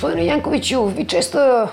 Gospodine 0.00 0.26
Jankoviću, 0.26 0.84
vi 0.84 1.04
često 1.04 1.68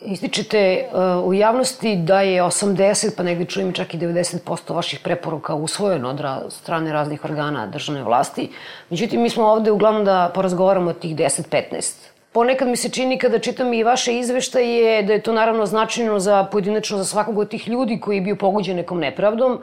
ističete 0.00 0.84
uh, 0.92 1.28
u 1.28 1.34
javnosti 1.34 1.96
da 1.96 2.20
je 2.20 2.42
80, 2.42 3.10
pa 3.16 3.22
negdje 3.22 3.46
čujem 3.46 3.72
čak 3.72 3.94
i 3.94 3.98
90% 3.98 4.74
vaših 4.74 5.00
preporuka 5.00 5.54
usvojeno 5.54 6.10
od 6.10 6.20
ra 6.20 6.40
strane 6.48 6.92
raznih 6.92 7.24
organa 7.24 7.66
državne 7.66 8.02
vlasti. 8.02 8.50
Međutim, 8.90 9.22
mi 9.22 9.30
smo 9.30 9.44
ovde 9.44 9.70
uglavnom 9.70 10.04
da 10.04 10.30
porazgovaramo 10.34 10.90
o 10.90 10.92
tih 10.92 11.16
10-15. 11.16 11.94
Ponekad 12.32 12.68
mi 12.68 12.76
se 12.76 12.88
čini 12.88 13.18
kada 13.18 13.38
čitam 13.38 13.72
i 13.74 13.82
vaše 13.82 14.18
izveštaje 14.18 15.02
da 15.02 15.12
je 15.12 15.22
to 15.22 15.32
naravno 15.32 15.66
značajno 15.66 16.18
za 16.18 16.44
pojedinačno 16.44 16.98
za 16.98 17.04
svakog 17.04 17.38
od 17.38 17.48
tih 17.48 17.68
ljudi 17.68 18.00
koji 18.00 18.16
je 18.16 18.20
bio 18.20 18.36
pogođen 18.36 18.76
nekom 18.76 18.98
nepravdom, 18.98 19.58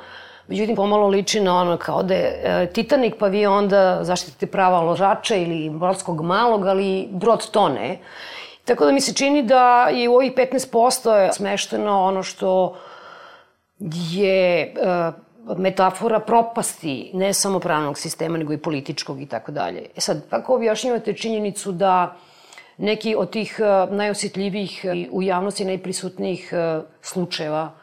Međutim, 0.49 0.75
pomalo 0.75 1.07
liči 1.07 1.39
na 1.39 1.55
ono 1.61 1.77
kao 1.77 2.03
da 2.03 2.13
je 2.13 2.41
e, 2.43 2.69
Titanik, 2.73 3.15
pa 3.19 3.27
vi 3.27 3.45
onda 3.45 3.99
zaštitite 4.01 4.47
prava 4.47 4.81
ložača 4.81 5.35
ili 5.35 5.69
brodskog 5.69 6.21
malog, 6.21 6.65
ali 6.65 7.07
brod 7.11 7.51
tone. 7.51 7.99
Tako 8.65 8.85
da 8.85 8.91
mi 8.91 9.01
se 9.01 9.13
čini 9.13 9.43
da 9.43 9.89
je 9.93 10.09
u 10.09 10.15
ovih 10.15 10.31
15% 10.33 11.33
smešteno 11.33 12.03
ono 12.03 12.23
što 12.23 12.75
je 14.11 14.61
e, 14.61 14.71
metafora 15.57 16.19
propasti 16.19 17.11
ne 17.13 17.33
samo 17.33 17.59
pravnog 17.59 17.97
sistema, 17.97 18.37
nego 18.37 18.53
i 18.53 18.57
političkog 18.57 19.21
i 19.21 19.25
tako 19.25 19.51
dalje. 19.51 19.85
E 19.95 20.01
sad, 20.01 20.29
kako 20.29 20.55
objašnjavate 20.55 21.13
činjenicu 21.13 21.71
da 21.71 22.15
neki 22.77 23.15
od 23.15 23.29
tih 23.29 23.59
e, 23.59 23.95
najosjetljivijih 23.95 24.85
i 24.85 25.07
u 25.11 25.21
javnosti 25.21 25.65
najprisutnijih 25.65 26.53
e, 26.53 26.81
slučajeva 27.01 27.78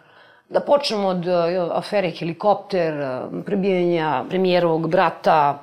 Da 0.48 0.60
počnemo 0.60 1.08
od 1.08 1.26
uh, 1.26 1.76
afere 1.76 2.10
helikopter, 2.10 2.94
uh, 3.00 3.44
prebijanja 3.44 4.24
premijerovog 4.28 4.90
brata, 4.90 5.62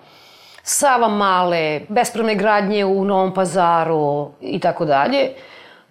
Sava 0.64 1.08
Male, 1.08 1.82
bespravne 1.90 2.36
gradnje 2.36 2.86
u 2.86 3.06
Novom 3.06 3.34
pazaru 3.34 4.32
i 4.42 4.60
tako 4.60 4.86
dalje, 4.86 5.30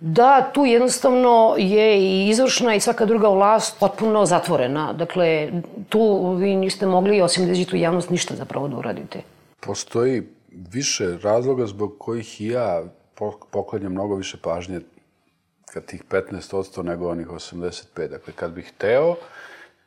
da 0.00 0.50
tu 0.54 0.64
jednostavno 0.64 1.54
je 1.58 1.98
i 2.00 2.28
izvršna 2.28 2.74
i 2.74 2.80
svaka 2.80 3.06
druga 3.06 3.28
vlast 3.28 3.80
potpuno 3.80 4.26
zatvorena. 4.26 4.92
Dakle, 4.92 5.50
tu 5.88 6.34
vi 6.34 6.56
niste 6.56 6.86
mogli, 6.86 7.20
osim 7.20 7.46
da 7.46 7.52
u 7.72 7.76
javnost, 7.76 8.10
ništa 8.10 8.34
zapravo 8.34 8.68
da 8.68 8.76
uradite. 8.76 9.20
Postoji 9.60 10.22
više 10.72 11.18
razloga 11.22 11.66
zbog 11.66 11.94
kojih 11.98 12.40
i 12.40 12.46
ja 12.46 12.82
poklanjam 13.50 13.92
mnogo 13.92 14.14
više 14.14 14.36
pažnje 14.42 14.80
kad 15.72 15.84
tih 15.84 16.02
15% 16.10 16.82
nego 16.82 17.08
onih 17.08 17.28
85. 17.28 18.08
Dakle, 18.08 18.32
kad 18.36 18.52
bih 18.52 18.72
hteo 18.74 19.16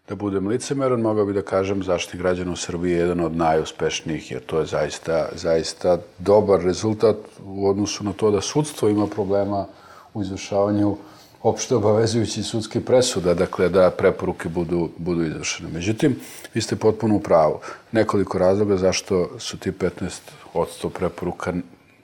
da 0.10 0.16
budem 0.16 0.48
licemeran, 0.48 1.02
mogao 1.02 1.26
bih 1.26 1.36
da 1.36 1.42
kažem 1.42 1.84
zaštitnik 1.84 2.22
građana 2.22 2.52
u 2.52 2.56
Srbiji 2.56 2.92
je 2.92 3.00
jedan 3.00 3.20
od 3.20 3.36
najuspešnijih, 3.36 4.32
jer 4.32 4.42
to 4.46 4.60
je 4.60 4.66
zaista, 4.66 5.30
zaista 5.34 5.98
dobar 6.18 6.62
rezultat 6.64 7.16
u 7.46 7.70
odnosu 7.70 8.04
na 8.04 8.14
to 8.14 8.32
da 8.32 8.42
sudstvo 8.42 8.90
ima 8.90 9.08
problema 9.08 9.66
u 10.14 10.22
izvršavanju 10.22 10.98
opšte 11.44 11.76
obavezujući 11.76 12.44
sudske 12.44 12.82
presuda, 12.82 13.34
dakle 13.34 13.70
da 13.70 13.92
preporuke 13.92 14.50
budu, 14.50 14.90
budu 14.98 15.26
izvršene. 15.26 15.70
Međutim, 15.70 16.20
vi 16.54 16.62
ste 16.62 16.76
potpuno 16.76 17.16
u 17.16 17.20
pravu. 17.20 17.60
Nekoliko 17.92 18.38
razloga 18.38 18.78
zašto 18.78 19.40
su 19.40 19.58
ti 19.58 19.72
15% 19.72 20.90
preporuka 20.90 21.54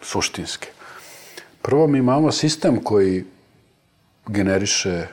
suštinske. 0.02 0.68
Prvo, 1.62 1.88
mi 1.88 1.98
imamo 1.98 2.32
sistem 2.32 2.84
koji 2.84 3.24
generiše 4.28 5.08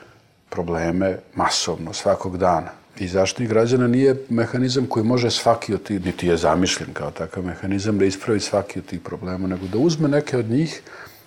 probleme 0.49 1.19
masovno, 1.35 1.93
svakog 1.93 2.39
dana. 2.39 2.71
I 2.99 3.09
zaštitnik 3.09 3.49
građana 3.49 3.87
nije 3.87 4.17
mehanizam 4.29 4.87
koji 4.87 5.05
može 5.05 5.31
svaki 5.31 5.75
od 5.75 5.83
tih, 5.83 6.07
niti 6.07 6.27
je 6.27 6.37
zamišljen 6.37 6.93
kao 6.93 7.11
takav 7.11 7.45
mehanizam, 7.45 7.99
da 7.99 8.05
ispravi 8.05 8.41
svaki 8.41 8.79
od 8.79 8.87
tih 8.87 9.01
problema, 9.01 9.49
nego 9.49 9.67
da 9.67 9.79
uzme 9.79 10.09
neke 10.09 10.39
od 10.39 10.51
njih 10.51 10.83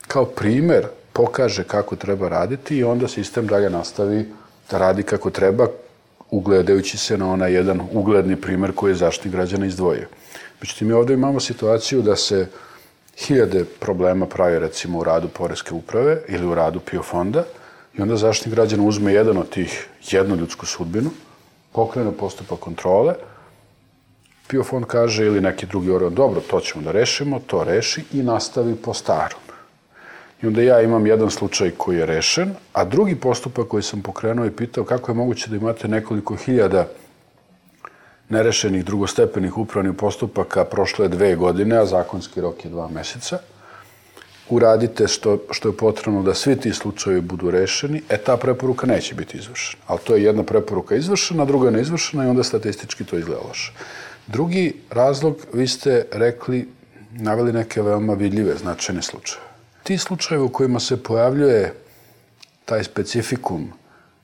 kao 0.08 0.26
primer, 0.26 0.88
pokaže 1.14 1.64
kako 1.64 1.96
treba 1.96 2.30
raditi 2.30 2.78
i 2.78 2.84
onda 2.84 3.08
sistem 3.08 3.48
dalje 3.48 3.70
nastavi 3.70 4.26
da 4.72 4.78
radi 4.78 5.04
kako 5.04 5.30
treba, 5.30 5.68
ugledajući 6.32 6.98
se 6.98 7.18
na 7.18 7.32
onaj 7.32 7.54
jedan 7.54 7.82
ugledni 7.92 8.36
primer 8.36 8.72
koji 8.76 8.92
je 8.92 8.96
zaštitnik 8.96 9.34
građana 9.34 9.66
izdvojio. 9.66 10.08
Međutim, 10.62 10.88
mi 10.88 10.94
ovde 10.94 11.14
imamo 11.14 11.40
situaciju 11.40 12.02
da 12.02 12.16
se 12.16 12.48
hiljade 13.18 13.66
problema 13.80 14.26
pravi 14.26 14.60
recimo 14.60 15.00
u 15.00 15.04
radu 15.04 15.28
Poreske 15.28 15.74
uprave 15.74 16.22
ili 16.28 16.46
u 16.46 16.56
radu 16.56 16.80
PIO 16.80 17.04
fonda, 17.04 17.44
I 17.98 18.02
onda 18.02 18.16
zaštitnik 18.16 18.56
građana 18.56 18.84
uzme 18.84 19.14
jedan 19.14 19.38
od 19.38 19.50
tih, 19.50 19.88
jednu 20.12 20.36
ljudsku 20.36 20.66
sudbinu, 20.66 21.10
pokrene 21.72 22.12
postupak 22.12 22.60
kontrole, 22.60 23.16
PIO 24.48 24.64
fond 24.64 24.86
kaže 24.86 25.26
ili 25.26 25.42
neki 25.42 25.66
drugi 25.66 25.92
organ, 25.92 26.16
dobro, 26.16 26.42
to 26.42 26.60
ćemo 26.60 26.84
da 26.84 26.92
rešimo, 26.92 27.40
to 27.48 27.64
reši 27.64 28.04
i 28.14 28.24
nastavi 28.24 28.76
po 28.76 28.94
starom. 28.94 29.40
I 30.42 30.48
onda 30.48 30.62
ja 30.62 30.82
imam 30.82 31.08
jedan 31.08 31.32
slučaj 31.32 31.72
koji 31.78 31.98
je 31.98 32.06
rešen, 32.06 32.56
a 32.74 32.84
drugi 32.84 33.16
postupak 33.16 33.68
koji 33.68 33.84
sam 33.84 34.02
pokrenuo 34.02 34.46
i 34.46 34.52
pitao 34.52 34.84
kako 34.84 35.12
je 35.12 35.16
moguće 35.16 35.50
da 35.50 35.56
imate 35.56 35.88
nekoliko 35.88 36.36
hiljada 36.36 36.88
nerešenih 38.30 38.86
drugostepenih 38.86 39.58
upravnih 39.58 39.94
postupaka 39.98 40.66
prošle 40.66 41.08
dve 41.08 41.36
godine, 41.36 41.78
a 41.78 41.86
zakonski 41.86 42.42
rok 42.42 42.66
je 42.66 42.72
dva 42.72 42.88
meseca– 42.88 43.40
uradite 44.52 45.08
što, 45.08 45.38
što 45.52 45.70
je 45.70 45.78
potrebno 45.78 46.24
da 46.24 46.34
svi 46.34 46.56
ti 46.56 46.74
slučajevi 46.74 47.22
budu 47.22 47.52
rešeni, 47.52 48.02
e 48.10 48.18
ta 48.18 48.38
preporuka 48.38 48.88
neće 48.88 49.16
biti 49.16 49.38
izvršena. 49.38 49.84
Ali 49.88 50.00
to 50.04 50.16
je 50.16 50.24
jedna 50.24 50.44
preporuka 50.44 50.96
izvršena, 50.96 51.46
druga 51.46 51.68
je 51.68 51.72
neizvršena 51.72 52.26
i 52.26 52.28
onda 52.28 52.44
statistički 52.44 53.04
to 53.04 53.18
izgleda 53.18 53.42
loše. 53.48 53.74
Drugi 54.28 54.74
razlog, 54.90 55.38
vi 55.54 55.68
ste 55.68 56.06
rekli, 56.12 56.68
naveli 57.12 57.54
neke 57.54 57.82
veoma 57.82 58.14
vidljive, 58.14 58.58
značajne 58.58 59.02
slučaje. 59.02 59.42
Ti 59.84 59.98
slučajevi 59.98 60.44
u 60.44 60.50
kojima 60.50 60.80
se 60.80 61.04
pojavljuje 61.04 61.74
taj 62.66 62.84
specifikum 62.84 63.72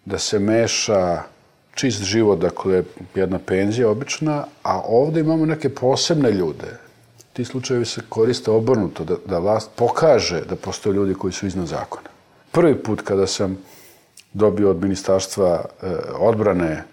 da 0.06 0.18
se 0.20 0.40
meša 0.40 1.24
čist 1.76 2.04
život, 2.04 2.40
dakle 2.40 2.84
jedna 3.16 3.40
penzija 3.40 3.90
obična, 3.90 4.46
a 4.64 4.82
ovde 4.82 5.20
imamo 5.20 5.46
neke 5.46 5.70
posebne 5.70 6.32
ljude, 6.32 6.87
ti 7.38 7.46
slučajevi 7.46 7.86
se 7.86 8.02
koriste 8.10 8.52
obrnuto, 8.52 9.04
da, 9.04 9.16
da 9.26 9.40
vlast 9.40 9.70
pokaže 9.76 10.42
da 10.50 10.56
postoje 10.56 10.94
ljudi 10.94 11.14
koji 11.14 11.34
su 11.34 11.48
iznad 11.48 11.68
zakona. 11.68 12.10
Prvi 12.52 12.76
put 12.84 13.02
kada 13.02 13.28
sam 13.28 13.58
dobio 14.34 14.72
od 14.72 14.82
ministarstva 14.82 15.52
e, 15.62 15.92
odbrane 16.18 16.84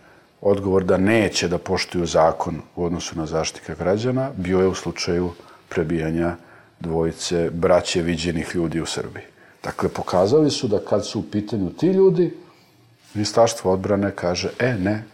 odgovor 0.41 0.85
da 0.85 0.97
neće 0.97 1.49
da 1.49 1.59
poštuju 1.59 2.07
zakon 2.07 2.61
u 2.77 2.85
odnosu 2.85 3.17
na 3.19 3.27
zaštika 3.27 3.75
građana, 3.75 4.31
bio 4.37 4.61
je 4.61 4.69
u 4.69 4.75
slučaju 4.75 5.31
prebijanja 5.69 6.37
dvojice 6.81 7.51
braće 7.51 8.03
viđenih 8.03 8.51
ljudi 8.55 8.81
u 8.81 8.87
Srbiji. 8.87 9.25
Dakle, 9.63 9.89
pokazali 9.89 10.51
su 10.51 10.69
da 10.69 10.85
kad 10.85 11.07
su 11.07 11.21
u 11.21 11.31
pitanju 11.33 11.71
ti 11.71 11.87
ljudi, 11.87 12.35
ministarstvo 13.15 13.73
odbrane 13.73 14.11
kaže, 14.11 14.51
e 14.59 14.75
ne, 14.75 15.05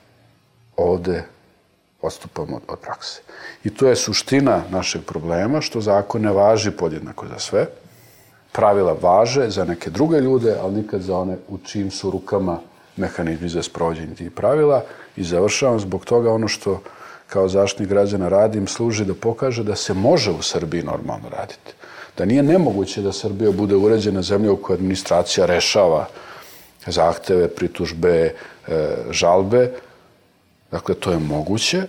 ovde 0.76 1.24
odstupamo 2.02 2.60
od, 2.68 2.78
prakse. 2.78 3.20
I 3.64 3.74
to 3.74 3.88
je 3.88 3.96
suština 3.96 4.62
našeg 4.70 5.02
problema, 5.02 5.60
što 5.60 5.80
zakon 5.80 6.22
ne 6.22 6.32
važi 6.32 6.70
podjednako 6.70 7.26
za 7.26 7.38
sve. 7.38 7.66
Pravila 8.52 8.96
važe 9.00 9.50
za 9.50 9.64
neke 9.64 9.90
druge 9.90 10.20
ljude, 10.20 10.56
ali 10.62 10.74
nikad 10.74 11.02
za 11.02 11.18
one 11.18 11.36
u 11.48 11.58
čijim 11.58 11.90
su 11.90 12.10
rukama 12.10 12.58
mehanizmi 12.96 13.48
za 13.48 13.62
sprovođenje 13.62 14.14
tih 14.14 14.30
pravila. 14.30 14.84
I 15.16 15.24
završavam 15.24 15.80
zbog 15.80 16.04
toga 16.04 16.32
ono 16.32 16.48
što 16.48 16.80
kao 17.26 17.48
zaštitnik 17.48 17.88
građana 17.88 18.28
radim, 18.28 18.66
služi 18.66 19.04
da 19.04 19.14
pokaže 19.14 19.64
da 19.64 19.76
se 19.76 19.94
može 19.94 20.30
u 20.30 20.42
Srbiji 20.42 20.82
normalno 20.82 21.28
raditi. 21.28 21.72
Da 22.18 22.24
nije 22.24 22.42
nemoguće 22.42 23.02
da 23.02 23.12
Srbija 23.12 23.52
bude 23.52 23.76
uređena 23.76 24.22
zemlja 24.22 24.52
u 24.52 24.56
kojoj 24.56 24.76
administracija 24.76 25.46
rešava 25.46 26.06
zahteve, 26.86 27.48
pritužbe, 27.48 28.34
e, 28.68 28.96
žalbe, 29.10 29.70
Dakle, 30.70 30.94
to 30.94 31.10
je 31.10 31.18
moguće, 31.18 31.82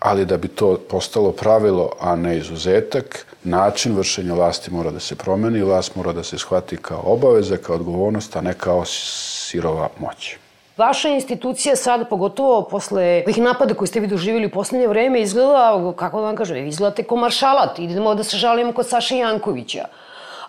ali 0.00 0.24
da 0.24 0.36
bi 0.36 0.48
to 0.48 0.78
postalo 0.90 1.32
pravilo, 1.32 1.90
a 2.00 2.16
ne 2.16 2.38
izuzetak, 2.38 3.26
način 3.44 3.96
vršenja 3.96 4.34
vlasti 4.34 4.70
mora 4.70 4.90
da 4.90 5.00
se 5.00 5.16
promeni, 5.16 5.62
vlast 5.62 5.96
mora 5.96 6.12
da 6.12 6.22
se 6.22 6.38
shvati 6.38 6.76
kao 6.76 7.02
obaveza, 7.04 7.56
kao 7.56 7.76
odgovornost, 7.76 8.36
a 8.36 8.40
ne 8.40 8.54
kao 8.54 8.84
sirova 8.84 9.88
moć. 10.00 10.36
Vaša 10.76 11.08
institucija 11.08 11.76
sad, 11.76 12.08
pogotovo 12.08 12.62
posle 12.62 13.22
ovih 13.26 13.38
napada 13.38 13.74
koji 13.74 13.88
ste 13.88 14.00
vi 14.00 14.06
doživjeli 14.06 14.46
u 14.46 14.50
poslednje 14.50 14.88
vreme, 14.88 15.20
izgleda, 15.22 15.92
kako 15.96 16.20
da 16.20 16.26
vam 16.26 16.36
kažem, 16.36 16.66
izgledate 16.66 17.02
ko 17.02 17.16
maršalat. 17.16 17.78
Idemo 17.78 18.14
da 18.14 18.24
se 18.24 18.36
žalimo 18.36 18.72
kod 18.72 18.88
Saše 18.88 19.16
Jankovića. 19.16 19.84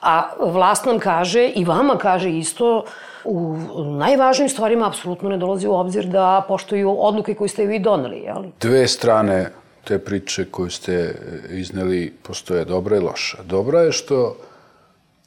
A 0.01 0.29
vlast 0.39 0.85
nam 0.85 0.99
kaže, 0.99 1.47
i 1.47 1.65
vama 1.65 1.97
kaže 1.97 2.29
isto, 2.29 2.85
u 3.25 3.57
najvažnijim 3.83 4.49
stvarima 4.49 4.87
apsolutno 4.87 5.29
ne 5.29 5.37
dolazi 5.37 5.67
u 5.67 5.73
obzir 5.73 6.05
da 6.05 6.45
poštuju 6.47 6.95
odluke 6.99 7.33
koje 7.33 7.49
ste 7.49 7.65
vi 7.65 7.79
doneli, 7.79 8.17
jel? 8.17 8.43
Dve 8.61 8.87
strane 8.87 9.51
te 9.83 9.99
priče 9.99 10.45
koju 10.51 10.69
ste 10.69 11.15
izneli 11.49 12.13
postoje 12.23 12.65
dobra 12.65 12.97
i 12.97 12.99
loša. 12.99 13.43
Dobra 13.43 13.81
je 13.81 13.91
što 13.91 14.35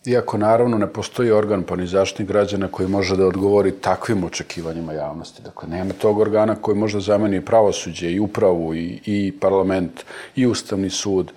Iako 0.09 0.39
naravno 0.39 0.79
ne 0.79 0.87
postoji 0.87 1.31
organ 1.31 1.63
pa 1.63 1.77
ni 1.77 1.87
zaštitnik 1.87 2.29
građana 2.29 2.69
koji 2.69 2.89
može 2.89 3.17
da 3.17 3.27
odgovori 3.27 3.73
takvim 3.73 4.25
očekivanjima 4.25 4.93
javnosti. 4.93 5.43
Dakle, 5.43 5.69
nema 5.69 5.93
tog 5.93 6.19
organa 6.19 6.55
koji 6.55 6.79
može 6.79 6.97
da 6.97 7.01
zameni 7.01 7.45
pravosuđe 7.45 8.11
i 8.13 8.21
upravu 8.21 8.75
i, 8.75 9.01
i 9.07 9.33
parlament 9.41 10.05
i 10.37 10.47
ustavni 10.47 10.91
sud. 10.91 11.33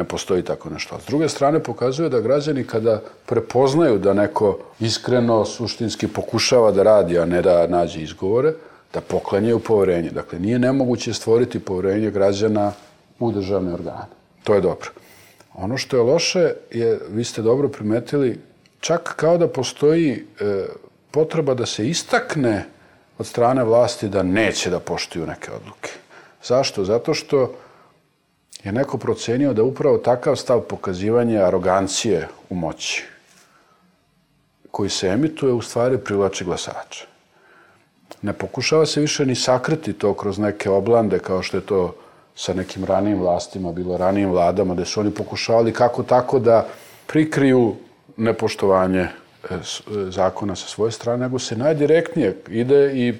Ne 0.00 0.04
postoji 0.04 0.42
tako 0.42 0.70
nešto. 0.70 0.98
S 1.00 1.06
druge 1.06 1.28
strane 1.28 1.62
pokazuje 1.62 2.08
da 2.08 2.20
građani 2.20 2.64
kada 2.64 3.02
prepoznaju 3.26 3.98
da 3.98 4.14
neko 4.14 4.58
iskreno, 4.80 5.44
suštinski 5.44 6.08
pokušava 6.08 6.70
da 6.72 6.82
radi, 6.82 7.18
a 7.18 7.24
ne 7.24 7.42
da 7.42 7.66
nađe 7.66 8.00
izgovore, 8.00 8.54
da 8.94 9.00
poklanjaju 9.00 9.58
poverenje. 9.58 10.10
Dakle, 10.10 10.38
nije 10.38 10.58
nemoguće 10.58 11.12
stvoriti 11.12 11.60
poverenje 11.60 12.10
građana 12.10 12.72
u 13.18 13.32
državne 13.32 13.74
organe. 13.74 14.08
To 14.44 14.54
je 14.54 14.60
dobro. 14.60 14.90
Ono 15.54 15.76
što 15.76 15.96
je 15.96 16.02
loše 16.02 16.52
je, 16.70 16.98
vi 17.10 17.24
ste 17.24 17.42
dobro 17.42 17.68
primetili, 17.68 18.38
čak 18.80 19.14
kao 19.16 19.38
da 19.38 19.48
postoji 19.48 20.12
e, 20.40 20.64
potreba 21.10 21.54
da 21.54 21.66
se 21.66 21.88
istakne 21.88 22.64
od 23.18 23.26
strane 23.26 23.64
vlasti 23.64 24.08
da 24.08 24.22
neće 24.22 24.70
da 24.70 24.80
poštuju 24.80 25.26
neke 25.26 25.52
odluke. 25.52 25.90
Zašto? 26.42 26.84
Zato 26.84 27.14
što 27.14 27.52
je 28.64 28.72
neko 28.72 28.98
procenio 28.98 29.52
da 29.52 29.62
upravo 29.62 29.98
takav 29.98 30.36
stav 30.36 30.60
pokazivanja 30.60 31.44
arogancije 31.44 32.28
u 32.50 32.54
moći 32.54 33.04
koji 34.70 34.90
se 34.90 35.08
emituje 35.08 35.52
u 35.52 35.62
stvari 35.62 35.98
privlači 35.98 36.44
glasača. 36.44 37.04
Ne 38.22 38.32
pokušava 38.32 38.86
se 38.86 39.00
više 39.00 39.26
ni 39.26 39.34
sakriti 39.34 39.92
to 39.92 40.14
kroz 40.14 40.38
neke 40.38 40.70
oblande 40.70 41.18
kao 41.18 41.42
što 41.42 41.56
je 41.56 41.66
to 41.66 41.94
sa 42.34 42.54
nekim 42.54 42.84
ranijim 42.84 43.18
vlastima, 43.18 43.72
bilo 43.72 43.96
ranijim 43.96 44.30
vladama, 44.30 44.74
gde 44.74 44.84
su 44.84 45.00
oni 45.00 45.10
pokušavali 45.10 45.72
kako 45.72 46.02
tako 46.02 46.38
da 46.38 46.66
prikriju 47.06 47.74
nepoštovanje 48.16 49.00
e, 49.00 49.08
e, 49.50 49.58
zakona 50.10 50.56
sa 50.56 50.68
svoje 50.68 50.92
strane, 50.92 51.24
nego 51.24 51.38
se 51.38 51.56
najdirektnije 51.56 52.36
ide 52.48 52.92
i 52.94 53.14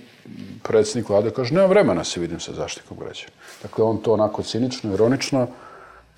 predsednik 0.63 1.09
vlade 1.09 1.31
kaže, 1.31 1.55
nema 1.55 1.67
vremena 1.67 2.05
se 2.05 2.21
vidim 2.21 2.41
sa 2.41 2.53
zaštitom 2.53 2.97
građana. 3.01 3.33
Dakle, 3.63 3.85
on 3.85 3.99
to 3.99 4.13
onako 4.13 4.43
cinično, 4.43 4.95
ironično, 4.95 5.47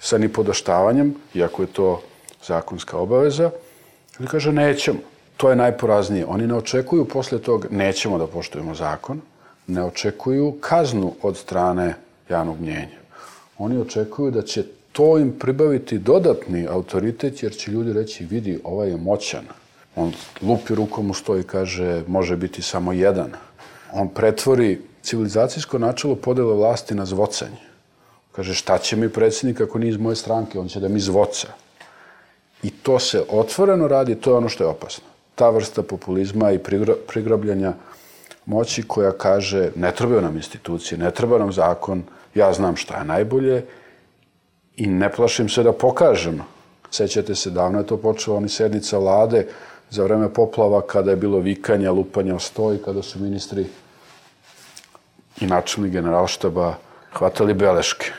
sa 0.00 0.18
nipodaštavanjem, 0.18 1.14
iako 1.34 1.62
je 1.62 1.72
to 1.72 2.02
zakonska 2.46 2.98
obaveza, 2.98 3.50
ali 4.18 4.28
kaže, 4.28 4.52
nećemo. 4.52 4.98
To 5.36 5.50
je 5.50 5.56
najporaznije. 5.56 6.26
Oni 6.26 6.46
ne 6.46 6.54
očekuju 6.54 7.04
posle 7.04 7.38
tog, 7.38 7.66
nećemo 7.70 8.18
da 8.18 8.26
poštujemo 8.26 8.74
zakon, 8.74 9.20
ne 9.66 9.84
očekuju 9.84 10.56
kaznu 10.60 11.14
od 11.22 11.36
strane 11.36 11.94
javnog 12.28 12.60
mnjenja. 12.60 12.98
Oni 13.58 13.80
očekuju 13.80 14.30
da 14.30 14.42
će 14.42 14.64
to 14.92 15.18
im 15.18 15.32
pribaviti 15.38 15.98
dodatni 15.98 16.66
autoritet, 16.66 17.42
jer 17.42 17.52
će 17.52 17.70
ljudi 17.70 17.92
reći, 17.92 18.24
vidi, 18.24 18.60
ovaj 18.64 18.88
je 18.88 18.96
moćan. 18.96 19.44
On 19.96 20.12
lupi 20.42 20.74
rukom 20.74 21.10
u 21.10 21.14
sto 21.14 21.38
i 21.38 21.42
kaže, 21.42 22.02
može 22.06 22.36
biti 22.36 22.62
samo 22.62 22.92
jedan. 22.92 23.32
On 23.92 24.08
pretvori 24.08 24.80
civilizacijsko 25.02 25.78
načelo 25.78 26.14
podele 26.14 26.54
vlasti 26.54 26.94
na 26.94 27.06
zvocanje. 27.06 27.60
Kaže, 28.32 28.54
šta 28.54 28.78
će 28.78 28.96
mi 28.96 29.08
predsjednik 29.08 29.60
ako 29.60 29.78
nije 29.78 29.90
iz 29.90 29.96
moje 29.96 30.16
stranke? 30.16 30.58
On 30.58 30.68
će 30.68 30.80
da 30.80 30.88
mi 30.88 31.00
zvoca. 31.00 31.48
I 32.62 32.70
to 32.70 32.98
se 32.98 33.24
otvoreno 33.28 33.88
radi, 33.88 34.14
to 34.14 34.30
je 34.30 34.36
ono 34.36 34.48
što 34.48 34.64
je 34.64 34.68
opasno. 34.68 35.04
Ta 35.34 35.50
vrsta 35.50 35.82
populizma 35.82 36.52
i 36.52 36.60
prigrabljanja 37.08 37.72
moći 38.46 38.82
koja 38.82 39.12
kaže 39.12 39.70
ne 39.76 39.92
trebaju 39.94 40.20
nam 40.20 40.36
institucije, 40.36 40.98
ne 40.98 41.10
treba 41.10 41.38
nam 41.38 41.52
zakon, 41.52 42.02
ja 42.34 42.52
znam 42.52 42.76
šta 42.76 42.98
je 42.98 43.04
najbolje 43.04 43.64
i 44.76 44.86
ne 44.86 45.12
plašim 45.12 45.48
se 45.48 45.62
da 45.62 45.72
pokažem. 45.72 46.40
Sećate 46.90 47.34
se, 47.34 47.50
davno 47.50 47.78
je 47.78 47.86
to 47.86 47.96
počelo, 47.96 48.36
oni 48.36 48.48
sednica 48.48 48.98
vlade 48.98 49.46
za 49.90 50.04
vreme 50.04 50.28
poplava 50.28 50.80
kada 50.80 51.10
je 51.10 51.16
bilo 51.16 51.38
vikanja, 51.38 51.92
lupanja 51.92 52.34
o 52.34 52.38
stoj, 52.38 52.82
kada 52.84 53.02
su 53.02 53.20
ministri 53.20 53.66
i 55.42 55.46
načelnik 55.46 55.92
generalštaba 55.92 56.74
hvatali 57.12 57.54
beleške. 57.54 58.12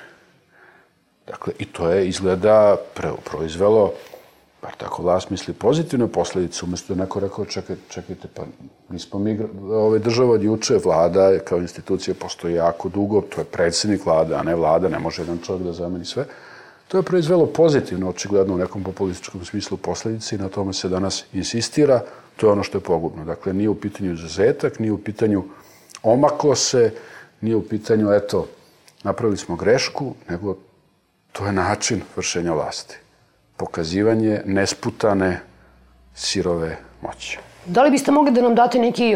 Dakle, 1.28 1.54
i 1.60 1.66
to 1.66 1.90
je 1.90 2.08
izgleda 2.08 2.76
proizvelo 3.24 3.94
bar 4.64 4.76
tako 4.78 5.04
vlast 5.04 5.30
misli, 5.30 5.54
pozitivne 5.54 6.08
posledice, 6.08 6.66
umesto 6.66 6.96
da 6.96 7.04
neko 7.04 7.20
rekao, 7.20 7.46
čekaj, 7.46 7.76
čekajte, 7.90 8.28
pa 8.34 8.44
nismo 8.90 9.20
mi, 9.20 9.40
ove 9.72 10.00
država 10.00 10.34
od 10.34 10.44
juče, 10.44 10.78
vlada 10.84 11.40
kao 11.40 11.60
institucija 11.60 12.16
postoji 12.20 12.56
jako 12.56 12.90
dugo, 12.90 13.22
to 13.22 13.42
je 13.42 13.46
predsednik 13.46 14.06
vlada, 14.06 14.38
a 14.40 14.44
ne 14.44 14.56
vlada, 14.56 14.90
ne 14.90 15.00
može 15.00 15.22
jedan 15.22 15.40
čovjek 15.46 15.66
da 15.66 15.74
zameni 15.74 16.06
sve. 16.06 16.26
To 16.88 16.98
je 16.98 17.04
proizvelo 17.04 17.46
pozitivno, 17.46 18.10
očigledno 18.10 18.54
u 18.54 18.58
nekom 18.58 18.84
populističkom 18.84 19.46
smislu 19.46 19.78
posledice 19.78 20.36
i 20.36 20.40
na 20.40 20.50
tome 20.50 20.74
se 20.74 20.90
danas 20.90 21.26
insistira, 21.34 22.00
to 22.36 22.48
je 22.48 22.52
ono 22.52 22.64
što 22.64 22.78
je 22.78 22.84
pogubno. 22.84 23.26
Dakle, 23.26 23.54
nije 23.54 23.70
u 23.70 23.76
pitanju 23.76 24.14
izuzetak, 24.14 24.80
nije 24.80 24.92
u 24.92 24.98
pitanju 24.98 25.44
omaklo 26.04 26.56
se, 26.56 26.92
nije 27.44 27.56
u 27.56 27.68
pitanju, 27.68 28.12
eto, 28.12 28.48
napravili 29.04 29.38
smo 29.38 29.56
grešku, 29.56 30.14
nego 30.30 30.58
to 31.32 31.46
je 31.46 31.52
način 31.52 32.02
vršenja 32.16 32.54
vlasti 32.54 32.98
pokazivanje 33.58 34.42
nesputane 34.46 35.40
sirove 36.16 36.78
moći. 37.02 37.38
Da 37.66 37.84
li 37.84 37.92
biste 37.92 38.12
mogli 38.12 38.32
da 38.32 38.42
nam 38.42 38.56
date 38.56 38.80
neki 38.80 39.16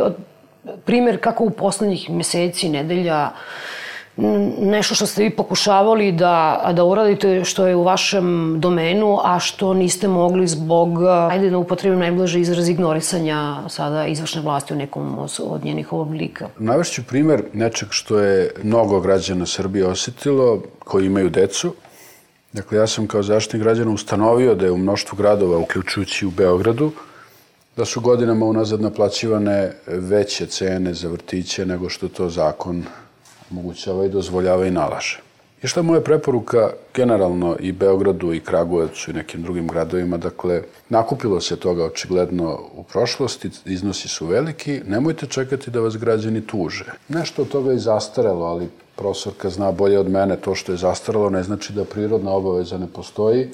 primer 0.85 1.19
kako 1.21 1.43
u 1.43 1.49
poslednjih 1.49 2.09
meseci, 2.09 2.69
nedelja, 2.69 3.29
nešto 4.59 4.95
što 4.95 5.05
ste 5.05 5.23
vi 5.23 5.29
pokušavali 5.29 6.11
da, 6.11 6.69
da 6.73 6.83
uradite 6.83 7.43
što 7.43 7.67
je 7.67 7.75
u 7.75 7.83
vašem 7.83 8.55
domenu, 8.59 9.19
a 9.23 9.39
što 9.39 9.73
niste 9.73 10.07
mogli 10.07 10.47
zbog, 10.47 10.89
ajde 11.29 11.49
da 11.49 11.57
upotrebim 11.57 11.99
najbliže 11.99 12.39
izraz 12.39 12.69
ignorisanja 12.69 13.69
sada 13.69 14.05
izvršne 14.07 14.41
vlasti 14.41 14.73
u 14.73 14.77
nekom 14.77 15.19
od 15.39 15.65
njenih 15.65 15.93
oblika? 15.93 16.49
Navešću 16.57 17.03
primer 17.03 17.43
nečeg 17.53 17.87
što 17.91 18.19
je 18.19 18.51
mnogo 18.63 18.99
građana 18.99 19.45
Srbije 19.45 19.85
osetilo, 19.85 20.61
koji 20.79 21.05
imaju 21.05 21.29
decu, 21.29 21.73
Dakle, 22.53 22.77
ja 22.77 22.87
sam 22.87 23.07
kao 23.07 23.23
zaštitnik 23.23 23.63
građana 23.63 23.91
ustanovio 23.91 24.55
da 24.55 24.65
je 24.65 24.71
u 24.71 24.77
mnoštvu 24.77 25.17
gradova, 25.17 25.57
uključujući 25.57 26.25
u 26.25 26.31
Beogradu, 26.31 26.91
da 27.77 27.85
su 27.85 28.01
godinama 28.01 28.45
unazad 28.45 28.81
naplaćivane 28.81 29.73
veće 29.87 30.45
cene 30.45 30.93
za 30.93 31.09
vrtiće 31.09 31.65
nego 31.65 31.89
što 31.89 32.07
to 32.07 32.29
zakon 32.29 32.83
omogućava 33.51 34.05
i 34.05 34.09
dozvoljava 34.09 34.65
i 34.65 34.71
nalaže. 34.71 35.19
I 35.63 35.67
šta 35.67 35.79
je 35.79 35.83
moja 35.83 36.01
preporuka 36.01 36.69
generalno 36.93 37.55
i 37.59 37.71
Beogradu 37.71 38.33
i 38.33 38.39
Kragujevcu 38.39 39.11
i 39.11 39.13
nekim 39.13 39.41
drugim 39.41 39.67
gradovima, 39.67 40.17
dakle, 40.17 40.61
nakupilo 40.89 41.41
se 41.41 41.55
toga 41.55 41.85
očigledno 41.85 42.59
u 42.75 42.83
prošlosti, 42.83 43.49
iznosi 43.65 44.07
su 44.07 44.25
veliki, 44.25 44.81
nemojte 44.87 45.27
čekati 45.27 45.71
da 45.71 45.79
vas 45.79 45.97
građani 45.97 46.47
tuže. 46.47 46.85
Nešto 47.07 47.41
od 47.41 47.49
toga 47.49 47.71
je 47.71 47.79
zastarelo, 47.79 48.45
ali 48.45 48.69
profesorka 48.95 49.49
zna 49.49 49.71
bolje 49.71 49.99
od 49.99 50.09
mene, 50.09 50.35
to 50.35 50.55
što 50.55 50.71
je 50.71 50.77
zastaralo 50.77 51.29
ne 51.29 51.43
znači 51.43 51.73
da 51.73 51.85
prirodna 51.85 52.31
obaveza 52.31 52.77
ne 52.77 52.87
postoji 52.87 53.49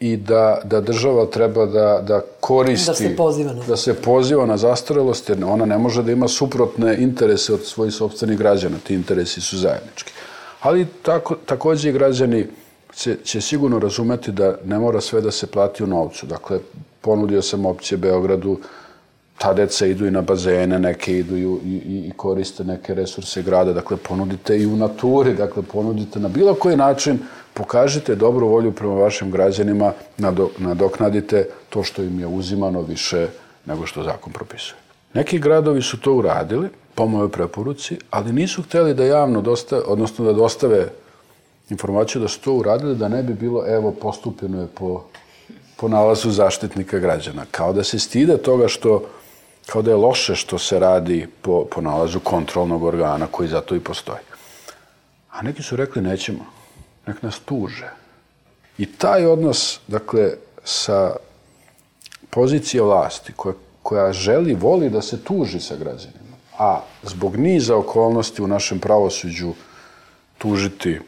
i 0.00 0.16
da, 0.16 0.60
da 0.64 0.80
država 0.80 1.26
treba 1.26 1.66
da, 1.66 2.02
da 2.06 2.20
koristi... 2.40 2.86
Da 2.86 2.94
se 2.94 3.16
poziva 3.16 3.52
na... 3.52 3.62
Da 3.64 3.76
se 3.76 3.94
poziva 3.94 4.46
na 4.46 4.56
zastarelost, 4.56 5.28
jer 5.28 5.44
ona 5.44 5.64
ne 5.64 5.78
može 5.78 6.02
da 6.02 6.12
ima 6.12 6.28
suprotne 6.28 6.96
interese 7.02 7.54
od 7.54 7.64
svojih 7.64 7.94
sobstvenih 7.94 8.38
građana. 8.38 8.76
Ti 8.84 8.94
interesi 8.94 9.40
su 9.40 9.58
zajednički. 9.58 10.12
Ali 10.60 10.86
tako, 11.02 11.36
takođe 11.46 11.88
i 11.88 11.92
građani 11.92 12.46
će, 12.94 13.16
će 13.24 13.40
sigurno 13.40 13.78
razumeti 13.78 14.32
da 14.32 14.56
ne 14.64 14.78
mora 14.78 15.00
sve 15.00 15.20
da 15.20 15.30
se 15.30 15.46
plati 15.46 15.84
u 15.84 15.86
novcu. 15.86 16.26
Dakle, 16.26 16.58
ponudio 17.00 17.42
sam 17.42 17.66
opcije 17.66 17.98
Beogradu 17.98 18.58
ta 19.38 19.52
deca 19.52 19.86
idu 19.86 20.06
i 20.06 20.10
na 20.10 20.22
bazene, 20.22 20.78
neke 20.78 21.18
idu 21.18 21.36
i, 21.36 21.42
i, 21.42 22.08
i 22.08 22.12
koriste 22.16 22.64
neke 22.64 22.94
resurse 22.94 23.42
grada, 23.42 23.72
dakle 23.72 23.96
ponudite 23.96 24.58
i 24.58 24.66
u 24.66 24.76
naturi, 24.76 25.34
dakle 25.34 25.62
ponudite 25.62 26.20
na 26.20 26.28
bilo 26.28 26.54
koji 26.54 26.76
način, 26.76 27.18
pokažite 27.54 28.14
dobru 28.14 28.48
volju 28.48 28.72
prema 28.72 28.94
vašim 28.94 29.30
građanima, 29.30 29.92
nadoknadite 30.58 31.48
to 31.70 31.82
što 31.82 32.02
im 32.02 32.20
je 32.20 32.26
uzimano 32.26 32.82
više 32.82 33.28
nego 33.66 33.86
što 33.86 34.02
zakon 34.02 34.32
propisuje. 34.32 34.78
Neki 35.14 35.38
gradovi 35.38 35.82
su 35.82 36.00
to 36.00 36.14
uradili, 36.14 36.68
po 36.94 37.06
mojoj 37.06 37.28
preporuci, 37.28 37.98
ali 38.10 38.32
nisu 38.32 38.62
hteli 38.62 38.94
da 38.94 39.04
javno 39.04 39.40
dostave, 39.40 39.82
odnosno 39.86 40.24
da 40.24 40.32
dostave 40.32 40.88
informaciju 41.70 42.22
da 42.22 42.28
su 42.28 42.40
to 42.40 42.52
uradili, 42.52 42.96
da 42.96 43.08
ne 43.08 43.22
bi 43.22 43.34
bilo, 43.34 43.64
evo, 43.66 43.92
postupeno 43.92 44.60
je 44.60 44.66
po, 44.66 45.04
po 45.76 45.88
nalazu 45.88 46.30
zaštitnika 46.30 46.98
građana. 46.98 47.44
Kao 47.50 47.72
da 47.72 47.84
se 47.84 47.98
stide 47.98 48.36
toga 48.36 48.68
što 48.68 49.04
kao 49.72 49.82
da 49.82 49.90
je 49.90 49.96
loše 49.96 50.34
što 50.34 50.58
se 50.58 50.78
radi 50.78 51.26
po, 51.42 51.64
po 51.70 51.80
nalazu 51.80 52.20
kontrolnog 52.20 52.84
organa 52.84 53.26
koji 53.26 53.48
zato 53.48 53.74
i 53.74 53.80
postoji. 53.80 54.24
A 55.30 55.42
neki 55.42 55.62
su 55.62 55.76
rekli 55.76 56.02
nećemo, 56.02 56.44
nek 57.06 57.22
nas 57.22 57.40
tuže. 57.44 57.90
I 58.78 58.86
taj 58.86 59.26
odnos, 59.26 59.80
dakle, 59.86 60.32
sa 60.64 61.16
pozicije 62.30 62.82
vlasti 62.82 63.32
koja, 63.36 63.54
koja 63.82 64.12
želi, 64.12 64.54
voli 64.54 64.90
da 64.90 65.02
se 65.02 65.24
tuži 65.24 65.60
sa 65.60 65.76
građanima, 65.76 66.36
a 66.58 66.80
zbog 67.02 67.36
niza 67.36 67.76
okolnosti 67.76 68.42
u 68.42 68.46
našem 68.46 68.78
pravosuđu 68.78 69.52
tužiti 70.38 71.00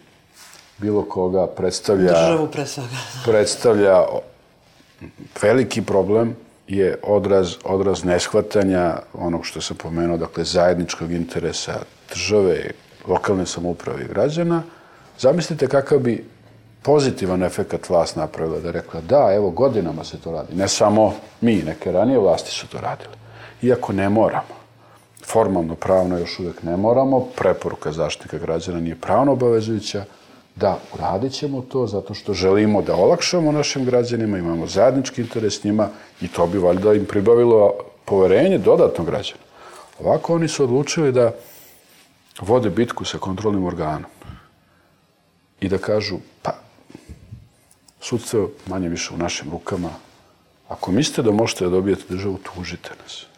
bilo 0.78 1.02
koga 1.02 1.46
predstavlja... 1.46 2.12
Državu 2.12 2.48
pre 2.48 2.66
svega. 2.66 2.96
predstavlja 3.24 4.04
veliki 5.42 5.82
problem 5.82 6.36
je 6.70 6.96
odraz, 7.02 7.54
odraz 7.64 8.04
neshvatanja 8.04 8.96
onog 9.14 9.46
što 9.46 9.60
sam 9.60 9.76
pomenuo, 9.76 10.16
dakle, 10.16 10.44
zajedničkog 10.44 11.12
interesa 11.12 11.74
države, 12.08 12.70
lokalne 13.08 13.46
samouprave 13.46 14.04
i 14.04 14.08
građana. 14.08 14.62
Zamislite 15.18 15.66
kakav 15.66 15.98
bi 15.98 16.24
pozitivan 16.82 17.42
efekt 17.42 17.88
vlast 17.88 18.16
napravila, 18.16 18.60
da 18.60 18.70
rekla 18.70 19.00
da, 19.00 19.32
evo, 19.34 19.50
godinama 19.50 20.04
se 20.04 20.20
to 20.20 20.32
radi. 20.32 20.54
Ne 20.54 20.68
samo 20.68 21.14
mi, 21.40 21.62
neke 21.62 21.92
ranije 21.92 22.18
vlasti 22.18 22.50
su 22.50 22.68
to 22.68 22.78
radile. 22.78 23.14
Iako 23.62 23.92
ne 23.92 24.08
moramo. 24.08 24.60
Formalno, 25.26 25.74
pravno 25.74 26.18
još 26.18 26.38
uvek 26.38 26.62
ne 26.62 26.76
moramo. 26.76 27.26
Preporuka 27.36 27.92
zaštitnika 27.92 28.38
građana 28.38 28.80
nije 28.80 28.96
pravno 28.96 29.32
obavezujuća. 29.32 30.04
Da, 30.56 30.78
uradit 30.94 31.32
ćemo 31.32 31.62
to 31.62 31.86
zato 31.86 32.14
što 32.14 32.34
želimo 32.34 32.82
da 32.82 32.94
olakšamo 32.94 33.52
našim 33.52 33.84
građanima, 33.84 34.38
imamo 34.38 34.66
zajednički 34.66 35.20
interes 35.20 35.60
s 35.60 35.64
njima 35.64 35.88
i 36.20 36.28
to 36.28 36.46
bi 36.46 36.58
valjda 36.58 36.94
im 36.94 37.06
pribavilo 37.06 37.72
poverenje 38.04 38.58
dodatno 38.58 39.04
građana. 39.04 39.42
Ovako 40.00 40.34
oni 40.34 40.48
su 40.48 40.64
odlučili 40.64 41.12
da 41.12 41.32
vode 42.40 42.70
bitku 42.70 43.04
sa 43.04 43.18
kontrolnim 43.18 43.64
organom 43.64 44.10
i 45.60 45.68
da 45.68 45.78
kažu, 45.78 46.18
pa, 46.42 46.54
sudstvo 48.00 48.50
manje 48.66 48.88
više 48.88 49.14
u 49.14 49.18
našim 49.18 49.50
rukama. 49.50 49.90
Ako 50.68 50.92
mislite 50.92 51.22
da 51.22 51.30
možete 51.30 51.64
da 51.64 51.70
dobijete 51.70 52.02
državu, 52.08 52.38
tužite 52.38 52.90
nas. 53.02 53.29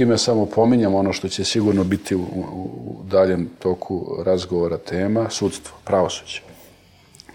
Time 0.00 0.18
samo 0.18 0.46
pominjam 0.46 0.94
ono 0.94 1.12
što 1.12 1.28
će 1.28 1.44
sigurno 1.44 1.84
biti 1.84 2.14
u, 2.14 2.20
u 2.20 2.96
daljem 3.04 3.50
toku 3.58 4.16
razgovora 4.24 4.78
tema, 4.78 5.30
sudstvo, 5.30 5.76
pravosuđe. 5.84 6.40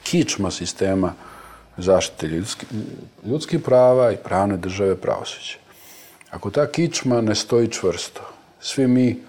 Kičma 0.03 0.51
sistema 0.51 1.13
zaštite 1.77 2.27
ljudski, 2.27 2.65
ljudskih 3.25 3.59
prava 3.59 4.11
i 4.11 4.17
pravne 4.17 4.57
države 4.57 4.95
pravosuđe. 4.95 5.57
Ako 6.29 6.51
ta 6.51 6.65
kičma 6.71 7.21
ne 7.21 7.35
stoji 7.35 7.67
čvrsto, 7.67 8.21
svi 8.59 8.87
mi 8.87 9.19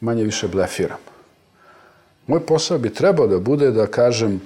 manje 0.00 0.24
više 0.24 0.48
blefiramo. 0.48 1.12
Moj 2.26 2.46
posao 2.46 2.78
bi 2.78 2.94
trebao 2.94 3.26
da 3.26 3.38
bude 3.38 3.70
da 3.70 3.86
kažem 3.86 4.40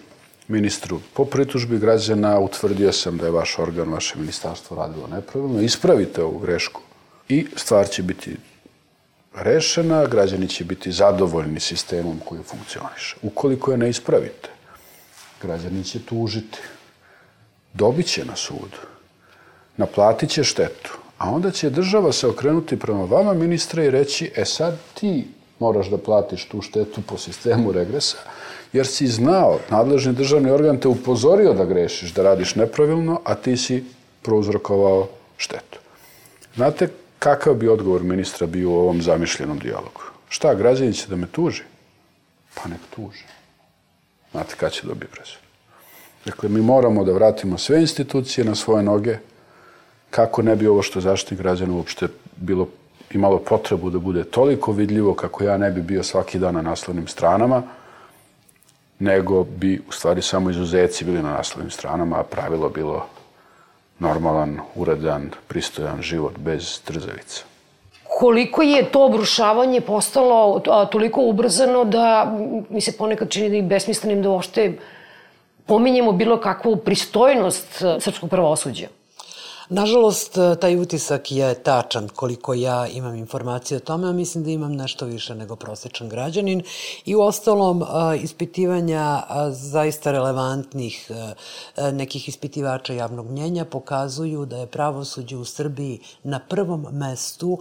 ministru, 0.48 1.00
po 1.14 1.24
pritužbi 1.24 1.78
građana 1.78 2.40
utvrdio 2.40 2.92
sam 2.92 3.18
da 3.18 3.26
je 3.26 3.32
vaš 3.32 3.58
organ, 3.58 3.92
vaše 3.92 4.18
ministarstvo 4.18 4.76
radilo 4.76 5.06
nepravilno, 5.06 5.60
ispravite 5.60 6.22
ovu 6.22 6.38
grešku 6.38 6.80
i 7.28 7.46
stvar 7.56 7.88
će 7.88 8.02
biti 8.02 8.36
rešena, 9.34 10.06
građani 10.06 10.48
će 10.48 10.64
biti 10.64 10.92
zadovoljni 10.92 11.60
sistemom 11.60 12.20
koji 12.24 12.42
funkcioniše. 12.42 13.16
Ukoliko 13.22 13.70
je 13.70 13.78
ne 13.78 13.88
ispravite, 13.90 14.48
građani 15.42 15.84
će 15.84 15.98
tužiti, 16.02 16.58
dobit 17.74 18.06
će 18.06 18.24
na 18.24 18.36
sudu, 18.36 18.78
naplatit 19.76 20.30
će 20.30 20.44
štetu, 20.44 20.98
a 21.18 21.30
onda 21.30 21.50
će 21.50 21.70
država 21.70 22.12
se 22.12 22.26
okrenuti 22.26 22.78
prema 22.78 23.04
vama, 23.04 23.34
ministre, 23.34 23.86
i 23.86 23.90
reći, 23.90 24.32
e 24.36 24.44
sad 24.44 24.78
ti 24.94 25.26
moraš 25.58 25.90
da 25.90 25.98
platiš 25.98 26.44
tu 26.44 26.62
štetu 26.62 27.02
po 27.02 27.18
sistemu 27.18 27.72
regresa, 27.72 28.16
jer 28.72 28.86
si 28.86 29.06
znao, 29.06 29.58
nadležni 29.70 30.12
državni 30.12 30.50
organ 30.50 30.78
te 30.80 30.88
upozorio 30.88 31.52
da 31.52 31.64
grešiš, 31.64 32.12
da 32.12 32.22
radiš 32.22 32.54
nepravilno, 32.54 33.20
a 33.24 33.34
ti 33.34 33.56
si 33.56 33.84
prouzrokovao 34.22 35.08
štetu. 35.36 35.78
Znate 36.56 36.88
kakav 37.18 37.54
bi 37.54 37.68
odgovor 37.68 38.02
ministra 38.02 38.46
bio 38.46 38.70
u 38.70 38.78
ovom 38.78 39.02
zamišljenom 39.02 39.58
dijalogu? 39.58 40.00
Šta, 40.28 40.54
građani 40.54 40.92
će 40.92 41.08
da 41.08 41.16
me 41.16 41.26
tuži? 41.26 41.62
Pa 42.54 42.68
nek 42.68 42.80
tuži. 42.96 43.24
Znate 44.30 44.54
kada 44.56 44.70
će 44.70 44.86
dobiti 44.86 45.12
presudu? 45.12 45.46
Dakle, 46.24 46.48
mi 46.48 46.60
moramo 46.60 47.04
da 47.04 47.12
vratimo 47.12 47.58
sve 47.58 47.80
institucije 47.80 48.44
na 48.44 48.54
svoje 48.54 48.82
noge, 48.82 49.18
kako 50.10 50.42
ne 50.42 50.56
bi 50.56 50.66
ovo 50.66 50.82
što 50.82 51.00
zaštitnik 51.00 51.40
građana 51.40 51.74
uopšte 51.74 52.08
bilo 52.36 52.68
imalo 53.10 53.38
potrebu 53.38 53.90
da 53.90 53.98
bude 53.98 54.24
toliko 54.24 54.72
vidljivo 54.72 55.14
kako 55.14 55.44
ja 55.44 55.58
ne 55.58 55.70
bi 55.70 55.82
bio 55.82 56.02
svaki 56.02 56.38
dan 56.38 56.54
na 56.54 56.62
naslovnim 56.62 57.06
stranama, 57.06 57.62
nego 58.98 59.44
bi 59.44 59.80
u 59.88 59.92
stvari 59.92 60.22
samo 60.22 60.50
izuzeci 60.50 61.04
bili 61.04 61.22
na 61.22 61.32
naslovnim 61.32 61.70
stranama, 61.70 62.20
a 62.20 62.24
pravilo 62.24 62.68
bilo 62.68 63.06
normalan, 63.98 64.60
uredan, 64.74 65.30
pristojan 65.48 66.02
život 66.02 66.38
bez 66.38 66.80
trzavica. 66.84 67.44
Koliko 68.18 68.62
je 68.62 68.84
to 68.90 69.04
obrušavanje 69.04 69.80
postalo 69.80 70.60
toliko 70.90 71.20
ubrzano 71.22 71.84
da 71.84 72.36
mi 72.70 72.80
se 72.80 72.92
ponekad 72.92 73.30
čini 73.30 73.48
da 73.48 73.56
i 73.56 73.62
besmislenim 73.62 74.22
da 74.22 74.30
uopšte 74.30 74.72
pominjemo 75.66 76.12
bilo 76.12 76.40
kakvu 76.40 76.76
pristojnost 76.76 77.82
srpskog 78.00 78.30
pravosuđa? 78.30 78.86
Nažalost, 79.68 80.38
e, 80.38 80.56
taj 80.60 80.76
utisak 80.76 81.32
je 81.32 81.54
tačan 81.54 82.08
koliko 82.08 82.54
ja 82.54 82.86
imam 82.86 83.14
informacije 83.14 83.76
o 83.76 83.80
tome, 83.80 84.08
a 84.08 84.12
mislim 84.12 84.44
da 84.44 84.50
imam 84.50 84.72
nešto 84.72 85.06
više 85.06 85.34
nego 85.34 85.56
prosečan 85.56 86.08
građanin. 86.08 86.62
I 87.04 87.14
u 87.14 87.20
ostalom, 87.20 87.82
e, 87.82 87.86
ispitivanja 88.16 89.22
e, 89.22 89.50
zaista 89.50 90.12
relevantnih 90.12 91.10
nekih 91.92 92.28
ispitivača 92.28 92.92
javnog 92.92 93.30
mnjenja 93.30 93.64
pokazuju 93.64 94.46
da 94.46 94.56
je 94.56 94.66
pravosuđe 94.66 95.36
u 95.36 95.44
Srbiji 95.44 96.00
na 96.22 96.38
prvom 96.38 96.86
mestu 96.90 97.58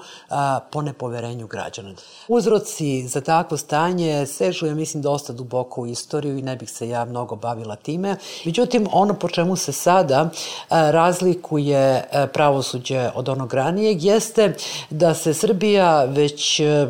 po 0.72 0.82
nepoverenju 0.82 1.48
građana. 1.48 1.94
Uzroci 2.28 3.08
za 3.08 3.22
takvo 3.22 3.58
stanje 3.58 4.26
sežu, 4.26 4.66
ja 4.66 4.76
mislim, 4.76 5.04
dosta 5.04 5.34
duboko 5.34 5.82
u 5.82 5.88
istoriju 5.88 6.38
i 6.38 6.42
ne 6.42 6.56
bih 6.56 6.70
se 6.70 6.90
ja 6.90 7.06
mnogo 7.06 7.36
bavila 7.36 7.76
time. 7.76 8.18
Međutim, 8.46 8.88
ono 8.92 9.14
po 9.14 9.30
čemu 9.30 9.56
se 9.56 9.72
sada 9.72 10.30
razlikuje 10.70 11.95
E, 11.96 12.28
pravosuđe 12.28 13.10
od 13.16 13.30
onog 13.30 13.54
ranijeg 13.54 14.04
jeste 14.04 14.54
da 14.90 15.14
se 15.14 15.34
Srbija 15.34 16.04
već 16.04 16.60
e, 16.60 16.88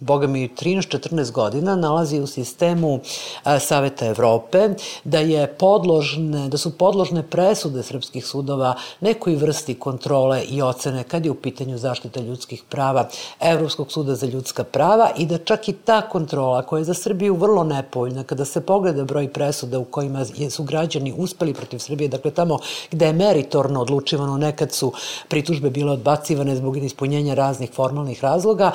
boga 0.00 0.26
mi 0.26 0.48
13-14 0.48 1.32
godina 1.32 1.76
nalazi 1.76 2.20
u 2.20 2.26
sistemu 2.26 3.00
Saveta 3.60 4.06
Evrope, 4.06 4.68
da 5.04 5.18
je 5.18 5.46
podložne, 5.46 6.48
da 6.48 6.58
su 6.58 6.78
podložne 6.78 7.22
presude 7.22 7.82
srpskih 7.82 8.26
sudova 8.26 8.74
nekoj 9.00 9.36
vrsti 9.36 9.74
kontrole 9.74 10.42
i 10.42 10.62
ocene 10.62 11.02
kad 11.04 11.24
je 11.24 11.30
u 11.30 11.34
pitanju 11.34 11.78
zaštita 11.78 12.20
ljudskih 12.20 12.62
prava 12.68 13.08
Evropskog 13.40 13.92
suda 13.92 14.14
za 14.14 14.26
ljudska 14.26 14.64
prava 14.64 15.10
i 15.16 15.26
da 15.26 15.38
čak 15.38 15.68
i 15.68 15.72
ta 15.72 16.00
kontrola 16.00 16.62
koja 16.62 16.78
je 16.78 16.84
za 16.84 16.94
Srbiju 16.94 17.34
vrlo 17.34 17.64
nepovoljna, 17.64 18.24
kada 18.24 18.44
se 18.44 18.60
pogleda 18.60 19.04
broj 19.04 19.32
presuda 19.32 19.78
u 19.78 19.84
kojima 19.84 20.24
su 20.50 20.62
građani 20.62 21.14
uspeli 21.16 21.54
protiv 21.54 21.78
Srbije, 21.78 22.08
dakle 22.08 22.30
tamo 22.30 22.58
gde 22.90 23.06
je 23.06 23.12
meritorno 23.12 23.80
odlučivano, 23.80 24.36
nekad 24.36 24.72
su 24.72 24.92
pritužbe 25.28 25.70
bile 25.70 25.92
odbacivane 25.92 26.56
zbog 26.56 26.76
ispunjenja 26.76 27.34
raznih 27.34 27.70
formalnih 27.72 28.24
razloga, 28.24 28.72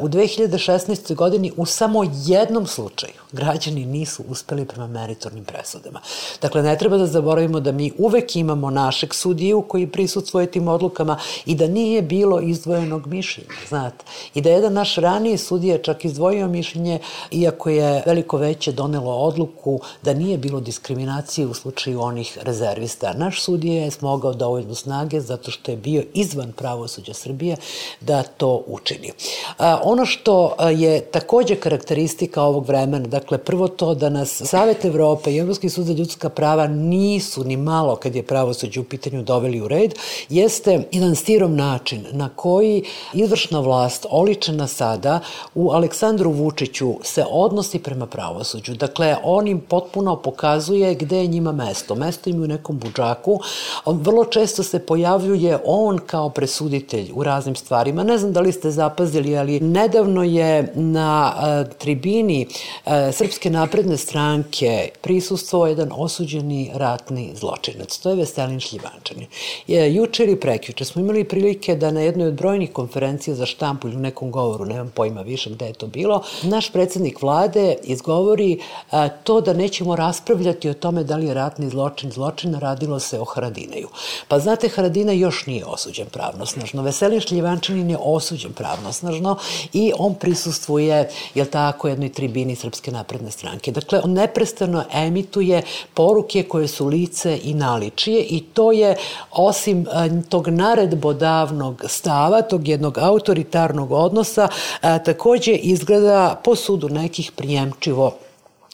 u 0.00 0.08
2000 0.08 0.45
2016. 0.48 1.14
godini 1.14 1.52
u 1.56 1.66
samo 1.66 2.04
jednom 2.26 2.66
slučaju 2.66 3.12
građani 3.32 3.86
nisu 3.86 4.24
uspeli 4.28 4.64
prema 4.64 4.86
meritornim 4.86 5.44
presudama. 5.44 6.00
Dakle, 6.42 6.62
ne 6.62 6.78
treba 6.78 6.96
da 6.96 7.06
zaboravimo 7.06 7.60
da 7.60 7.72
mi 7.72 7.92
uvek 7.98 8.36
imamo 8.36 8.70
našeg 8.70 9.14
sudiju 9.14 9.62
koji 9.68 9.86
prisutsvoje 9.86 10.50
tim 10.50 10.68
odlukama 10.68 11.18
i 11.46 11.54
da 11.54 11.66
nije 11.66 12.02
bilo 12.02 12.40
izdvojenog 12.40 13.06
mišljenja, 13.06 13.50
znate. 13.68 14.04
I 14.34 14.40
da 14.40 14.50
jedan 14.50 14.72
naš 14.72 14.94
raniji 14.94 15.38
sudija 15.38 15.78
čak 15.78 16.04
izdvojio 16.04 16.48
mišljenje, 16.48 16.98
iako 17.30 17.70
je 17.70 18.02
veliko 18.06 18.36
veće 18.36 18.72
donelo 18.72 19.12
odluku 19.12 19.80
da 20.02 20.14
nije 20.14 20.38
bilo 20.38 20.60
diskriminacije 20.60 21.46
u 21.46 21.54
slučaju 21.54 22.00
onih 22.00 22.38
rezervista. 22.42 23.12
Naš 23.12 23.42
sudija 23.42 23.84
je 23.84 23.90
smogao 23.90 24.32
dovoljno 24.34 24.74
snage 24.74 25.20
zato 25.20 25.50
što 25.50 25.70
je 25.70 25.76
bio 25.76 26.02
izvan 26.14 26.52
pravosuđa 26.52 27.14
Srbije 27.14 27.56
da 28.00 28.22
to 28.22 28.62
učini. 28.66 29.12
A, 29.58 29.80
ono 29.84 30.06
što 30.06 30.35
je 30.76 31.00
takođe 31.00 31.56
karakteristika 31.56 32.42
ovog 32.42 32.66
vremena, 32.66 33.06
dakle 33.06 33.38
prvo 33.38 33.68
to 33.68 33.94
da 33.94 34.08
nas 34.08 34.42
Savet 34.44 34.84
Evrope 34.84 35.32
i 35.32 35.38
Evropski 35.38 35.68
sud 35.68 35.84
za 35.84 35.92
ljudska 35.92 36.28
prava 36.28 36.66
nisu 36.66 37.44
ni 37.44 37.56
malo 37.56 37.96
kad 37.96 38.14
je 38.14 38.22
pravosuđe 38.22 38.80
u 38.80 38.84
pitanju 38.84 39.22
doveli 39.22 39.60
u 39.60 39.68
red, 39.68 39.94
jeste 40.28 40.88
jedan 40.92 41.16
stirom 41.16 41.56
način 41.56 42.06
na 42.12 42.28
koji 42.28 42.84
izvršna 43.14 43.60
vlast 43.60 44.06
oličena 44.10 44.66
sada 44.66 45.20
u 45.54 45.70
Aleksandru 45.70 46.30
Vučiću 46.30 46.94
se 47.02 47.24
odnosi 47.30 47.78
prema 47.78 48.06
pravosuđu. 48.06 48.74
Dakle, 48.74 49.16
on 49.22 49.48
im 49.48 49.60
potpuno 49.60 50.16
pokazuje 50.16 50.94
gde 50.94 51.18
je 51.18 51.26
njima 51.26 51.52
mesto. 51.52 51.94
Mesto 51.94 52.30
im 52.30 52.42
u 52.42 52.46
nekom 52.46 52.78
budžaku. 52.78 53.40
Vrlo 53.86 54.24
često 54.24 54.62
se 54.62 54.78
pojavljuje 54.78 55.58
on 55.64 55.98
kao 56.06 56.30
presuditelj 56.30 57.10
u 57.14 57.22
raznim 57.22 57.54
stvarima. 57.54 58.04
Ne 58.04 58.18
znam 58.18 58.32
da 58.32 58.40
li 58.40 58.52
ste 58.52 58.70
zapazili, 58.70 59.36
ali 59.36 59.60
nedavno 59.60 60.22
je 60.26 60.72
na 60.74 61.34
e, 61.36 61.78
tribini 61.78 62.46
e, 62.86 63.12
Srpske 63.12 63.50
napredne 63.50 63.96
stranke 63.96 64.88
prisustuo 65.00 65.66
jedan 65.66 65.92
osuđeni 65.92 66.70
ratni 66.74 67.32
zločinac. 67.34 67.98
To 67.98 68.10
je 68.10 68.16
Veselin 68.16 68.60
Šljivančanin. 68.60 69.26
Je, 69.66 69.94
juče 69.94 70.24
ili 70.24 70.40
prekjuče 70.40 70.84
smo 70.84 71.02
imali 71.02 71.24
prilike 71.24 71.76
da 71.76 71.90
na 71.90 72.00
jednoj 72.00 72.28
od 72.28 72.34
brojnih 72.34 72.72
konferencija 72.72 73.34
za 73.34 73.46
štampu 73.46 73.88
ili 73.88 73.96
u 73.96 74.00
nekom 74.00 74.30
govoru, 74.30 74.64
nemam 74.64 74.92
pojma 74.94 75.22
više 75.22 75.50
gde 75.50 75.66
je 75.66 75.72
to 75.72 75.86
bilo, 75.86 76.22
naš 76.42 76.72
predsednik 76.72 77.22
vlade 77.22 77.76
izgovori 77.82 78.58
e, 78.92 79.08
to 79.24 79.40
da 79.40 79.52
nećemo 79.52 79.96
raspravljati 79.96 80.68
o 80.68 80.74
tome 80.74 81.04
da 81.04 81.16
li 81.16 81.26
je 81.26 81.34
ratni 81.34 81.70
zločin 81.70 82.10
zločin, 82.10 82.54
radilo 82.54 83.00
se 83.00 83.20
o 83.20 83.24
Haradineju. 83.24 83.88
Pa 84.28 84.38
znate, 84.38 84.68
Haradina 84.68 85.12
još 85.12 85.46
nije 85.46 85.64
osuđen 85.64 86.06
pravnosnažno. 86.06 86.82
Veselin 86.82 87.20
Šljivančanin 87.20 87.90
je 87.90 87.98
osuđen 88.00 88.52
pravnosnažno 88.52 89.36
i 89.72 89.92
on 89.98 90.14
prisustvuje, 90.16 91.08
jel 91.34 91.46
tako, 91.46 91.88
jednoj 91.88 92.12
tribini 92.12 92.56
Srpske 92.56 92.90
napredne 92.92 93.30
stranke. 93.30 93.72
Dakle, 93.72 94.00
on 94.04 94.12
neprestano 94.12 94.84
emituje 94.92 95.62
poruke 95.94 96.42
koje 96.42 96.68
su 96.68 96.86
lice 96.86 97.38
i 97.42 97.54
naličije 97.54 98.22
i 98.22 98.40
to 98.40 98.72
je, 98.72 98.96
osim 99.30 99.86
tog 100.28 100.48
naredbodavnog 100.48 101.84
stava, 101.88 102.42
tog 102.42 102.68
jednog 102.68 102.98
autoritarnog 102.98 103.92
odnosa, 103.92 104.48
takođe 104.80 105.52
izgleda 105.52 106.40
po 106.44 106.56
sudu 106.56 106.88
nekih 106.88 107.32
prijemčivo 107.32 108.12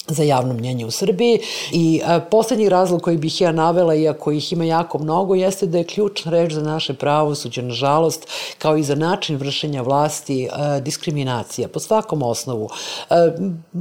za 0.08 0.22
javno 0.22 0.54
mnjenje 0.54 0.86
u 0.86 0.90
Srbiji 0.90 1.40
i 1.72 2.00
a, 2.04 2.20
poslednji 2.20 2.68
razlog 2.68 3.02
koji 3.02 3.16
bih 3.16 3.40
ja 3.40 3.52
navela, 3.52 3.94
iako 3.94 4.32
ih 4.32 4.52
ima 4.52 4.64
jako 4.64 4.98
mnogo, 4.98 5.34
jeste 5.34 5.66
da 5.66 5.78
je 5.78 5.84
ključna 5.84 6.32
reč 6.32 6.52
za 6.52 6.62
naše 6.62 6.94
pravosuđe, 6.94 7.62
nažalost, 7.62 8.26
kao 8.58 8.76
i 8.76 8.82
za 8.82 8.94
način 8.94 9.36
vršenja 9.36 9.82
vlasti, 9.82 10.48
a, 10.52 10.80
diskriminacija 10.80 11.68
po 11.68 11.80
svakom 11.80 12.22
osnovu. 12.22 12.68
A, 13.10 13.30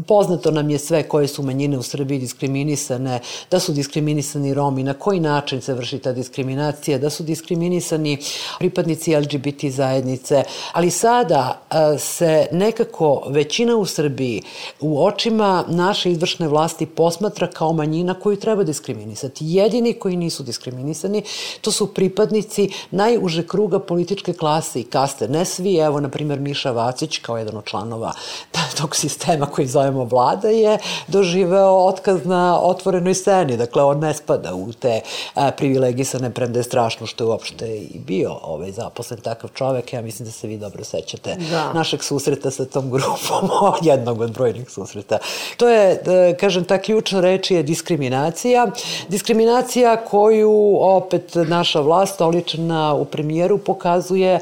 poznato 0.07 0.51
nam 0.51 0.69
je 0.69 0.79
sve 0.79 1.03
koje 1.03 1.27
su 1.27 1.43
manjine 1.43 1.77
u 1.77 1.83
Srbiji 1.83 2.19
diskriminisane, 2.19 3.19
da 3.51 3.59
su 3.59 3.73
diskriminisani 3.73 4.53
Romi, 4.53 4.83
na 4.83 4.93
koji 4.93 5.19
način 5.19 5.61
se 5.61 5.73
vrši 5.73 5.99
ta 5.99 6.11
diskriminacija, 6.11 6.97
da 6.97 7.09
su 7.09 7.23
diskriminisani 7.23 8.17
pripadnici 8.59 9.15
LGBT 9.15 9.65
zajednice, 9.65 10.43
ali 10.73 10.91
sada 10.91 11.61
se 11.99 12.47
nekako 12.51 13.23
većina 13.27 13.75
u 13.75 13.85
Srbiji 13.85 14.41
u 14.79 15.05
očima 15.05 15.65
naše 15.67 16.11
izvršne 16.21 16.47
vlasti 16.47 16.85
posmatra 16.85 17.47
kao 17.47 17.73
manjina 17.73 18.13
koju 18.13 18.37
treba 18.39 18.63
diskriminisati. 18.63 19.45
Jedini 19.47 19.93
koji 19.93 20.17
nisu 20.17 20.43
diskriminisani, 20.43 21.23
to 21.61 21.71
su 21.71 21.93
pripadnici 21.93 22.69
najuže 22.91 23.47
kruga 23.47 23.79
političke 23.79 24.33
klase 24.33 24.81
i 24.81 24.83
kaste. 24.83 25.27
Ne 25.27 25.45
svi, 25.45 25.75
evo, 25.77 25.99
na 25.99 26.09
primjer, 26.09 26.39
Miša 26.39 26.71
Vacić, 26.71 27.17
kao 27.17 27.37
jedan 27.37 27.57
od 27.57 27.65
članova 27.65 28.11
tog 28.81 28.95
sistema 28.95 29.45
koji 29.45 29.67
zovemo 29.67 30.03
vlada, 30.05 30.47
je 30.47 30.77
doživeo 31.07 31.87
otkaz 31.87 32.25
na 32.25 32.59
otvorenoj 32.61 33.13
sceni. 33.13 33.57
Dakle, 33.57 33.83
on 33.83 33.99
ne 33.99 34.13
spada 34.13 34.53
u 34.53 34.73
te 34.73 35.01
a, 35.33 35.51
privilegisane, 35.51 36.29
premda 36.29 36.59
je 36.59 36.63
strašno 36.63 37.07
što 37.07 37.23
je 37.23 37.27
uopšte 37.27 37.77
i 37.77 37.99
bio 37.99 38.37
ovaj, 38.43 38.71
zaposlen 38.71 39.19
takav 39.19 39.49
čovek. 39.53 39.93
Ja 39.93 40.01
mislim 40.01 40.25
da 40.25 40.31
se 40.31 40.47
vi 40.47 40.57
dobro 40.57 40.83
sećate 40.83 41.35
da. 41.51 41.73
našeg 41.73 42.03
susreta 42.03 42.51
sa 42.51 42.65
tom 42.65 42.91
grupom, 42.91 43.49
jednog 43.89 44.21
od 44.21 44.31
brojnih 44.31 44.69
susreta. 44.69 45.17
To 45.57 45.69
je 45.69 46.00
kažem, 46.39 46.63
ta 46.63 46.77
ključna 46.77 47.21
reč 47.21 47.51
je 47.51 47.63
diskriminacija. 47.63 48.67
Diskriminacija 49.07 49.97
koju 49.97 50.77
opet 50.81 51.35
naša 51.35 51.79
vlast, 51.79 52.21
oličena 52.21 52.93
u 52.93 53.05
premijeru, 53.05 53.57
pokazuje 53.57 54.33
e, 54.33 54.41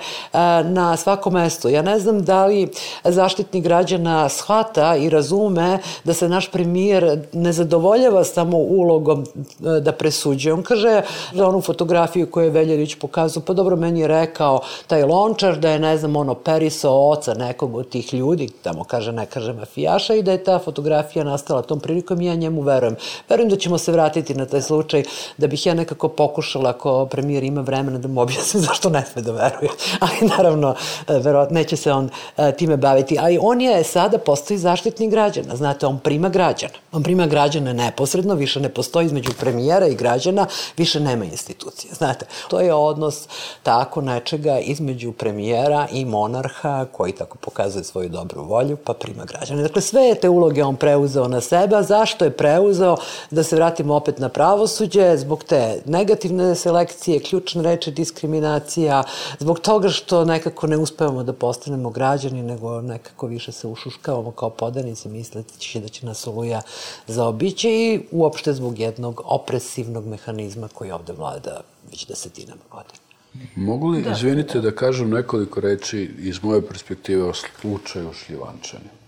na 0.63 0.97
svakom 0.97 1.33
mestu. 1.33 1.69
Ja 1.69 1.81
ne 1.81 1.99
znam 1.99 2.23
da 2.23 2.45
li 2.45 2.67
zaštitnik 3.03 3.63
građana 3.63 4.29
shvata 4.29 4.95
i 4.95 5.09
razume 5.09 5.79
da 6.03 6.13
se 6.13 6.29
naš 6.29 6.51
premijer 6.51 7.19
ne 7.33 7.53
zadovoljava 7.53 8.23
samo 8.23 8.57
ulogom 8.57 9.21
e, 9.23 9.79
da 9.79 9.91
presuđuje. 9.91 10.53
On 10.53 10.63
kaže 10.63 11.01
za 11.33 11.47
onu 11.47 11.61
fotografiju 11.61 12.31
koju 12.31 12.43
je 12.43 12.49
Veljerić 12.49 12.95
pokazao, 12.95 13.43
pa 13.43 13.53
dobro, 13.53 13.75
meni 13.75 13.99
je 13.99 14.07
rekao 14.07 14.61
taj 14.87 15.03
lončar 15.03 15.57
da 15.57 15.69
je, 15.69 15.79
ne 15.79 15.97
znam, 15.97 16.15
ono, 16.15 16.33
perisao 16.35 17.09
oca 17.09 17.33
nekog 17.33 17.75
od 17.75 17.89
tih 17.89 18.13
ljudi, 18.13 18.49
tamo 18.61 18.83
kaže, 18.83 19.11
ne 19.11 19.25
kaže 19.25 19.53
mafijaša 19.53 20.13
i 20.15 20.23
da 20.23 20.31
je 20.31 20.43
ta 20.43 20.59
fotografija 20.59 21.23
nastala 21.23 21.48
nastala 21.49 21.61
tom 21.61 21.79
prilikom 21.79 22.21
i 22.21 22.25
ja 22.25 22.35
njemu 22.35 22.61
verujem. 22.61 22.95
Verujem 23.29 23.49
da 23.49 23.55
ćemo 23.55 23.77
se 23.77 23.91
vratiti 23.91 24.33
na 24.33 24.45
taj 24.45 24.61
slučaj, 24.61 25.03
da 25.37 25.47
bih 25.47 25.65
ja 25.65 25.73
nekako 25.73 26.07
pokušala, 26.07 26.69
ako 26.69 27.05
premijer 27.05 27.43
ima 27.43 27.61
vremena, 27.61 27.97
da 27.97 28.07
mu 28.07 28.21
objasnim 28.21 28.63
zašto 28.69 28.89
ne 28.89 29.05
sme 29.11 29.21
da 29.21 29.31
veruje. 29.31 29.71
Ali 30.05 30.29
naravno, 30.37 30.75
e, 31.07 31.19
verovatno, 31.19 31.53
neće 31.53 31.75
se 31.75 31.91
on 31.91 32.09
e, 32.37 32.51
time 32.51 32.77
baviti. 32.77 33.17
Ali 33.19 33.39
on 33.41 33.61
je 33.61 33.83
sada 33.83 34.17
postoji 34.17 34.57
zaštitnik 34.57 35.11
građana. 35.11 35.55
Znate, 35.55 35.85
on 35.85 35.99
prima 35.99 36.29
građana. 36.29 36.73
On 36.91 37.03
prima 37.03 37.25
građana 37.27 37.73
neposredno, 37.73 38.35
više 38.35 38.59
ne 38.59 38.69
postoji 38.69 39.05
između 39.05 39.31
premijera 39.39 39.87
i 39.87 39.95
građana, 39.95 40.45
više 40.77 40.99
nema 40.99 41.25
institucije. 41.25 41.93
Znate, 41.93 42.25
to 42.49 42.59
je 42.59 42.73
odnos 42.73 43.27
tako 43.63 44.01
nečega 44.01 44.59
između 44.59 45.11
premijera 45.11 45.87
i 45.91 46.05
monarha 46.05 46.85
koji 46.91 47.11
tako 47.11 47.37
pokazuje 47.37 47.83
svoju 47.83 48.09
dobru 48.09 48.43
volju, 48.43 48.77
pa 48.77 48.93
prima 48.93 49.25
građana. 49.25 49.61
Dakle, 49.61 49.81
sve 49.81 50.15
te 50.15 50.29
uloge 50.29 50.63
on 50.63 50.75
preuzeo 50.75 51.27
na 51.27 51.38
sebe, 51.41 51.75
a 51.75 51.83
zašto 51.83 52.25
je 52.25 52.31
preuzeo, 52.31 52.95
da 53.31 53.43
se 53.43 53.55
vratimo 53.55 53.95
opet 53.95 54.19
na 54.19 54.29
pravosuđe, 54.29 55.17
zbog 55.17 55.43
te 55.43 55.81
negativne 55.85 56.55
selekcije, 56.55 57.19
ključne 57.19 57.63
reče 57.63 57.91
diskriminacija, 57.91 59.03
zbog 59.39 59.59
toga 59.59 59.89
što 59.89 60.25
nekako 60.25 60.67
ne 60.67 60.77
uspevamo 60.77 61.23
da 61.23 61.33
postanemo 61.33 61.89
građani, 61.89 62.43
nego 62.43 62.81
nekako 62.81 63.27
više 63.27 63.51
se 63.51 63.67
ušuškavamo 63.67 64.31
kao 64.31 64.49
podanici, 64.49 65.09
misleći 65.09 65.79
da 65.79 65.87
će 65.87 66.05
nas 66.05 66.27
oluja 66.27 66.61
zaobići 67.07 67.69
i 67.69 67.99
uopšte 68.11 68.53
zbog 68.53 68.79
jednog 68.79 69.21
opresivnog 69.25 70.05
mehanizma 70.07 70.67
koji 70.67 70.91
ovde 70.91 71.13
vlada 71.13 71.61
već 71.91 72.07
desetinama 72.07 72.61
godina. 72.71 73.09
Mogu 73.55 73.87
li, 73.87 74.01
da. 74.01 74.11
izvinite, 74.11 74.61
da 74.61 74.71
kažem 74.71 75.09
nekoliko 75.09 75.59
reči 75.59 76.09
iz 76.19 76.43
moje 76.43 76.67
perspektive 76.67 77.23
o 77.23 77.33
slučaju 77.33 78.13
Šljivančani? 78.13 78.98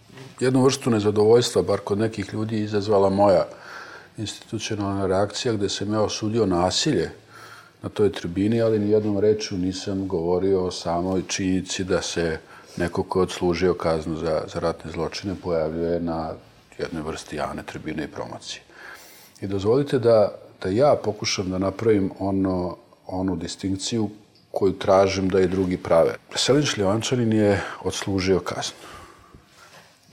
Jednu 0.42 0.64
vrstu 0.64 0.90
nezadovoljstva, 0.90 1.62
bar 1.62 1.80
kod 1.80 1.98
nekih 1.98 2.34
ljudi, 2.34 2.60
izazvala 2.60 3.10
moja 3.10 3.48
institucionalna 4.18 5.06
reakcija 5.06 5.54
gde 5.54 5.70
sam 5.70 5.94
ja 5.94 6.02
osudio 6.02 6.46
nasilje 6.46 7.12
na 7.82 7.90
toj 7.90 8.12
tribini, 8.12 8.62
ali 8.62 8.80
ni 8.80 8.92
jednom 8.92 9.20
reču 9.20 9.58
nisam 9.58 10.08
govorio 10.08 10.66
o 10.66 10.72
samoj 10.72 11.24
činjenici 11.28 11.84
da 11.84 12.02
se 12.02 12.40
neko 12.78 13.04
ko 13.04 13.20
je 13.20 13.24
odslužio 13.24 13.74
kaznu 13.74 14.18
za, 14.18 14.44
za 14.54 14.60
ratne 14.60 14.92
zločine 14.92 15.36
pojavljuje 15.44 16.00
na 16.00 16.34
jednoj 16.78 17.02
vrsti 17.02 17.36
javne 17.36 17.64
tribine 17.64 18.04
i 18.04 18.08
promocije. 18.08 18.62
I 19.42 19.48
dozvolite 19.48 20.00
da, 20.00 20.32
da 20.64 20.70
ja 20.70 20.96
pokušam 21.04 21.50
da 21.52 21.58
napravim 21.58 22.12
ono, 22.20 22.78
onu 23.08 23.36
distinkciju 23.36 24.10
koju 24.52 24.74
tražim 24.74 25.30
da 25.30 25.40
i 25.40 25.48
drugi 25.48 25.78
prave. 25.78 26.16
Selin 26.36 26.66
Šljivančanin 26.66 27.34
je 27.34 27.62
odslužio 27.84 28.40
kaznu 28.40 28.91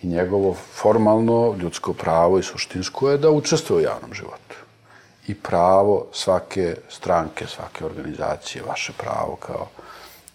i 0.03 0.07
njegovo 0.07 0.55
formalno 0.55 1.57
ljudsko 1.61 1.93
pravo 1.93 2.39
i 2.39 2.43
suštinsko 2.43 3.11
je 3.11 3.19
da 3.19 3.31
učestvuje 3.31 3.79
u 3.79 3.91
javnom 3.91 4.15
životu. 4.15 4.57
I 5.27 5.35
pravo 5.35 6.07
svake 6.13 6.77
stranke, 6.89 7.47
svake 7.47 7.85
organizacije, 7.85 8.63
vaše 8.69 8.93
pravo 8.99 9.37
kao 9.37 9.67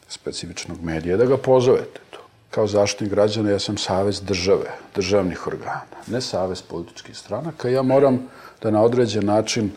specifičnog 0.08 0.82
medija, 0.82 1.18
da 1.18 1.26
ga 1.26 1.38
pozovete 1.38 2.00
to. 2.10 2.20
Kao 2.50 2.68
zaštitnik 2.68 3.10
građana 3.10 3.50
ja 3.50 3.60
sam 3.60 3.78
savez 3.78 4.22
države, 4.22 4.70
državnih 4.96 5.48
organa, 5.48 5.82
ne 6.08 6.22
savez 6.22 6.62
političkih 6.62 7.18
stranaka. 7.18 7.70
Ja 7.70 7.82
moram 7.82 8.20
da 8.62 8.72
na 8.72 8.82
određen 8.82 9.26
način 9.26 9.72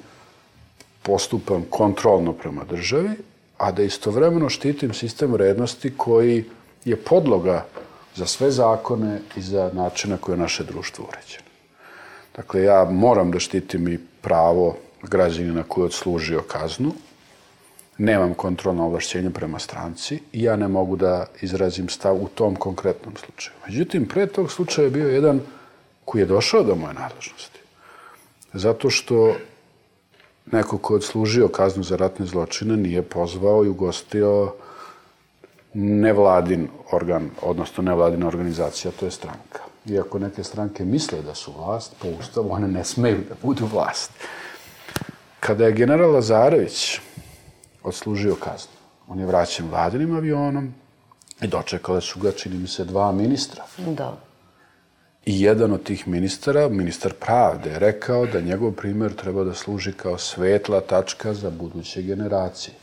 postupam 1.02 1.64
kontrolno 1.70 2.32
prema 2.32 2.64
državi, 2.64 3.10
a 3.58 3.72
da 3.72 3.82
istovremeno 3.82 4.48
štitim 4.48 4.94
sistem 4.94 5.32
vrednosti 5.32 5.96
koji 5.96 6.44
je 6.84 6.96
podloga 6.96 7.64
za 8.16 8.26
sve 8.26 8.50
zakone 8.50 9.20
i 9.36 9.42
za 9.42 9.70
način 9.72 10.10
na 10.10 10.16
koje 10.16 10.34
je 10.34 10.38
naše 10.38 10.64
društvo 10.64 11.04
uređeno. 11.08 11.46
Dakle, 12.36 12.62
ja 12.62 12.84
moram 12.84 13.30
da 13.30 13.38
štitim 13.38 13.88
i 13.88 13.98
pravo 14.20 14.76
građanina 15.02 15.62
koji 15.68 15.82
je 15.82 15.86
odslužio 15.86 16.42
kaznu, 16.48 16.92
nemam 17.98 18.34
kontrolno 18.34 18.86
ovlašćenje 18.86 19.30
prema 19.30 19.58
stranci 19.58 20.20
i 20.32 20.42
ja 20.42 20.56
ne 20.56 20.68
mogu 20.68 20.96
da 20.96 21.26
izrazim 21.40 21.88
stav 21.88 22.16
u 22.16 22.28
tom 22.28 22.56
konkretnom 22.56 23.16
slučaju. 23.16 23.56
Međutim, 23.66 24.08
pre 24.08 24.26
tog 24.26 24.52
slučaja 24.52 24.84
je 24.84 24.90
bio 24.90 25.08
jedan 25.08 25.40
koji 26.04 26.22
je 26.22 26.26
došao 26.26 26.62
do 26.62 26.74
moje 26.74 26.94
nadležnosti. 26.94 27.60
Zato 28.52 28.90
što 28.90 29.36
neko 30.52 30.78
ko 30.78 30.94
je 30.94 30.96
odslužio 30.96 31.48
kaznu 31.48 31.82
za 31.82 31.96
ratne 31.96 32.26
zločine 32.26 32.76
nije 32.76 33.02
pozvao 33.02 33.64
i 33.64 33.68
ugostio 33.68 34.52
nevladin 35.78 36.68
organ, 36.92 37.30
odnosno 37.42 37.82
nevladina 37.82 38.26
organizacija, 38.26 38.92
to 39.00 39.04
je 39.04 39.10
stranka. 39.10 39.60
Iako 39.86 40.18
neke 40.18 40.44
stranke 40.44 40.84
misle 40.84 41.22
da 41.22 41.34
su 41.34 41.52
vlast, 41.52 41.94
po 42.02 42.08
ustavu 42.20 42.52
one 42.52 42.68
ne 42.68 42.84
smeju 42.84 43.18
da 43.28 43.34
budu 43.42 43.66
vlast. 43.66 44.10
Kada 45.40 45.66
je 45.66 45.72
general 45.72 46.12
Lazarević 46.12 47.00
odslužio 47.82 48.34
kaznu, 48.34 48.72
on 49.08 49.18
je 49.18 49.26
vraćen 49.26 49.68
vladinim 49.70 50.16
avionom 50.16 50.74
i 51.40 51.46
dočekale 51.46 52.00
su 52.00 52.20
ga, 52.20 52.32
čini 52.32 52.58
mi 52.58 52.68
se, 52.68 52.84
dva 52.84 53.12
ministra. 53.12 53.64
Da. 53.78 54.16
I 55.26 55.42
jedan 55.42 55.72
od 55.72 55.82
tih 55.82 56.08
ministara, 56.08 56.68
ministar 56.68 57.12
pravde, 57.12 57.70
je 57.70 57.78
rekao 57.78 58.26
da 58.26 58.40
njegov 58.40 58.72
primer 58.72 59.14
treba 59.14 59.44
da 59.44 59.54
služi 59.54 59.92
kao 59.92 60.18
svetla 60.18 60.80
tačka 60.80 61.34
za 61.34 61.50
buduće 61.50 62.02
generacije. 62.02 62.74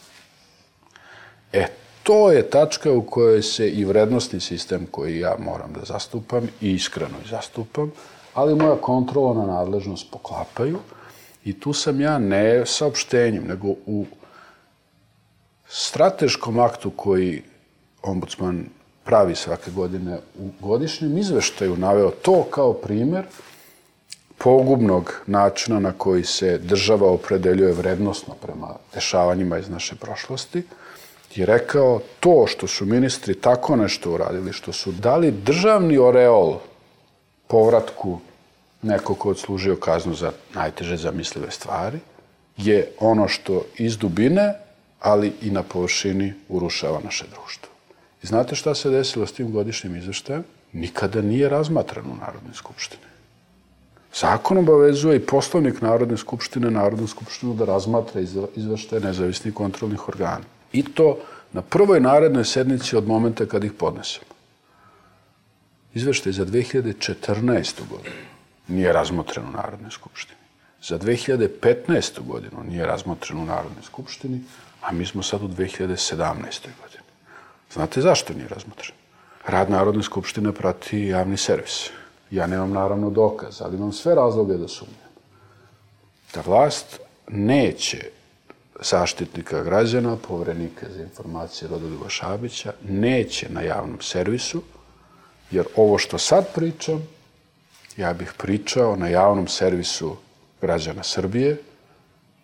E, 1.54 1.68
to 2.04 2.32
je 2.32 2.50
tačka 2.50 2.92
u 2.92 3.02
kojoj 3.02 3.42
se 3.42 3.70
i 3.70 3.86
vrednostni 3.86 4.40
sistem 4.40 4.88
koji 4.92 5.20
ja 5.20 5.36
moram 5.40 5.74
da 5.74 5.86
zastupam 5.86 6.50
i 6.62 6.72
iskreno 6.72 7.18
i 7.26 7.30
zastupam, 7.30 7.92
ali 8.34 8.56
moja 8.56 8.76
kontrolna 8.76 9.46
nadležnost 9.46 10.12
poklapaju 10.12 10.80
i 11.46 11.60
tu 11.60 11.74
sam 11.74 12.02
ja 12.02 12.18
ne 12.20 12.66
saopštenjem, 12.66 13.44
nego 13.48 13.68
u 13.86 14.06
strateškom 15.68 16.60
aktu 16.60 16.92
koji 16.92 17.44
ombudsman 18.04 18.66
pravi 19.04 19.36
svake 19.36 19.72
godine 19.72 20.20
u 20.40 20.50
godišnjem 20.62 21.18
izveštaju 21.18 21.78
naveo 21.78 22.12
to 22.12 22.44
kao 22.44 22.74
primer 22.74 23.26
pogubnog 24.38 25.14
načina 25.28 25.80
na 25.80 25.92
koji 25.92 26.24
se 26.24 26.58
država 26.58 27.12
opredeljuje 27.12 27.74
vrednostno 27.74 28.36
prema 28.42 28.76
dešavanjima 28.94 29.58
iz 29.58 29.70
naše 29.70 29.96
prošlosti 29.96 30.64
i 31.36 31.46
rekao 31.46 32.02
to 32.20 32.46
što 32.48 32.68
su 32.68 32.86
ministri 32.86 33.36
tako 33.36 33.76
nešto 33.76 34.12
uradili, 34.12 34.54
što 34.54 34.74
su 34.74 34.92
dali 34.92 35.32
državni 35.32 35.98
oreol 35.98 36.60
povratku 37.48 38.20
neko 38.82 39.16
ko 39.16 39.30
odslužio 39.30 39.76
kaznu 39.76 40.14
za 40.14 40.32
najteže 40.54 40.98
zamislive 40.98 41.52
stvari, 41.52 42.00
je 42.58 42.92
ono 43.00 43.28
što 43.28 43.66
iz 43.78 43.98
dubine, 43.98 44.54
ali 45.00 45.34
i 45.42 45.52
na 45.52 45.64
površini 45.64 46.34
urušava 46.50 47.00
naše 47.04 47.26
društvo. 47.36 47.70
I 48.24 48.28
znate 48.28 48.56
šta 48.56 48.76
se 48.76 48.90
desilo 48.90 49.28
s 49.28 49.34
tim 49.34 49.52
godišnjim 49.52 49.96
izveštajem? 49.96 50.44
Nikada 50.74 51.22
nije 51.22 51.50
razmatran 51.50 52.06
u 52.06 52.16
Narodnoj 52.16 52.54
skupštini. 52.54 53.04
Zakon 54.16 54.58
obavezuje 54.58 55.16
i 55.18 55.26
poslovnik 55.26 55.82
Narodne 55.82 56.18
skupštine 56.18 56.72
Narodnu 56.72 57.08
skupštinu 57.08 57.54
da 57.54 57.66
razmatra 57.66 58.22
izveštaje 58.56 59.02
nezavisnih 59.02 59.54
kontrolnih 59.54 60.08
organa. 60.10 60.46
I 60.74 60.84
to 60.84 61.18
na 61.54 61.62
prvoj 61.62 62.00
narednoj 62.00 62.46
sednici 62.46 62.96
od 62.96 63.08
momenta 63.08 63.46
kad 63.46 63.64
ih 63.64 63.74
podnesemo. 63.74 64.34
Izveštaj 65.94 66.32
za 66.32 66.46
2014. 66.46 67.82
godinu 67.90 68.16
nije 68.68 68.94
razmotren 68.94 69.46
u 69.46 69.52
Narodnoj 69.52 69.92
skupštini. 69.92 70.40
Za 70.82 71.00
2015. 71.00 72.22
godinu 72.28 72.64
nije 72.70 72.86
razmotren 72.86 73.40
u 73.40 73.46
Narodnoj 73.46 73.84
skupštini, 73.84 74.42
a 74.82 74.92
mi 74.92 75.06
smo 75.06 75.24
sad 75.24 75.44
u 75.44 75.48
2017. 75.48 76.18
godini. 76.82 77.04
Znate 77.74 78.02
zašto 78.02 78.34
nije 78.34 78.48
razmotren? 78.48 78.96
Rad 79.48 79.70
Narodne 79.70 80.04
skupštine 80.04 80.52
prati 80.52 81.00
javni 81.00 81.38
servis. 81.38 81.90
Ja 82.32 82.48
nemam 82.48 82.72
naravno 82.72 83.10
dokaz, 83.10 83.62
ali 83.62 83.78
imam 83.78 83.92
sve 83.92 84.16
razloge 84.16 84.58
da 84.58 84.68
sumnjam. 84.68 85.14
Da 86.34 86.42
vlast 86.42 87.00
neće 87.28 88.10
zaštitnika 88.82 89.64
građana, 89.64 90.18
povrenika 90.28 90.86
za 90.90 91.02
informacije 91.02 91.70
Rodoljuba 91.70 92.10
Šabića, 92.10 92.74
neće 92.90 93.50
na 93.50 93.62
javnom 93.62 94.02
servisu, 94.02 94.62
jer 95.52 95.66
ovo 95.76 95.98
što 95.98 96.18
sad 96.18 96.54
pričam, 96.56 97.08
ja 97.98 98.14
bih 98.14 98.34
pričao 98.38 98.96
na 98.96 99.08
javnom 99.08 99.48
servisu 99.48 100.16
građana 100.62 101.04
Srbije, 101.04 101.58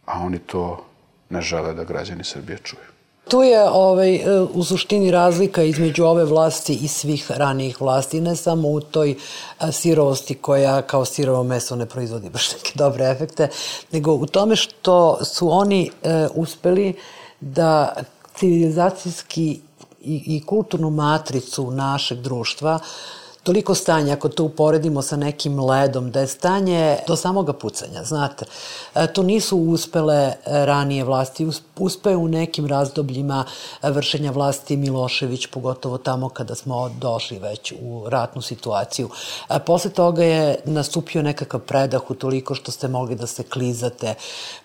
a 0.05 0.19
oni 0.19 0.39
to 0.39 0.85
ne 1.29 1.41
žele 1.41 1.73
da 1.73 1.83
građani 1.83 2.23
Srbije 2.23 2.57
čuju. 2.63 2.98
Tu 3.29 3.43
je 3.43 3.69
ovaj, 3.69 4.15
e, 4.15 4.41
u 4.53 4.63
suštini 4.63 5.11
razlika 5.11 5.63
između 5.63 6.05
ove 6.05 6.25
vlasti 6.25 6.73
i 6.73 6.87
svih 6.87 7.31
ranijih 7.31 7.81
vlasti, 7.81 8.21
ne 8.21 8.35
samo 8.35 8.67
u 8.67 8.81
toj 8.81 9.11
e, 9.11 9.71
sirovosti 9.71 10.35
koja 10.35 10.81
kao 10.81 11.05
sirovo 11.05 11.43
meso 11.43 11.75
ne 11.75 11.85
proizvodi 11.85 12.29
baš 12.29 12.51
neke 12.51 12.71
dobre 12.75 13.05
efekte, 13.05 13.49
nego 13.91 14.13
u 14.13 14.25
tome 14.25 14.55
što 14.55 15.25
su 15.25 15.51
oni 15.51 15.91
e, 16.03 16.27
uspeli 16.35 16.93
da 17.39 17.93
civilizacijski 18.35 19.59
i, 20.01 20.23
i 20.25 20.45
kulturnu 20.45 20.89
matricu 20.89 21.71
našeg 21.71 22.17
društva 22.17 22.79
toliko 23.49 23.75
stanje, 23.75 24.13
ako 24.13 24.29
to 24.29 24.43
uporedimo 24.43 25.01
sa 25.01 25.17
nekim 25.17 25.59
ledom, 25.59 26.12
da 26.12 26.21
je 26.21 26.27
stanje 26.27 26.97
do 27.07 27.15
samoga 27.15 27.53
pucanja, 27.53 28.03
znate. 28.03 28.45
E, 28.95 29.07
to 29.13 29.23
nisu 29.23 29.57
uspele 29.57 30.15
e, 30.15 30.35
ranije 30.45 31.03
vlasti, 31.03 31.47
uspe 31.79 32.15
u 32.15 32.27
nekim 32.27 32.67
razdobljima 32.67 33.45
e, 33.81 33.89
vršenja 33.91 34.31
vlasti 34.31 34.77
Milošević, 34.77 35.47
pogotovo 35.47 35.97
tamo 35.97 36.29
kada 36.29 36.55
smo 36.55 36.89
došli 36.89 37.39
već 37.39 37.73
u 37.81 38.09
ratnu 38.09 38.41
situaciju. 38.41 39.09
Posle 39.65 39.91
toga 39.91 40.23
je 40.23 40.59
nastupio 40.65 41.21
nekakav 41.21 41.59
predah 41.59 42.12
u 42.12 42.13
toliko 42.13 42.55
što 42.55 42.71
ste 42.71 42.88
mogli 42.88 43.15
da 43.15 43.27
se 43.27 43.43
klizate 43.43 44.13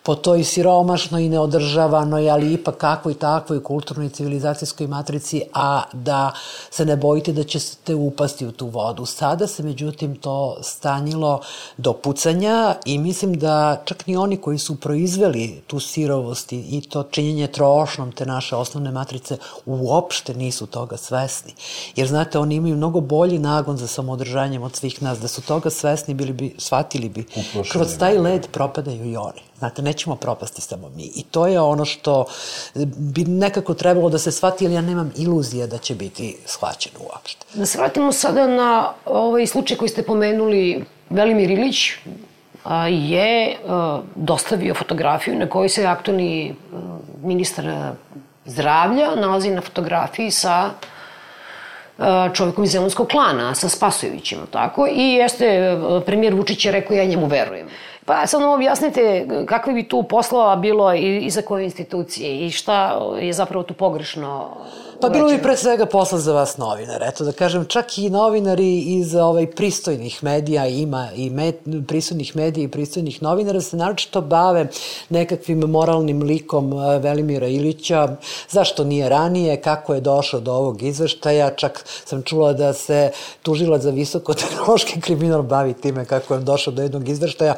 po 0.05 0.14
toj 0.14 0.45
siromašnoj 0.45 1.25
i 1.25 1.29
neodržavanoj, 1.29 2.31
ali 2.31 2.53
ipak 2.53 2.77
kakvoj 2.77 3.14
takvoj 3.14 3.62
kulturnoj 3.62 4.09
civilizacijskoj 4.09 4.87
matrici, 4.87 5.43
a 5.53 5.83
da 5.93 6.33
se 6.71 6.85
ne 6.85 6.97
bojite 6.97 7.33
da 7.33 7.45
ćete 7.45 7.95
upasti 7.95 8.47
u 8.47 8.53
tu 8.53 8.67
vodu. 8.67 9.07
Sada 9.07 9.47
se 9.47 9.62
međutim 9.62 10.17
to 10.17 10.57
stanjilo 10.62 11.40
do 11.77 11.93
pucanja 11.93 12.75
i 12.85 12.99
mislim 12.99 13.38
da 13.38 13.83
čak 13.85 14.07
ni 14.07 14.17
oni 14.17 14.37
koji 14.37 14.59
su 14.59 14.81
proizveli 14.81 15.62
tu 15.67 15.81
sirovost 15.81 16.53
i 16.53 16.83
to 16.88 17.03
činjenje 17.03 17.47
trošnom 17.47 18.12
te 18.12 18.27
naše 18.27 18.57
osnovne 18.57 18.90
matrice 18.90 19.37
uopšte 19.67 20.35
nisu 20.35 20.67
toga 20.67 20.97
svesni. 20.97 21.53
Jer 21.97 22.09
znate, 22.09 22.38
oni 22.38 22.55
imaju 22.55 22.77
mnogo 22.77 23.01
bolji 23.01 23.38
nagon 23.38 23.77
za 23.77 23.87
samodržanjem 23.87 24.62
od 24.62 24.77
svih 24.77 25.03
nas. 25.03 25.19
Da 25.19 25.29
su 25.29 25.43
toga 25.43 25.71
svesni, 25.71 26.14
bili 26.14 26.33
bi, 26.33 26.55
shvatili 26.59 27.09
bi. 27.09 27.25
Kroz 27.73 27.99
taj 27.99 28.19
led 28.19 28.47
propadaju 28.53 29.11
i 29.11 29.17
oni. 29.17 29.40
Znate, 29.59 29.83
nećemo 29.83 30.17
propasti 30.17 30.61
samo 30.61 30.88
mi. 30.88 31.03
I 31.14 31.23
to 31.23 31.47
je 31.47 31.61
ono 31.61 31.85
što 31.85 32.25
bi 32.97 33.25
nekako 33.25 33.75
trebalo 33.75 34.09
da 34.09 34.19
se 34.19 34.33
shvati, 34.33 34.67
ali 34.67 34.75
ja 34.75 34.81
nemam 34.81 35.12
iluzije 35.17 35.67
da 35.67 35.79
će 35.79 35.95
biti 35.95 36.37
shvaćeno 36.47 36.99
uopšte. 37.01 37.47
Da 37.55 37.67
se 37.67 37.79
vratimo 37.79 38.12
sada 38.12 38.47
na 38.47 38.93
ovaj 39.07 39.47
slučaj 39.47 39.77
koji 39.77 39.88
ste 39.88 40.03
pomenuli, 40.03 40.85
Velimir 41.11 41.51
Ilić 41.51 41.77
je 42.90 43.57
dostavio 44.14 44.75
fotografiju 44.75 45.38
na 45.38 45.49
kojoj 45.49 45.69
se 45.69 45.87
aktualni 45.87 46.55
ministar 47.23 47.93
zdravlja 48.47 49.14
nalazi 49.14 49.51
na 49.51 49.61
fotografiji 49.61 50.31
sa 50.31 50.71
čovjekom 52.35 52.64
iz 52.64 52.70
Zemunskog 52.70 53.09
klana, 53.09 53.54
sa 53.54 53.68
Spasojevićima, 53.68 54.42
tako? 54.50 54.87
I 54.87 55.12
jeste, 55.12 55.78
premijer 56.07 56.35
Vučić 56.35 56.64
je 56.64 56.72
rekao, 56.72 56.94
ja 56.94 57.04
njemu 57.04 57.26
verujem. 57.26 57.66
Pa 58.04 58.26
sad 58.26 58.40
nam 58.40 58.50
objasnite 58.50 59.26
kakve 59.46 59.72
bi 59.72 59.88
tu 59.88 60.02
poslova 60.02 60.57
bilo 60.57 60.94
i, 60.94 61.18
i 61.18 61.30
za 61.30 61.42
koje 61.42 61.64
institucije 61.64 62.46
i 62.46 62.50
šta 62.50 63.00
je 63.20 63.33
zapravo 63.33 63.62
tu 63.62 63.74
pogrešno 63.74 64.57
Pa 65.05 65.11
bilo 65.11 65.29
bi 65.29 65.43
pre 65.43 65.57
svega 65.57 65.87
posla 65.87 66.19
za 66.19 66.33
vas 66.33 66.57
novinar. 66.57 67.03
Eto 67.03 67.25
da 67.25 67.33
kažem, 67.33 67.64
čak 67.64 67.99
i 67.99 68.11
novinari 68.11 68.79
iz 68.81 69.14
ovaj, 69.14 69.47
pristojnih 69.47 70.25
medija 70.25 70.67
ima 70.67 71.09
i 71.17 71.31
med, 71.31 71.55
pristojnih 71.88 72.37
medija 72.37 72.64
i 72.64 72.69
pristojnih 72.69 73.23
novinara 73.23 73.61
se 73.61 73.77
naročito 73.77 74.21
bave 74.21 74.67
nekakvim 75.09 75.59
moralnim 75.59 76.23
likom 76.23 76.73
eh, 76.73 76.99
Velimira 76.99 77.47
Ilića. 77.47 78.17
Zašto 78.51 78.85
nije 78.85 79.09
ranije, 79.09 79.61
kako 79.61 79.95
je 79.95 80.01
došao 80.01 80.40
do 80.40 80.53
ovog 80.53 80.83
izveštaja. 80.83 81.51
Čak 81.51 81.85
sam 82.05 82.23
čula 82.23 82.53
da 82.53 82.73
se 82.73 83.11
tužila 83.43 83.79
za 83.79 83.90
visokotehnološki 83.90 85.01
kriminal 85.01 85.43
bavi 85.43 85.75
time 85.75 86.05
kako 86.05 86.35
je 86.35 86.40
došao 86.40 86.73
do 86.73 86.83
jednog 86.83 87.09
izveštaja. 87.09 87.55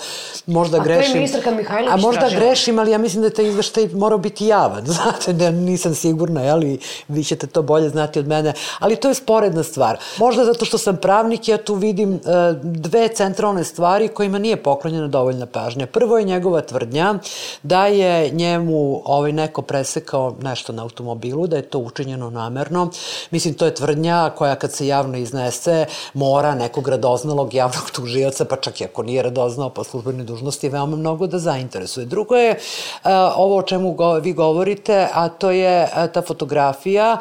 Možda 0.47 0.81
a 0.81 0.85
grešim. 0.85 1.03
A 1.03 1.05
to 1.05 1.11
je 1.11 1.15
ministarka 1.15 1.51
Mihajlović 1.51 1.93
A 1.93 1.97
možda 1.97 2.21
tražila. 2.21 2.41
grešim, 2.41 2.79
ali 2.79 2.91
ja 2.91 2.99
mislim 2.99 3.23
da 3.23 3.27
je 3.27 3.35
taj 3.35 3.49
izveštaj 3.49 3.89
morao 3.95 4.19
biti 4.19 4.47
javan. 4.47 4.87
Znate, 4.97 5.33
da 5.33 5.51
nisam 5.51 5.95
sigurna, 5.95 6.43
jel? 6.43 6.61
Vi 7.09 7.25
ćete 7.25 7.36
to 7.37 7.63
bolje 7.63 7.89
znati 7.89 8.19
od 8.19 8.27
mene, 8.27 8.53
ali 8.79 8.97
to 8.97 9.09
je 9.09 9.15
sporedna 9.15 9.63
stvar. 9.63 9.99
Možda 10.19 10.45
zato 10.45 10.65
što 10.65 10.79
sam 10.79 10.97
pravnik, 10.97 11.49
ja 11.49 11.59
tu 11.59 11.75
vidim 11.75 12.15
e, 12.15 12.19
dve 12.63 13.09
centralne 13.09 13.65
stvari 13.65 14.09
kojima 14.09 14.39
nije 14.39 14.63
poklonjena 14.63 15.09
dovoljna 15.09 15.47
pažnja. 15.47 15.87
Prvo 15.87 16.19
je 16.19 16.25
njegova 16.25 16.61
tvrdnja 16.61 17.15
da 17.63 17.87
je 17.87 18.31
njemu 18.31 19.03
ovaj 19.05 19.33
neko 19.33 19.63
presekao 19.63 20.37
nešto 20.43 20.73
na 20.73 20.83
automobilu, 20.83 21.47
da 21.47 21.57
je 21.57 21.63
to 21.63 21.79
učinjeno 21.79 22.31
namerno. 22.31 22.91
Mislim, 23.31 23.55
to 23.55 23.65
je 23.67 23.75
tvrdnja 23.75 24.31
koja 24.37 24.55
kad 24.55 24.73
se 24.73 24.87
javno 24.87 25.19
iznese 25.19 25.87
mora 26.15 26.55
nekog 26.55 26.89
radoznalog 26.89 27.55
javnog 27.55 27.91
tužioca, 27.91 28.45
pa 28.45 28.57
čak 28.57 28.81
i 28.81 28.85
ako 28.85 29.03
nije 29.03 29.23
radoznao 29.23 29.71
po 29.71 29.85
službenoj 29.85 30.25
dužnosti, 30.25 30.69
veoma 30.69 30.97
mnogo 30.97 31.27
da 31.27 31.39
zainteresuje. 31.39 32.07
Drugo 32.07 32.37
je 32.37 32.51
uh, 32.51 33.11
ovo 33.37 33.57
o 33.57 33.63
čemu 33.63 33.97
vi 34.23 34.33
govorite, 34.33 35.09
a 35.13 35.29
to 35.29 35.51
je 35.51 35.83
uh, 35.83 36.13
ta 36.13 36.23
fotografija 36.23 36.97
E, 36.97 37.19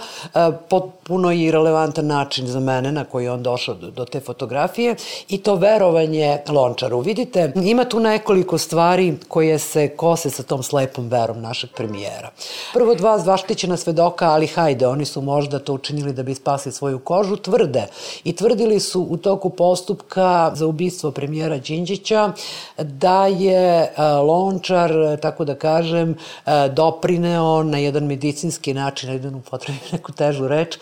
potpuno 0.69 1.31
i 1.31 1.51
relevantan 1.51 2.07
način 2.07 2.47
za 2.47 2.59
mene 2.59 2.91
na 2.91 3.03
koji 3.05 3.27
on 3.27 3.43
došao 3.43 3.75
do, 3.75 3.91
do 3.91 4.05
te 4.05 4.19
fotografije 4.19 4.95
i 5.29 5.37
to 5.37 5.55
verovanje 5.55 6.39
Lončaru. 6.49 6.99
Vidite, 6.99 7.51
ima 7.55 7.85
tu 7.85 7.99
nekoliko 7.99 8.57
stvari 8.57 9.17
koje 9.27 9.59
se 9.59 9.87
kose 9.87 10.29
sa 10.29 10.43
tom 10.43 10.63
slepom 10.63 11.07
verom 11.07 11.41
našeg 11.41 11.69
premijera. 11.75 12.29
Prvo 12.73 12.95
dva 12.95 13.19
zvaštićena 13.19 13.77
svedoka, 13.77 14.29
ali 14.29 14.47
hajde, 14.47 14.87
oni 14.87 15.05
su 15.05 15.21
možda 15.21 15.59
to 15.59 15.73
učinili 15.73 16.13
da 16.13 16.23
bi 16.23 16.35
spasili 16.35 16.73
svoju 16.73 16.99
kožu, 16.99 17.35
tvrde 17.35 17.87
i 18.23 18.35
tvrdili 18.35 18.79
su 18.79 19.07
u 19.09 19.17
toku 19.17 19.49
postupka 19.49 20.51
za 20.55 20.67
ubistvo 20.67 21.11
premijera 21.11 21.57
Đinđića 21.57 22.31
da 22.77 23.27
je 23.27 23.81
e, 23.81 24.03
Lončar, 24.03 24.91
tako 25.21 25.45
da 25.45 25.55
kažem, 25.55 26.11
e, 26.45 26.69
doprineo 26.69 27.63
na 27.63 27.77
jedan 27.77 28.03
medicinski 28.05 28.73
način, 28.73 29.09
na 29.09 29.13
jedan 29.15 29.35
upotrebi 29.35 29.79
neku 29.91 30.11
težu 30.11 30.47
reč, 30.47 30.77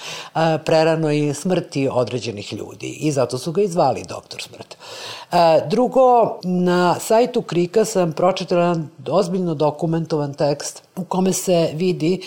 prerano 0.65 1.11
i 1.11 1.33
smrti 1.33 1.89
određenih 1.91 2.53
ljudi 2.53 2.87
i 2.87 3.11
zato 3.11 3.37
su 3.37 3.51
ga 3.51 3.61
izvali 3.61 4.03
doktor 4.09 4.41
smrt. 4.41 4.77
Drugo, 5.69 6.39
na 6.43 6.99
sajtu 6.99 7.41
Krika 7.41 7.85
sam 7.85 8.13
pročitala 8.13 8.75
ozbiljno 9.09 9.53
dokumentovan 9.53 10.33
tekst 10.33 10.83
u 10.95 11.03
kome 11.03 11.33
se 11.33 11.69
vidi 11.73 12.21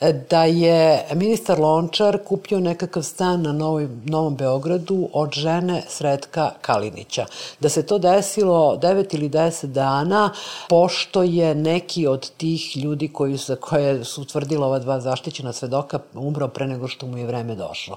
da 0.00 0.44
je 0.44 1.06
ministar 1.14 1.58
Lončar 1.58 2.18
kupio 2.24 2.60
nekakav 2.60 3.02
stan 3.02 3.42
na 3.42 3.52
Novoj, 3.52 3.88
Novom 4.04 4.36
Beogradu 4.36 5.08
od 5.12 5.32
žene 5.32 5.82
Sretka 5.88 6.50
Kalinića. 6.60 7.26
Da 7.60 7.68
se 7.68 7.86
to 7.86 7.98
desilo 7.98 8.76
9 8.82 9.14
ili 9.14 9.28
10 9.28 9.66
dana, 9.66 10.30
pošto 10.68 11.22
je 11.22 11.54
neki 11.54 12.06
od 12.06 12.30
tih 12.30 12.76
ljudi 12.76 13.08
koji 13.08 13.38
su, 13.38 13.56
koje 13.60 14.04
su 14.04 14.22
utvrdila 14.22 14.66
ova 14.66 14.78
dva 14.78 15.00
zaštićena 15.00 15.52
svedoka 15.52 15.98
umrao 16.14 16.48
pre 16.48 16.66
nego 16.66 16.88
što 16.88 17.06
mu 17.06 17.18
je 17.18 17.26
vreme 17.26 17.54
došlo. 17.54 17.96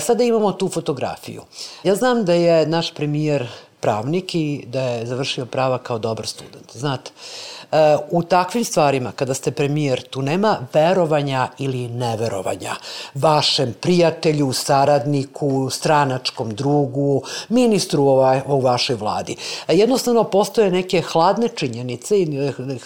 Sada 0.00 0.24
imamo 0.24 0.52
tu 0.52 0.68
fotografiju. 0.68 1.42
Ja 1.84 1.94
znam 1.94 2.24
da 2.24 2.32
je 2.32 2.66
naš 2.66 2.94
premijer 2.94 3.48
pravnik 3.84 4.34
i 4.34 4.64
da 4.66 4.82
je 4.82 5.06
završio 5.06 5.46
prava 5.46 5.78
kao 5.78 5.98
dobar 5.98 6.26
student. 6.26 6.72
Znate, 6.72 7.10
u 8.10 8.22
takvim 8.22 8.64
stvarima, 8.64 9.12
kada 9.12 9.34
ste 9.34 9.50
premijer, 9.50 10.02
tu 10.02 10.22
nema 10.22 10.58
verovanja 10.72 11.48
ili 11.58 11.88
neverovanja 11.88 12.76
vašem 13.14 13.74
prijatelju, 13.80 14.52
saradniku, 14.52 15.70
stranačkom 15.70 16.54
drugu, 16.54 17.22
ministru 17.48 18.02
u 18.46 18.60
vašoj 18.60 18.96
vladi. 18.96 19.36
Jednostavno 19.68 20.24
postoje 20.24 20.70
neke 20.70 21.02
hladne 21.02 21.48
činjenice, 21.48 22.14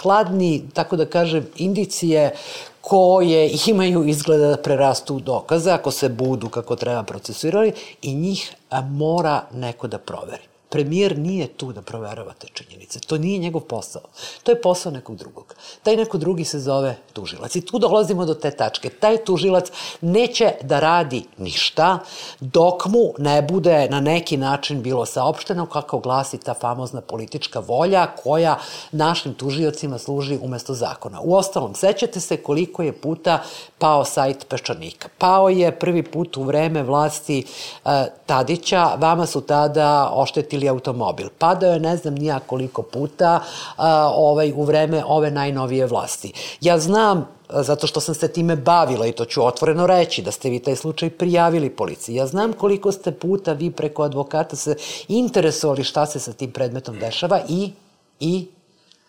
hladni, 0.02 0.62
tako 0.74 0.96
da 0.96 1.06
kažem, 1.06 1.46
indicije 1.56 2.34
koje 2.80 3.50
imaju 3.66 4.04
izgleda 4.08 4.48
da 4.48 4.62
prerastu 4.62 5.20
dokaze 5.20 5.70
ako 5.70 5.90
se 5.90 6.08
budu 6.08 6.48
kako 6.48 6.76
treba 6.76 7.02
procesirali 7.02 7.72
i 8.02 8.14
njih 8.14 8.54
mora 8.90 9.42
neko 9.54 9.86
da 9.86 9.98
proveri. 9.98 10.57
Premijer 10.68 11.18
nije 11.18 11.46
tu 11.46 11.72
da 11.72 11.82
proverava 11.82 12.32
te 12.38 12.46
činjenice. 12.52 13.00
To 13.00 13.18
nije 13.18 13.38
njegov 13.38 13.62
posao. 13.62 14.02
To 14.42 14.52
je 14.52 14.62
posao 14.62 14.92
nekog 14.92 15.16
drugog. 15.16 15.54
Taj 15.82 15.96
neko 15.96 16.18
drugi 16.18 16.44
se 16.44 16.58
zove 16.58 16.96
tužilac. 17.12 17.56
I 17.56 17.60
tu 17.60 17.78
dolazimo 17.78 18.24
do 18.24 18.34
te 18.34 18.50
tačke. 18.50 18.90
Taj 18.90 19.16
tužilac 19.24 19.70
neće 20.00 20.52
da 20.62 20.80
radi 20.80 21.24
ništa 21.38 21.98
dok 22.40 22.86
mu 22.86 23.12
ne 23.18 23.42
bude 23.42 23.88
na 23.90 24.00
neki 24.00 24.36
način 24.36 24.82
bilo 24.82 25.06
saopšteno 25.06 25.66
kako 25.66 25.98
glasi 25.98 26.38
ta 26.38 26.54
famozna 26.54 27.00
politička 27.00 27.60
volja 27.60 28.06
koja 28.06 28.58
našim 28.92 29.34
tužiocima 29.34 29.98
služi 29.98 30.38
umesto 30.42 30.74
zakona. 30.74 31.20
U 31.20 31.34
ostalom, 31.34 31.74
sećate 31.74 32.20
se 32.20 32.36
koliko 32.36 32.82
je 32.82 33.00
puta 33.00 33.42
pao 33.78 34.04
sajt 34.04 34.46
Peščanika. 34.48 35.08
Pao 35.18 35.48
je 35.48 35.72
prvi 35.78 36.02
put 36.02 36.36
u 36.36 36.42
vreme 36.42 36.82
vlasti 36.82 37.44
uh, 37.44 37.90
Tadića. 38.26 38.94
Vama 38.98 39.26
su 39.26 39.40
tada 39.40 40.10
oštetili 40.12 40.58
ili 40.58 40.68
automobil. 40.68 41.28
Padao 41.38 41.72
je 41.72 41.80
ne 41.80 41.96
znam 41.96 42.14
nija 42.14 42.40
koliko 42.46 42.82
puta 42.82 43.40
a, 43.76 44.10
ovaj, 44.14 44.52
u 44.56 44.62
vreme 44.62 45.04
ove 45.06 45.30
najnovije 45.30 45.86
vlasti. 45.86 46.32
Ja 46.60 46.78
znam 46.78 47.28
zato 47.50 47.86
što 47.86 48.00
sam 48.00 48.14
se 48.14 48.28
time 48.28 48.56
bavila 48.56 49.06
i 49.06 49.12
to 49.12 49.24
ću 49.24 49.46
otvoreno 49.46 49.86
reći, 49.86 50.22
da 50.22 50.30
ste 50.30 50.50
vi 50.50 50.58
taj 50.58 50.76
slučaj 50.76 51.10
prijavili 51.10 51.70
policiji. 51.70 52.14
Ja 52.14 52.26
znam 52.26 52.52
koliko 52.52 52.92
ste 52.92 53.12
puta 53.12 53.52
vi 53.52 53.70
preko 53.70 54.02
advokata 54.02 54.56
se 54.56 54.76
interesovali 55.08 55.84
šta 55.84 56.06
se 56.06 56.20
sa 56.20 56.32
tim 56.32 56.52
predmetom 56.52 56.98
dešava 56.98 57.40
i, 57.48 57.72
i 58.20 58.46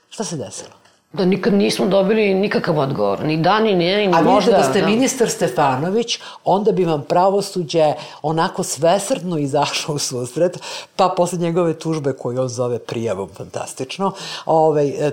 šta 0.09 0.23
se 0.23 0.37
desilo? 0.37 0.78
Da 1.13 1.25
nikad 1.25 1.53
nismo 1.53 1.85
dobili 1.87 2.33
nikakav 2.33 2.79
odgovor, 2.79 3.23
ni 3.23 3.37
da, 3.37 3.59
ni 3.59 3.75
ne, 3.75 3.97
ni 3.97 4.07
možda. 4.07 4.31
A 4.31 4.35
vidite 4.35 4.51
da 4.51 4.63
ste 4.63 4.81
da. 4.81 4.87
ministar 4.87 5.29
Stefanović, 5.29 6.19
onda 6.43 6.71
bi 6.71 6.85
vam 6.85 7.03
pravosuđe 7.03 7.93
onako 8.21 8.63
svesrdno 8.63 9.37
izašlo 9.37 9.95
u 9.95 9.99
susret, 9.99 10.59
pa 10.95 11.13
posle 11.17 11.37
njegove 11.37 11.79
tužbe 11.79 12.13
koju 12.13 12.41
on 12.41 12.47
zove 12.47 12.79
prijavom, 12.79 13.29
fantastično, 13.33 14.11
ovaj, 14.45 14.87
e, 14.87 15.11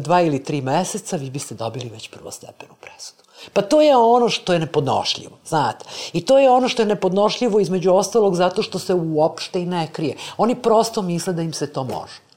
dva 0.00 0.20
ili 0.20 0.44
tri 0.44 0.60
meseca 0.60 1.16
vi 1.16 1.30
biste 1.30 1.54
dobili 1.54 1.88
već 1.88 2.08
prvostepenu 2.08 2.72
presudu. 2.80 3.22
Pa 3.52 3.62
to 3.62 3.80
je 3.82 3.96
ono 3.96 4.28
što 4.28 4.52
je 4.52 4.58
nepodnošljivo, 4.58 5.36
znate. 5.46 5.84
I 6.12 6.24
to 6.24 6.38
je 6.38 6.50
ono 6.50 6.68
što 6.68 6.82
je 6.82 6.86
nepodnošljivo 6.86 7.60
između 7.60 7.92
ostalog 7.94 8.34
zato 8.34 8.62
što 8.62 8.78
se 8.78 8.94
uopšte 8.94 9.62
i 9.62 9.66
ne 9.66 9.88
krije. 9.92 10.16
Oni 10.36 10.54
prosto 10.54 11.02
misle 11.02 11.32
da 11.32 11.42
im 11.42 11.52
se 11.52 11.72
to 11.72 11.84
može. 11.84 12.27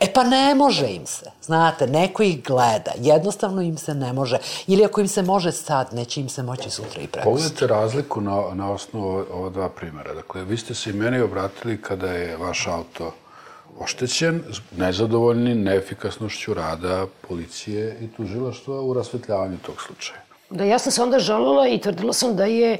E 0.00 0.12
pa 0.12 0.24
ne 0.24 0.54
može 0.54 0.86
im 0.86 1.06
se, 1.06 1.30
znate, 1.42 1.86
neko 1.86 2.22
ih 2.22 2.44
gleda, 2.44 2.92
jednostavno 2.96 3.62
im 3.62 3.78
se 3.78 3.94
ne 3.94 4.12
može. 4.12 4.38
Ili 4.66 4.84
ako 4.84 5.00
im 5.00 5.08
se 5.08 5.22
može 5.22 5.52
sad, 5.52 5.94
neće 5.94 6.20
im 6.20 6.28
se 6.28 6.42
moći 6.42 6.70
sutra 6.70 7.02
i 7.02 7.06
preko. 7.06 7.30
Pogledajte 7.30 7.66
razliku 7.66 8.20
na, 8.20 8.42
na 8.54 8.72
osnovu 8.72 9.24
ova 9.32 9.50
dva 9.50 9.68
primjera. 9.68 10.14
Dakle, 10.14 10.44
vi 10.44 10.56
ste 10.56 10.74
se 10.74 10.90
i 10.90 10.92
meni 10.92 11.20
obratili 11.20 11.82
kada 11.82 12.12
je 12.12 12.36
vaš 12.36 12.66
auto 12.66 13.12
oštećen, 13.78 14.42
nezadovoljni 14.76 15.54
neefikasnošću 15.54 16.54
rada 16.54 17.06
policije 17.28 17.96
i 18.00 18.08
tužilaštva 18.16 18.80
u 18.80 18.94
rasvetljavanju 18.94 19.56
tog 19.66 19.82
slučaja. 19.82 20.20
Da, 20.50 20.64
ja 20.64 20.78
sam 20.78 20.92
se 20.92 21.02
onda 21.02 21.18
žalila 21.18 21.68
i 21.68 21.80
tvrdila 21.80 22.12
sam 22.12 22.36
da 22.36 22.44
je 22.44 22.78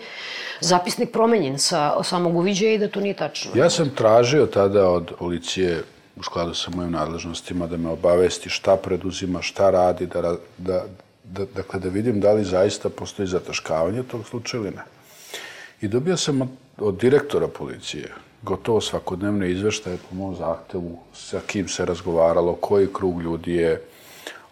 zapisnik 0.60 1.12
promenjen 1.12 1.58
sa 1.58 2.02
samog 2.02 2.36
uviđaja 2.36 2.74
i 2.74 2.78
da 2.78 2.88
to 2.88 3.00
nije 3.00 3.14
tačno. 3.14 3.50
Ja 3.54 3.70
sam 3.70 3.90
tražio 3.90 4.46
tada 4.46 4.88
od 4.88 5.12
policije 5.18 5.84
u 6.20 6.22
skladu 6.22 6.54
sa 6.54 6.70
mojim 6.70 6.92
nadležnostima 6.92 7.66
da 7.66 7.76
me 7.76 7.88
obavesti 7.88 8.50
šta 8.50 8.76
preduzima, 8.76 9.42
šta 9.42 9.70
radi, 9.70 10.06
da, 10.06 10.36
da, 10.58 10.84
da, 11.24 11.44
dakle, 11.54 11.80
da 11.80 11.88
vidim 11.88 12.20
da 12.20 12.32
li 12.32 12.44
zaista 12.44 12.88
postoji 12.88 13.28
zataškavanje 13.28 14.02
tog 14.02 14.26
slučaja 14.28 14.60
ili 14.60 14.70
ne. 14.70 14.82
I 15.80 15.88
dobio 15.88 16.16
sam 16.16 16.42
od, 16.42 16.48
od 16.78 16.96
direktora 16.96 17.48
policije 17.48 18.12
gotovo 18.42 18.80
svakodnevne 18.80 19.50
izveštaje 19.50 19.98
po 20.08 20.14
mom 20.14 20.36
zahtevu 20.36 20.98
sa 21.14 21.40
kim 21.46 21.68
se 21.68 21.84
razgovaralo, 21.84 22.54
koji 22.54 22.92
krug 22.92 23.22
ljudi 23.22 23.54
je 23.54 23.82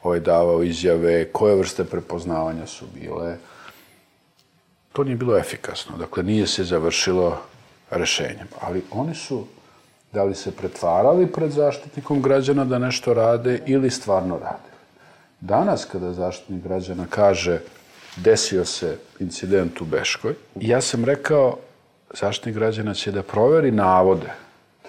ovaj, 0.02 0.20
davao 0.20 0.62
izjave, 0.62 1.28
koje 1.32 1.56
vrste 1.56 1.84
prepoznavanja 1.84 2.66
su 2.66 2.84
bile. 2.94 3.36
To 4.92 5.04
nije 5.04 5.16
bilo 5.16 5.38
efikasno, 5.38 5.96
dakle 5.96 6.22
nije 6.22 6.46
se 6.46 6.64
završilo 6.64 7.40
rešenjem, 7.90 8.48
ali 8.60 8.82
oni 8.90 9.14
su 9.14 9.44
da 10.12 10.24
li 10.24 10.34
se 10.34 10.56
pretvarali 10.56 11.26
pred 11.26 11.50
zaštitnikom 11.50 12.22
građana 12.22 12.64
da 12.64 12.78
nešto 12.78 13.14
rade 13.14 13.60
ili 13.66 13.90
stvarno 13.90 14.38
rade. 14.38 14.68
Danas 15.40 15.84
kada 15.84 16.12
zaštitnik 16.12 16.62
građana 16.62 17.06
kaže 17.10 17.60
desio 18.16 18.64
se 18.64 18.98
incident 19.20 19.80
u 19.80 19.84
Beškoj, 19.84 20.34
ja 20.60 20.80
sam 20.80 21.04
rekao 21.04 21.56
zaštitnik 22.20 22.54
građana 22.54 22.94
će 22.94 23.12
da 23.12 23.22
proveri 23.22 23.70
navode, 23.70 24.32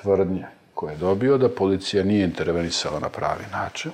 tvrdnje 0.01 0.45
koje 0.73 0.93
je 0.93 0.97
dobio 0.97 1.37
da 1.37 1.49
policija 1.49 2.03
nije 2.03 2.23
intervenisala 2.23 2.99
na 2.99 3.09
pravi 3.09 3.43
način. 3.51 3.91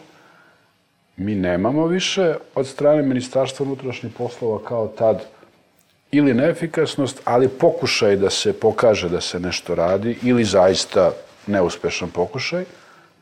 Mi 1.17 1.35
nemamo 1.35 1.87
više 1.87 2.35
od 2.55 2.67
strane 2.67 3.01
Ministarstva 3.01 3.65
unutrašnjih 3.65 4.13
poslova 4.17 4.59
kao 4.67 4.87
tad 4.87 5.25
ili 6.11 6.33
neefikasnost, 6.33 7.21
ali 7.25 7.47
pokušaj 7.47 8.15
da 8.15 8.29
se 8.29 8.53
pokaže 8.53 9.09
da 9.09 9.21
se 9.21 9.39
nešto 9.39 9.75
radi 9.75 10.17
ili 10.23 10.43
zaista 10.43 11.11
neuspešan 11.47 12.09
pokušaj, 12.09 12.65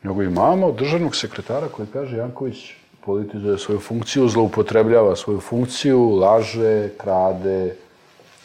nego 0.02 0.22
imamo 0.22 0.72
državnog 0.72 1.16
sekretara 1.16 1.68
koji 1.68 1.88
kaže 1.92 2.16
Janković 2.16 2.72
politizuje 3.04 3.58
svoju 3.58 3.80
funkciju, 3.80 4.28
zloupotrebljava 4.28 5.16
svoju 5.16 5.40
funkciju, 5.40 6.10
laže, 6.10 6.88
krade, 6.98 7.76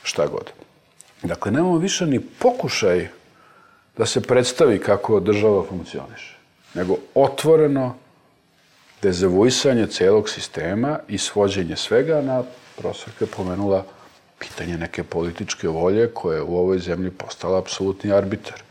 šta 0.04 0.28
god. 0.28 0.52
Dakle, 1.24 1.52
nemamo 1.52 1.78
više 1.78 2.06
ni 2.06 2.20
pokušaj 2.20 3.08
da 3.98 4.06
se 4.06 4.22
predstavi 4.22 4.80
kako 4.80 5.20
država 5.20 5.64
funkcioniše, 5.64 6.38
nego 6.74 6.98
otvoreno 7.16 7.96
dezavuisanje 9.02 9.88
celog 9.88 10.30
sistema 10.30 11.00
i 11.08 11.18
svođenje 11.18 11.76
svega 11.76 12.22
na 12.22 12.44
profesorka 12.78 13.26
je 13.26 13.32
pomenula 13.38 13.84
pitanje 14.40 14.78
neke 14.78 15.04
političke 15.04 15.68
volje 15.68 16.08
koja 16.14 16.36
je 16.36 16.44
u 16.44 16.58
ovoj 16.58 16.80
zemlji 16.80 17.12
postala 17.12 17.60
apsolutni 17.60 18.12
arbitar. 18.14 18.62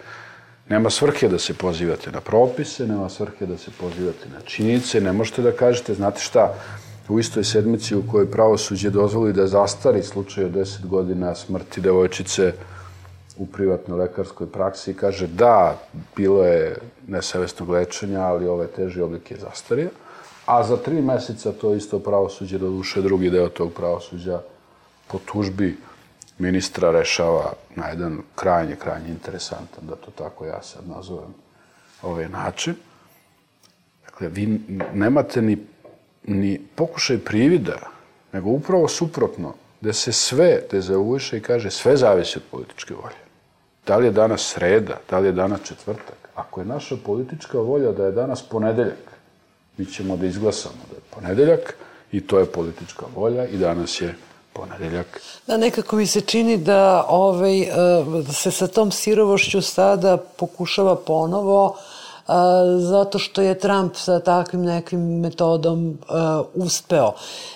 Nema 0.68 0.90
svrhe 0.90 1.28
da 1.28 1.38
se 1.38 1.54
pozivate 1.54 2.10
na 2.10 2.20
propise, 2.20 2.86
nema 2.86 3.08
svrhe 3.08 3.46
da 3.46 3.58
se 3.58 3.70
pozivate 3.80 4.28
na 4.32 4.40
činjenice, 4.40 5.00
ne 5.00 5.12
možete 5.12 5.42
da 5.42 5.52
kažete, 5.52 5.94
znate 5.94 6.20
šta, 6.20 6.54
u 7.08 7.18
istoj 7.18 7.44
sedmici 7.44 7.96
u 7.96 8.02
kojoj 8.10 8.30
pravosuđe 8.30 8.90
dozvoli 8.90 9.32
da 9.32 9.46
zastari 9.46 10.02
slučaj 10.02 10.44
od 10.44 10.52
10 10.52 10.86
godina 10.86 11.34
smrti 11.34 11.80
devojčice 11.80 12.52
u 13.38 13.46
privatnoj 13.46 13.98
lekarskoj 13.98 14.46
praksi 14.46 14.90
i 14.90 14.94
kaže 14.94 15.26
da, 15.26 15.78
bilo 16.16 16.44
je 16.44 16.76
nesavestnog 17.06 17.68
lečenja, 17.68 18.20
ali 18.20 18.48
ove 18.48 18.66
teži 18.66 19.00
oblik 19.00 19.30
je 19.30 19.36
zastario, 19.40 19.90
a 20.46 20.64
za 20.64 20.76
tri 20.76 21.02
meseca 21.02 21.52
to 21.52 21.74
isto 21.74 21.98
pravosuđe, 21.98 22.58
do 22.58 22.68
duše 22.68 23.02
drugi 23.02 23.30
deo 23.30 23.48
tog 23.48 23.72
pravosuđa 23.72 24.40
po 25.08 25.18
tužbi 25.18 25.76
ministra 26.38 26.90
rešava 26.90 27.52
na 27.76 27.88
jedan 27.88 28.18
krajnje, 28.34 28.76
krajnje 28.76 29.08
interesantan, 29.08 29.86
da 29.86 29.96
to 29.96 30.10
tako 30.10 30.46
ja 30.46 30.62
sad 30.62 30.88
nazovem, 30.88 31.34
ovaj 32.02 32.28
način. 32.28 32.74
Dakle, 34.04 34.28
vi 34.28 34.60
nemate 34.94 35.42
ni, 35.42 35.58
ni 36.24 36.60
pokušaj 36.74 37.18
privida, 37.18 37.78
nego 38.32 38.50
upravo 38.50 38.88
suprotno, 38.88 39.54
da 39.80 39.92
se 39.92 40.12
sve 40.12 40.62
dezavuiše 40.70 41.38
i 41.38 41.42
kaže 41.42 41.70
sve 41.70 41.96
zavisi 41.96 42.38
od 42.38 42.44
političke 42.50 42.94
volje. 42.94 43.22
Da 43.86 43.96
li 43.96 44.06
je 44.06 44.12
danas 44.12 44.52
sreda, 44.54 45.00
da 45.10 45.18
li 45.18 45.28
je 45.28 45.32
danas 45.32 45.60
četvrtak, 45.62 46.28
Ako 46.38 46.60
je 46.60 46.66
naša 46.66 46.96
politička 46.96 47.58
volja 47.58 47.92
da 47.92 48.04
je 48.06 48.12
danas 48.12 48.42
ponedeljak, 48.42 49.10
mi 49.76 49.86
ćemo 49.86 50.16
da 50.16 50.26
izglasamo 50.26 50.86
da 50.90 50.96
je 50.96 51.02
ponedeljak 51.10 51.74
i 52.12 52.20
to 52.20 52.38
je 52.38 52.46
politička 52.46 53.06
volja 53.14 53.46
i 53.46 53.56
danas 53.56 54.00
je 54.00 54.14
ponedeljak. 54.52 55.20
Da, 55.46 55.56
nekako 55.56 55.96
mi 55.96 56.06
se 56.06 56.20
čini 56.20 56.56
da 56.56 57.06
ovaj, 57.08 57.60
eh, 57.60 57.68
da 58.26 58.32
se 58.32 58.50
sa 58.50 58.66
tom 58.66 58.92
sirovošću 58.92 59.62
sada 59.62 60.16
pokušava 60.16 60.96
ponovo 60.96 61.76
zato 62.78 63.18
što 63.18 63.42
je 63.42 63.58
Trump 63.58 63.96
sa 63.96 64.20
takvim 64.20 64.62
nekim 64.62 65.00
metodom 65.00 65.88
uh, 65.88 66.46
uspeo. 66.54 67.12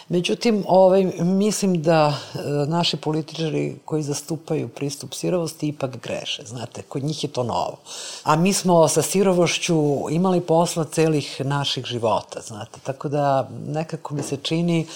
Međutim, 0.08 0.64
ovaj, 0.68 1.04
mislim 1.20 1.82
da 1.82 2.06
uh, 2.08 2.68
naši 2.68 2.96
političari 2.96 3.76
koji 3.84 4.02
zastupaju 4.02 4.68
pristup 4.68 5.14
sirovosti 5.14 5.68
ipak 5.68 5.96
greše. 6.02 6.42
Znate, 6.46 6.82
kod 6.82 7.04
njih 7.04 7.24
je 7.24 7.30
to 7.30 7.42
novo. 7.42 7.76
A 8.24 8.36
mi 8.36 8.52
smo 8.52 8.88
sa 8.88 9.02
sirovošću 9.02 9.76
imali 10.10 10.40
posla 10.40 10.84
celih 10.84 11.40
naših 11.44 11.84
života, 11.84 12.40
znate. 12.40 12.80
Tako 12.82 13.08
da 13.08 13.48
nekako 13.66 14.14
mi 14.14 14.22
se 14.22 14.36
čini 14.36 14.86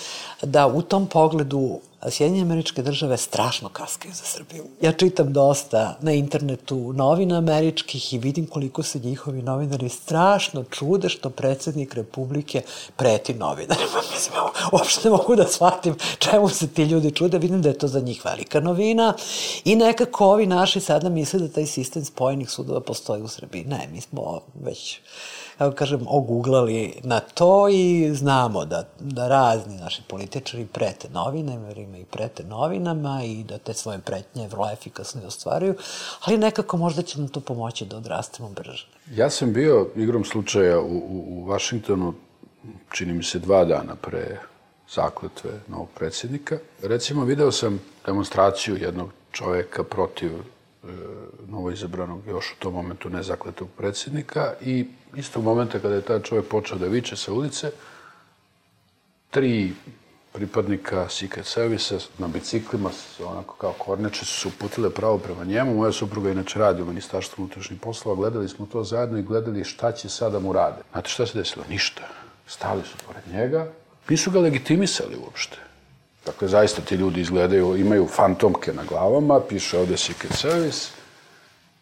da 0.43 0.67
u 0.67 0.83
tom 0.83 1.07
pogledu 1.07 1.81
Sjedinje 2.11 2.43
američke 2.43 2.83
države 2.83 3.17
strašno 3.17 3.69
kaskaju 3.69 4.15
za 4.15 4.25
Srbiju. 4.25 4.65
Ja 4.81 4.93
čitam 4.93 5.33
dosta 5.33 5.99
na 6.01 6.13
internetu 6.13 6.93
novina 6.93 7.39
američkih 7.39 8.15
i 8.15 8.19
vidim 8.19 8.47
koliko 8.47 8.83
se 8.83 8.99
njihovi 8.99 9.43
novinari 9.43 9.89
strašno 9.89 10.65
čude 10.65 11.09
što 11.09 11.31
predsednik 11.31 11.95
Republike 11.95 12.63
preti 12.97 13.35
novinarima. 13.35 14.01
Mislim, 14.13 14.35
uopšte 14.73 15.09
ne 15.09 15.11
mogu 15.11 15.37
da 15.37 15.47
shvatim 15.47 15.97
čemu 16.19 16.49
se 16.49 16.69
ti 16.69 16.83
ljudi 16.83 17.11
čude. 17.11 17.39
Vidim 17.39 17.63
da 17.63 17.69
je 17.69 17.79
to 17.79 17.89
za 17.89 18.01
njih 18.01 18.25
velika 18.25 18.61
novina 18.61 19.15
i 19.65 19.77
nekako 19.77 20.27
ovi 20.27 20.47
naši 20.47 20.81
sada 20.81 21.09
misle 21.09 21.41
da 21.41 21.49
taj 21.49 21.67
sistem 21.67 22.05
spojenih 22.05 22.51
sudova 22.51 22.81
postoji 22.81 23.23
u 23.23 23.29
Srbiji. 23.29 23.65
Ne, 23.65 23.89
mi 23.93 24.01
smo 24.01 24.41
već 24.55 25.01
kako 25.59 25.77
kažem, 25.77 26.07
oguglali 26.09 26.95
na 27.03 27.21
to 27.21 27.69
i 27.69 28.11
znamo 28.15 28.65
da, 28.65 28.89
da 29.01 29.29
razni 29.29 29.77
naši 29.77 30.03
političari 30.09 30.67
prete 30.67 31.09
novinama 31.09 31.71
i 31.71 32.05
prete 32.11 32.45
novinama 32.45 33.21
i 33.25 33.45
da 33.45 33.59
te 33.59 33.75
svoje 33.75 33.99
pretnje 33.99 34.49
vrlo 34.49 34.71
efikasno 34.73 35.21
ostvaruju, 35.27 35.75
ali 36.21 36.39
nekako 36.39 36.77
možda 36.77 37.03
će 37.03 37.19
nam 37.19 37.29
to 37.29 37.41
pomoći 37.41 37.85
da 37.85 37.97
odrastemo 37.97 38.49
brže. 38.49 38.87
Ja 39.15 39.31
sam 39.31 39.53
bio 39.53 39.89
igrom 39.97 40.25
slučaja 40.25 40.81
u, 40.81 40.97
u, 40.97 41.25
u 41.29 41.45
Vašingtonu, 41.45 42.15
čini 42.93 43.13
mi 43.13 43.25
se 43.25 43.39
dva 43.39 43.65
dana 43.65 43.95
pre 44.03 44.39
zakletve 44.95 45.51
novog 45.69 45.89
predsjednika. 45.95 46.59
Recimo, 46.83 47.25
video 47.25 47.53
sam 47.53 47.81
demonstraciju 48.07 48.77
jednog 48.77 49.11
čoveka 49.33 49.85
protiv 49.85 50.33
e, 50.33 50.39
novoizabranog 51.49 52.27
još 52.27 52.53
u 52.53 52.63
tom 52.63 52.75
momentu 52.75 53.11
nezakletog 53.11 53.69
predsjednika 53.77 54.55
i 54.61 54.87
istog 55.17 55.45
momenta 55.45 55.79
kada 55.79 55.95
je 55.95 56.03
taj 56.03 56.23
čovjek 56.23 56.49
počeo 56.49 56.79
da 56.79 56.87
viče 56.87 57.17
sa 57.17 57.33
ulice, 57.33 57.71
tri 59.31 59.73
pripadnika 60.33 61.09
Secret 61.09 61.47
Service 61.47 61.99
na 62.19 62.29
biciklima, 62.29 62.91
onako 63.25 63.55
kao 63.55 63.73
korneče, 63.73 64.25
su 64.25 64.41
se 64.41 64.49
uputile 64.49 64.91
pravo 64.91 65.19
prema 65.19 65.45
njemu. 65.45 65.75
Moja 65.75 65.93
supruga 65.93 66.31
inače 66.31 66.59
radi 66.59 66.83
u 66.83 66.87
Ministarstvu 66.87 67.43
unutrašnjih 67.43 67.81
poslova. 67.81 68.17
Gledali 68.17 68.49
smo 68.49 68.67
to 68.67 68.85
zajedno 68.85 69.19
i 69.19 69.23
gledali 69.23 69.65
šta 69.65 69.93
će 69.93 70.09
sada 70.09 70.39
mu 70.39 70.53
rade. 70.53 70.83
Znate 70.93 71.11
šta 71.11 71.27
se 71.27 71.39
desilo? 71.39 71.65
Ništa. 71.69 72.03
Stali 72.47 72.83
su 72.83 72.97
pored 73.07 73.23
njega. 73.33 73.67
Nisu 74.09 74.31
ga 74.31 74.41
legitimisali 74.41 75.17
uopšte. 75.25 75.57
Dakle, 76.27 76.49
zaista 76.49 76.83
ti 76.83 76.95
ljudi 76.95 77.21
izgledaju, 77.21 77.77
imaju 77.77 78.07
fantomke 78.07 78.73
na 78.73 78.85
glavama, 78.85 79.41
piše 79.49 79.79
ovde 79.79 79.97
Secret 79.97 80.33
Service, 80.35 80.89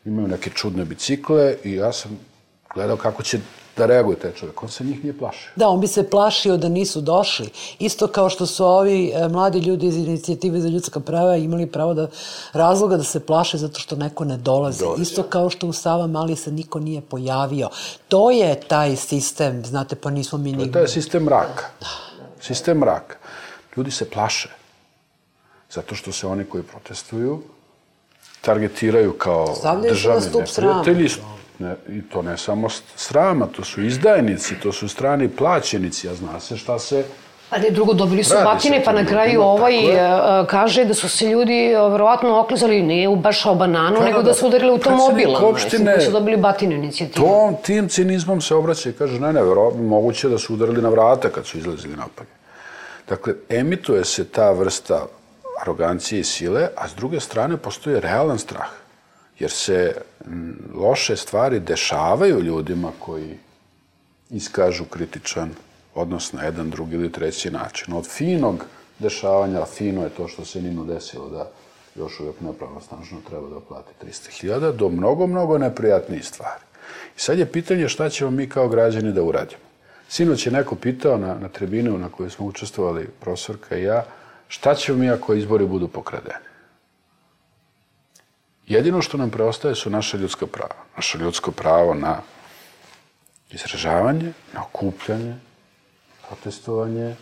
imaju 0.05 0.29
neke 0.29 0.51
čudne 0.51 0.85
bicikle 0.85 1.57
i 1.65 1.73
ja 1.73 1.93
sam 1.93 2.19
gledao 2.75 2.97
kako 2.97 3.23
će 3.23 3.39
da 3.77 3.87
reaguje 3.87 4.19
taj 4.19 4.33
čovjek. 4.33 4.63
On 4.63 4.69
se 4.69 4.85
njih 4.85 5.05
nije 5.05 5.19
plašio. 5.19 5.51
Da, 5.57 5.69
on 5.69 5.81
bi 5.81 5.87
se 5.87 6.11
plašio 6.11 6.57
da 6.57 6.69
nisu 6.69 7.01
došli. 7.01 7.49
Isto 7.79 8.07
kao 8.07 8.29
što 8.29 8.47
su 8.47 8.65
ovi 8.65 9.13
e, 9.15 9.29
mladi 9.29 9.59
ljudi 9.59 9.87
iz 9.87 9.97
inicijative 9.97 10.61
za 10.61 10.69
ljudska 10.69 11.01
prava 11.01 11.37
imali 11.37 11.67
pravo 11.67 11.95
da 11.95 12.09
razloga 12.53 12.97
da 12.97 13.03
se 13.03 13.21
plaše 13.21 13.59
zato 13.59 13.81
što 13.81 13.97
neko 13.97 14.25
ne 14.25 14.37
dolazi. 14.37 14.81
dolazi. 14.85 15.03
Isto 15.03 15.23
kao 15.23 15.51
što 15.51 15.67
u 15.67 15.73
Sava 15.73 16.07
Mali 16.07 16.37
se 16.37 16.53
niko 16.53 16.81
nije 16.81 17.01
pojavio. 17.01 17.69
To 18.09 18.31
je 18.31 18.61
taj 18.61 18.97
sistem, 18.97 19.65
znate, 19.65 19.97
pa 19.97 20.11
nismo 20.11 20.39
mi 20.39 20.53
nigde. 20.53 20.73
To 20.73 20.79
je 20.79 20.89
sistem 20.89 21.23
mraka. 21.23 21.65
Sistem 22.41 22.79
mraka. 22.79 23.17
Ljudi 23.77 23.91
se 23.91 24.11
plaše. 24.11 24.49
Zato 25.71 25.95
što 25.95 26.13
se 26.13 26.27
oni 26.27 26.45
koji 26.45 26.63
protestuju 26.63 27.43
targetiraju 28.41 29.13
kao 29.13 29.55
Stavljaju 29.55 29.95
državni 29.95 30.27
neprijatelji. 30.27 31.11
Ne, 31.59 31.75
I 31.89 32.03
to 32.03 32.23
ne 32.23 32.39
samo 32.39 32.69
srama, 32.97 33.47
to 33.47 33.65
su 33.65 33.83
izdajnici, 33.83 34.55
to 34.63 34.73
su 34.73 34.89
strani 34.89 35.29
plaćenici, 35.29 36.09
a 36.09 36.15
zna 36.15 36.41
se 36.41 36.57
šta 36.57 36.79
se 36.79 37.05
Ali 37.51 37.71
drugo, 37.71 37.93
dobili 37.93 38.25
su 38.25 38.35
batine, 38.45 38.83
pa 38.85 38.93
na 38.93 39.07
kraju 39.07 39.43
ovaj 39.43 39.77
uh, 39.85 40.47
kaže 40.47 40.85
da 40.85 40.95
su 40.95 41.09
se 41.09 41.27
ljudi 41.27 41.75
uh, 41.77 41.93
verovatno 41.93 42.41
oklizali 42.41 42.83
ne 42.83 43.09
u 43.09 43.17
baš 43.17 43.47
o 43.47 43.55
bananu, 43.55 43.97
pa, 43.99 44.05
nego 44.05 44.23
da, 44.23 44.29
da 44.29 44.35
su 44.35 44.47
udarili 44.47 44.71
automobilom. 44.71 45.45
Opštine, 45.45 45.93
koji 45.93 46.07
su 46.07 46.11
dobili 46.11 46.37
batine 46.37 46.75
inicijativu. 46.75 47.27
To, 47.27 47.59
tim 47.63 47.89
cinizmom 47.89 48.41
se 48.41 48.55
obraća 48.55 48.91
i 48.91 48.93
kaže, 48.93 49.21
ne, 49.21 49.33
ne, 49.33 49.43
verovatno 49.43 49.83
moguće 49.83 50.29
da 50.29 50.39
su 50.39 50.55
udarili 50.55 50.83
na 50.83 50.89
vrata 50.89 51.29
kad 51.29 51.47
su 51.47 51.59
izlazili 51.59 51.97
napad. 51.97 52.27
Dakle, 53.09 53.35
emituje 53.49 54.05
se 54.05 54.25
ta 54.25 54.51
vrsta 54.51 55.07
arogancije 55.63 56.21
i 56.21 56.25
sile, 56.25 56.69
a 56.77 56.89
s 56.89 56.95
druge 56.95 57.21
strane 57.21 57.57
postoji 57.57 58.01
realan 58.01 58.39
strah. 58.39 58.84
Jer 59.39 59.51
se 59.51 59.97
loše 60.75 61.17
stvari 61.17 61.61
dešavaju 61.61 62.41
ljudima 62.41 62.93
koji 62.99 63.39
iskažu 64.31 64.85
kritičan 64.85 65.51
odnos 65.95 66.33
na 66.33 66.43
jedan, 66.43 66.71
drugi 66.71 66.95
ili 66.95 67.13
treći 67.13 67.51
način. 67.51 67.95
Od 67.95 68.09
finog 68.09 68.65
dešavanja, 68.99 69.65
fino 69.65 70.03
je 70.03 70.11
to 70.11 70.29
što 70.29 70.45
se 70.45 70.63
Ninu 70.63 70.85
desilo 70.85 71.29
da 71.29 71.51
još 71.95 72.21
uvijek 72.21 72.41
nepravnostažno 72.41 73.19
treba 73.29 73.49
da 73.49 73.61
plati 73.61 73.93
300.000, 74.05 74.73
do 74.73 74.89
mnogo, 74.89 75.27
mnogo 75.27 75.59
neprijatnijih 75.59 76.25
stvari. 76.25 76.65
I 77.17 77.21
sad 77.21 77.39
je 77.39 77.53
pitanje 77.53 77.89
šta 77.89 78.09
ćemo 78.09 78.31
mi 78.31 78.49
kao 78.49 78.69
građani 78.69 79.13
da 79.13 79.23
uradimo. 79.23 79.63
Sinoć 80.09 80.47
je 80.47 80.53
neko 80.53 80.75
pitao 80.75 81.19
na, 81.19 81.35
na 81.35 81.49
tribinu 81.49 81.99
na 81.99 82.09
kojoj 82.09 82.31
smo 82.31 82.47
učestvovali, 82.47 83.09
profesorka 83.21 83.77
i 83.77 83.83
ja, 83.83 84.05
šta 84.49 84.75
ćemo 84.75 84.99
mi 84.99 85.11
ako 85.11 85.35
izbori 85.35 85.67
budu 85.67 85.89
pokradeni? 85.89 86.54
Jedino 88.67 89.03
što 89.03 89.17
nam 89.17 89.31
preostaje 89.31 89.75
su 89.75 89.91
naše 89.91 90.19
ljudska 90.19 90.47
prava. 90.47 90.75
Naše 90.97 91.19
ljudsko 91.19 91.51
pravo 91.51 91.95
na 91.95 92.21
izražavanje, 93.51 94.33
na 94.53 94.63
okupljanje, 94.63 95.35
protestovanje, 96.29 97.17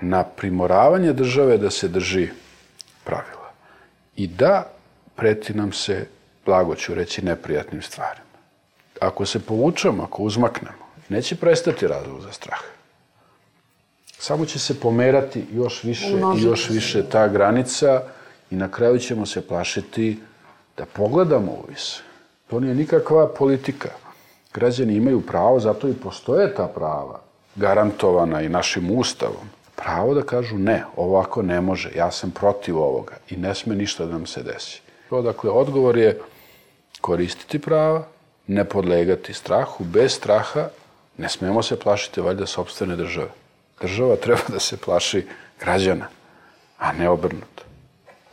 na 0.00 0.24
primoravanje 0.24 1.12
države 1.12 1.58
da 1.58 1.70
se 1.70 1.88
drži 1.88 2.28
pravila. 3.04 3.52
I 4.16 4.26
da 4.26 4.70
preti 5.16 5.54
nam 5.54 5.72
se, 5.72 6.06
blago 6.46 6.74
ću 6.74 6.94
reći, 6.94 7.24
neprijatnim 7.24 7.82
stvarima. 7.82 8.24
Ako 9.00 9.26
se 9.26 9.40
povučemo, 9.40 10.02
ako 10.02 10.22
uzmaknemo, 10.22 10.86
neće 11.08 11.36
prestati 11.36 11.86
razlog 11.86 12.22
za 12.22 12.32
strah. 12.32 12.60
Samo 14.18 14.46
će 14.46 14.58
se 14.58 14.80
pomerati 14.80 15.44
još 15.52 15.84
više 15.84 16.06
i 16.38 16.42
još 16.42 16.68
više 16.70 17.04
ta 17.08 17.28
granica 17.28 18.02
i 18.50 18.56
na 18.56 18.68
kraju 18.68 18.98
ćemo 18.98 19.26
se 19.26 19.46
plašiti 19.48 20.18
da 20.76 20.84
pogledamo 20.86 21.52
u 21.52 21.64
vis. 21.68 22.00
To 22.50 22.60
nije 22.60 22.74
nikakva 22.74 23.28
politika. 23.28 23.88
Građani 24.54 24.94
imaju 24.94 25.20
pravo, 25.20 25.60
zato 25.60 25.88
i 25.88 25.94
postoje 25.94 26.54
ta 26.54 26.66
prava, 26.66 27.20
garantovana 27.56 28.42
i 28.42 28.48
našim 28.48 28.90
ustavom. 28.98 29.50
Pravo 29.76 30.14
da 30.14 30.22
kažu 30.22 30.58
ne, 30.58 30.84
ovako 30.96 31.42
ne 31.42 31.60
može, 31.60 31.90
ja 31.96 32.10
sam 32.10 32.30
protiv 32.30 32.78
ovoga 32.78 33.14
i 33.30 33.36
ne 33.36 33.54
sme 33.54 33.74
ništa 33.74 34.06
da 34.06 34.12
nam 34.12 34.26
se 34.26 34.42
desi. 34.42 34.80
To, 35.08 35.22
dakle, 35.22 35.50
odgovor 35.50 35.96
je 35.96 36.20
koristiti 37.00 37.58
prava, 37.58 38.02
ne 38.46 38.64
podlegati 38.64 39.34
strahu, 39.34 39.84
bez 39.84 40.12
straha 40.12 40.68
ne 41.18 41.28
smemo 41.28 41.62
se 41.62 41.78
plašiti 41.78 42.20
valjda 42.20 42.46
sobstvene 42.46 42.96
države. 42.96 43.30
Država 43.80 44.16
treba 44.16 44.42
da 44.48 44.60
se 44.60 44.76
plaši 44.76 45.26
građana, 45.60 46.08
a 46.78 46.92
ne 46.92 47.08
obrnuto. 47.08 47.69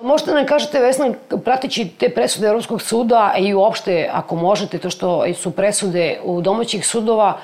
Možete 0.01 0.31
da 0.31 0.37
nam 0.37 0.45
kažete, 0.45 0.79
Vesna, 0.79 1.13
prateći 1.45 1.87
te 1.97 2.09
presude 2.09 2.47
Europskog 2.47 2.81
suda 2.81 3.33
i 3.37 3.53
uopšte, 3.53 4.09
ako 4.13 4.35
možete, 4.35 4.77
to 4.77 4.89
što 4.89 5.33
su 5.33 5.51
presude 5.51 6.19
u 6.23 6.41
domaćih 6.41 6.87
sudova, 6.87 7.39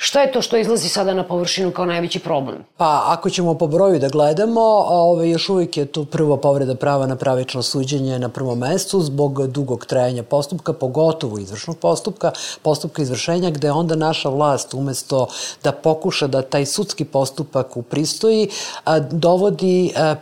Šta 0.00 0.20
je 0.20 0.32
to 0.32 0.42
što 0.42 0.56
izlazi 0.56 0.88
sada 0.88 1.14
na 1.14 1.24
površinu 1.24 1.70
kao 1.70 1.86
najveći 1.86 2.18
problem? 2.18 2.58
Pa, 2.76 3.04
ako 3.06 3.30
ćemo 3.30 3.54
po 3.54 3.66
broju 3.66 3.98
da 3.98 4.08
gledamo, 4.08 4.60
ove, 4.88 5.30
još 5.30 5.48
uvijek 5.48 5.76
je 5.76 5.86
tu 5.86 6.04
prvo 6.04 6.36
povreda 6.36 6.74
prava 6.74 7.06
na 7.06 7.16
pravično 7.16 7.62
suđenje 7.62 8.18
na 8.18 8.28
prvom 8.28 8.58
mestu 8.58 9.00
zbog 9.00 9.46
dugog 9.46 9.86
trajanja 9.86 10.22
postupka, 10.22 10.72
pogotovo 10.72 11.38
izvršnog 11.38 11.78
postupka, 11.78 12.32
postupka 12.62 13.02
izvršenja, 13.02 13.50
gde 13.50 13.70
onda 13.70 13.96
naša 13.96 14.28
vlast 14.28 14.74
umesto 14.74 15.26
da 15.64 15.72
pokuša 15.72 16.26
da 16.26 16.42
taj 16.42 16.66
sudski 16.66 17.04
postupak 17.04 17.76
upristoji, 17.76 18.48
a, 18.84 19.00
dovodi 19.00 19.92
a, 19.96 20.14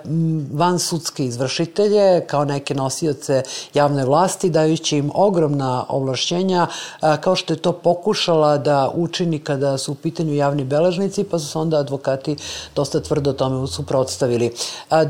van 0.53 0.79
sudske 0.79 1.25
izvršitelje 1.25 2.27
kao 2.27 2.45
neke 2.45 2.75
nosioce 2.75 3.43
javne 3.75 4.05
vlasti, 4.05 4.51
dajući 4.51 4.97
im 4.99 5.11
ogromna 5.15 5.85
ovlašćenja, 5.89 6.67
a, 7.01 7.17
kao 7.17 7.37
što 7.37 7.53
je 7.53 7.63
to 7.63 7.73
pokušala 7.73 8.59
da 8.59 8.91
učini 8.95 9.39
kada 9.39 9.66
kada 9.67 9.79
su 9.79 9.93
u 9.93 9.95
pitanju 9.95 10.35
javni 10.35 10.65
beležnici, 10.65 11.25
pa 11.25 11.39
su 11.39 11.47
se 11.47 11.59
onda 11.59 11.77
advokati 11.79 12.37
dosta 12.75 13.01
tvrdo 13.01 13.33
tome 13.33 13.67
suprotstavili. 13.67 14.55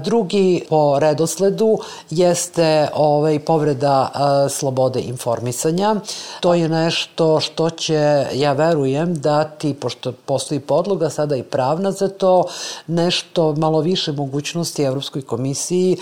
Drugi 0.05 0.65
po 0.69 0.99
redosledu 0.99 1.79
jeste 2.11 2.89
ovaj, 2.95 3.39
povreda 3.39 4.11
slobode 4.51 5.01
informisanja. 5.01 5.97
To 6.41 6.55
je 6.55 6.69
nešto 6.69 7.41
što 7.41 7.71
će, 7.71 8.27
ja 8.33 8.53
verujem, 8.53 9.15
dati, 9.15 9.75
pošto 9.75 10.13
postoji 10.13 10.61
podloga 10.61 11.11
sada 11.11 11.37
i 11.37 11.43
pravna 11.43 11.93
za 11.93 12.09
to, 12.09 12.45
nešto 12.87 13.53
malo 13.53 13.81
više 13.81 14.13
mogućnosti 14.13 14.83
Evropskoj 14.83 15.23
komisiji 15.23 15.97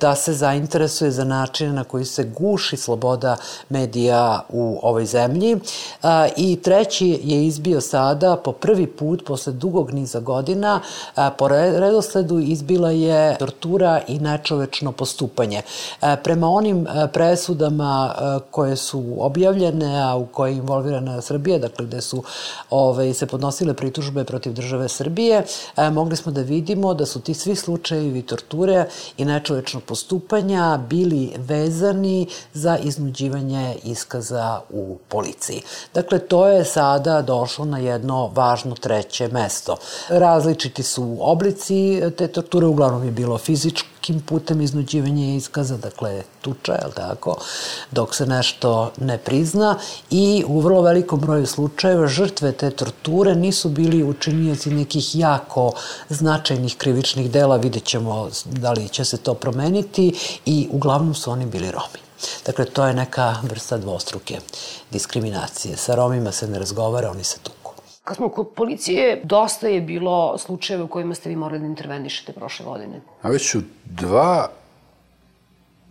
da 0.00 0.14
se 0.14 0.32
zainteresuje 0.32 1.10
za 1.10 1.24
načine 1.24 1.72
na 1.72 1.84
koji 1.84 2.04
se 2.04 2.24
guši 2.24 2.76
sloboda 2.76 3.36
medija 3.68 4.44
u 4.48 4.78
ovoj 4.82 5.06
zemlji. 5.06 5.56
I 6.36 6.56
treći 6.62 7.20
je 7.24 7.46
izbio 7.46 7.80
sada 7.88 8.36
po 8.36 8.52
prvi 8.52 8.86
put 8.86 9.24
posle 9.26 9.52
dugog 9.52 9.90
niza 9.90 10.20
godina 10.20 10.80
po 11.38 11.48
redosledu 11.48 12.38
izbila 12.38 12.90
je 12.90 13.36
tortura 13.38 14.00
i 14.08 14.18
nečovečno 14.18 14.92
postupanje. 14.92 15.62
Prema 16.24 16.48
onim 16.48 16.86
presudama 17.12 18.14
koje 18.50 18.76
su 18.76 19.14
objavljene, 19.18 20.02
a 20.02 20.16
u 20.16 20.26
koje 20.26 20.50
je 20.50 20.56
involvirana 20.56 21.20
Srbija, 21.20 21.58
dakle 21.58 21.86
gde 21.86 22.00
su 22.00 22.22
ove, 22.70 22.88
ovaj, 22.88 23.14
se 23.14 23.26
podnosile 23.26 23.74
pritužbe 23.74 24.24
protiv 24.24 24.52
države 24.52 24.88
Srbije, 24.88 25.42
mogli 25.92 26.16
smo 26.16 26.32
da 26.32 26.40
vidimo 26.40 26.94
da 26.94 27.06
su 27.06 27.20
ti 27.20 27.34
svi 27.34 27.56
slučajevi 27.56 28.22
torture 28.22 28.86
i 29.16 29.24
nečovečno 29.24 29.80
postupanja 29.80 30.78
bili 30.88 31.32
vezani 31.36 32.26
za 32.52 32.78
iznuđivanje 32.78 33.76
iskaza 33.84 34.60
u 34.70 34.96
policiji. 35.08 35.62
Dakle, 35.94 36.18
to 36.18 36.48
je 36.48 36.64
sada 36.64 37.22
došlo 37.22 37.64
na 37.64 37.77
jedno 37.78 38.30
važno 38.34 38.74
treće 38.74 39.28
mesto. 39.28 39.76
Različiti 40.08 40.82
su 40.82 41.16
oblici 41.20 42.02
te 42.16 42.28
torture, 42.28 42.66
uglavnom 42.66 43.04
je 43.04 43.10
bilo 43.10 43.38
fizičkim 43.38 44.20
putem 44.26 44.60
iznuđivanje 44.60 45.36
iskaza, 45.36 45.76
dakle 45.76 46.22
tuča, 46.40 46.72
je 46.72 46.90
tako, 46.94 47.36
dok 47.90 48.14
se 48.14 48.26
nešto 48.26 48.90
ne 49.00 49.18
prizna 49.18 49.76
i 50.10 50.44
u 50.46 50.60
vrlo 50.60 50.82
velikom 50.82 51.20
broju 51.20 51.46
slučajeva 51.46 52.06
žrtve 52.06 52.52
te 52.52 52.70
torture 52.70 53.34
nisu 53.34 53.68
bili 53.68 54.02
učinioci 54.02 54.70
nekih 54.70 55.16
jako 55.16 55.72
značajnih 56.08 56.76
krivičnih 56.76 57.30
dela, 57.30 57.56
vidjet 57.56 57.84
ćemo 57.84 58.28
da 58.44 58.72
li 58.72 58.88
će 58.88 59.04
se 59.04 59.16
to 59.16 59.34
promeniti 59.34 60.14
i 60.46 60.68
uglavnom 60.70 61.14
su 61.14 61.30
oni 61.30 61.46
bili 61.46 61.70
Romi. 61.70 62.08
Dakle, 62.46 62.64
to 62.64 62.86
je 62.86 62.94
neka 62.94 63.36
vrsta 63.42 63.78
dvostruke 63.78 64.40
diskriminacije. 64.90 65.76
Sa 65.76 65.94
Romima 65.94 66.32
se 66.32 66.48
ne 66.48 66.58
razgovara, 66.58 67.10
oni 67.10 67.24
se 67.24 67.38
tuku. 67.42 67.57
Kad 68.08 68.16
smo 68.16 68.28
kod 68.28 68.48
policije, 68.56 69.20
dosta 69.24 69.68
je 69.68 69.80
bilo 69.80 70.38
slučajeva 70.38 70.84
u 70.84 70.88
kojima 70.88 71.14
ste 71.14 71.28
vi 71.28 71.36
morali 71.36 71.60
da 71.60 71.66
intervenišete 71.66 72.32
prošle 72.32 72.64
godine. 72.66 73.00
A 73.22 73.28
već 73.28 73.50
ću 73.50 73.58
dva 73.84 74.48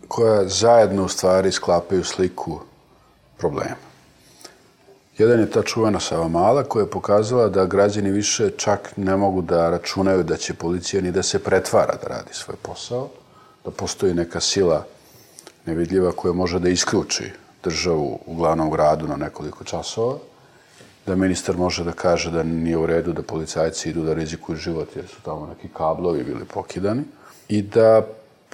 koja 0.08 0.48
zajedno 0.48 1.04
u 1.04 1.08
stvari 1.08 1.52
sklapaju 1.52 2.04
sliku 2.04 2.60
problema. 3.36 3.76
Jedan 5.18 5.40
je 5.40 5.50
ta 5.50 5.62
čuvena 5.62 6.00
Savamala 6.00 6.64
koja 6.64 6.82
je 6.82 6.90
pokazala 6.90 7.48
da 7.48 7.66
građani 7.66 8.10
više 8.10 8.50
čak 8.56 8.92
ne 8.96 9.16
mogu 9.16 9.42
da 9.42 9.70
računaju 9.70 10.22
da 10.22 10.36
će 10.36 10.54
policija 10.54 11.02
ni 11.02 11.12
da 11.12 11.22
se 11.22 11.38
pretvara 11.44 11.94
da 12.02 12.08
radi 12.08 12.32
svoj 12.32 12.56
posao, 12.62 13.08
da 13.64 13.70
postoji 13.70 14.14
neka 14.14 14.40
sila 14.40 14.84
nevidljiva 15.66 16.12
koja 16.12 16.32
može 16.32 16.58
da 16.58 16.68
isključi 16.68 17.30
državu 17.64 18.18
u 18.26 18.34
glavnom 18.34 18.70
gradu 18.70 19.06
na 19.08 19.16
nekoliko 19.16 19.64
časova 19.64 20.18
da 21.08 21.16
ministar 21.16 21.56
može 21.56 21.84
da 21.84 21.92
kaže 21.92 22.30
da 22.30 22.42
nije 22.42 22.76
u 22.76 22.86
redu 22.86 23.12
da 23.12 23.22
policajci 23.22 23.90
idu 23.90 24.04
da 24.04 24.14
rizikuju 24.14 24.56
život 24.56 24.96
jer 24.96 25.06
su 25.08 25.22
tamo 25.22 25.46
neki 25.46 25.68
kablovi 25.74 26.24
bili 26.24 26.44
pokidani 26.44 27.02
i 27.48 27.62
da 27.62 28.02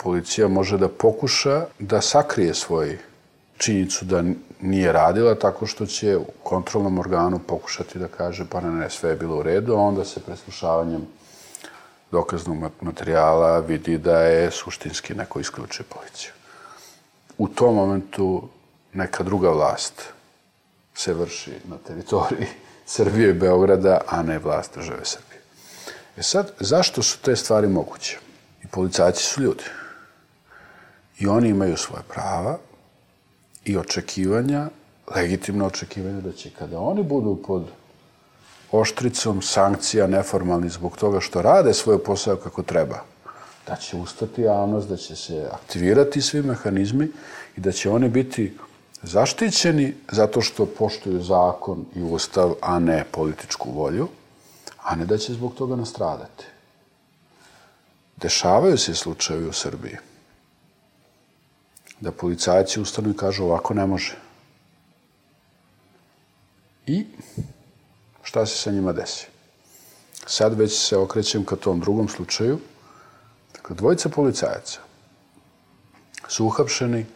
policija 0.02 0.48
može 0.48 0.78
da 0.78 0.88
pokuša 0.88 1.66
da 1.78 2.00
sakrije 2.00 2.54
svoj 2.54 2.98
činjenicu 3.58 4.04
da 4.04 4.22
nije 4.60 4.92
radila 4.92 5.34
tako 5.34 5.66
što 5.66 5.86
će 5.86 6.16
u 6.16 6.24
kontrolnom 6.42 6.98
organu 6.98 7.38
pokušati 7.38 7.98
da 7.98 8.08
kaže 8.08 8.46
pa 8.50 8.60
ne, 8.60 8.70
ne, 8.70 8.90
sve 8.90 9.10
je 9.10 9.16
bilo 9.16 9.38
u 9.38 9.42
redu, 9.42 9.74
a 9.74 9.80
onda 9.80 10.04
se 10.04 10.20
preslušavanjem 10.20 11.06
dokaznog 12.10 12.70
materijala 12.80 13.58
vidi 13.58 13.98
da 13.98 14.18
je 14.20 14.50
suštinski 14.50 15.14
neko 15.14 15.40
isključio 15.40 15.84
policiju. 15.88 16.32
U 17.38 17.48
tom 17.48 17.74
momentu 17.74 18.48
neka 18.92 19.22
druga 19.22 19.50
vlast 19.50 20.13
se 20.94 21.14
vrši 21.14 21.52
na 21.64 21.76
teritoriji 21.86 22.46
Srbije 22.86 23.30
i 23.30 23.34
Beograda, 23.34 24.00
a 24.06 24.22
ne 24.22 24.38
vlast 24.38 24.74
države 24.74 25.04
Srbije. 25.04 25.40
E 26.16 26.22
sad, 26.22 26.52
zašto 26.60 27.02
su 27.02 27.18
te 27.18 27.36
stvari 27.36 27.68
moguće? 27.68 28.18
I 28.64 28.66
policajci 28.66 29.24
su 29.24 29.42
ljudi. 29.42 29.64
I 31.18 31.26
oni 31.26 31.48
imaju 31.48 31.76
svoje 31.76 32.02
prava 32.08 32.58
i 33.64 33.76
očekivanja, 33.76 34.68
legitimno 35.16 35.66
očekivanja 35.66 36.20
da 36.20 36.32
će 36.32 36.50
kada 36.50 36.78
oni 36.78 37.02
budu 37.02 37.42
pod 37.46 37.64
oštricom 38.72 39.42
sankcija 39.42 40.06
neformalni 40.06 40.68
zbog 40.68 40.96
toga 40.96 41.20
što 41.20 41.42
rade 41.42 41.74
svoj 41.74 42.04
posao 42.04 42.36
kako 42.36 42.62
treba, 42.62 43.04
da 43.66 43.76
će 43.76 43.96
ustati 43.96 44.42
javnost, 44.42 44.88
da 44.88 44.96
će 44.96 45.16
se 45.16 45.48
aktivirati 45.52 46.22
svi 46.22 46.42
mehanizmi 46.42 47.08
i 47.56 47.60
da 47.60 47.72
će 47.72 47.90
oni 47.90 48.08
biti 48.08 48.56
zaštićeni 49.06 49.94
zato 50.12 50.40
što 50.40 50.66
poštuju 50.66 51.22
zakon 51.22 51.84
i 51.94 52.02
ustav, 52.02 52.54
a 52.60 52.78
ne 52.78 53.04
političku 53.12 53.72
volju, 53.72 54.08
a 54.82 54.96
ne 54.96 55.06
da 55.06 55.18
će 55.18 55.32
zbog 55.32 55.54
toga 55.54 55.76
nastradati. 55.76 56.44
Dešavaju 58.16 58.78
se 58.78 58.94
slučajevi 58.94 59.48
u 59.48 59.52
Srbiji 59.52 59.96
da 62.00 62.12
policajci 62.12 62.80
ustanu 62.80 63.10
i 63.10 63.16
kažu 63.16 63.44
ovako 63.44 63.74
ne 63.74 63.86
može. 63.86 64.16
I 66.86 67.06
šta 68.22 68.46
se 68.46 68.56
sa 68.56 68.70
njima 68.70 68.92
desi? 68.92 69.26
Sad 70.26 70.58
već 70.58 70.78
se 70.88 70.96
okrećem 70.96 71.44
ka 71.44 71.56
tom 71.56 71.80
drugom 71.80 72.08
slučaju. 72.08 72.58
Dakle, 73.52 73.76
dvojica 73.76 74.08
policajaca 74.08 74.80
su 76.28 76.46
uhapšeni 76.46 77.06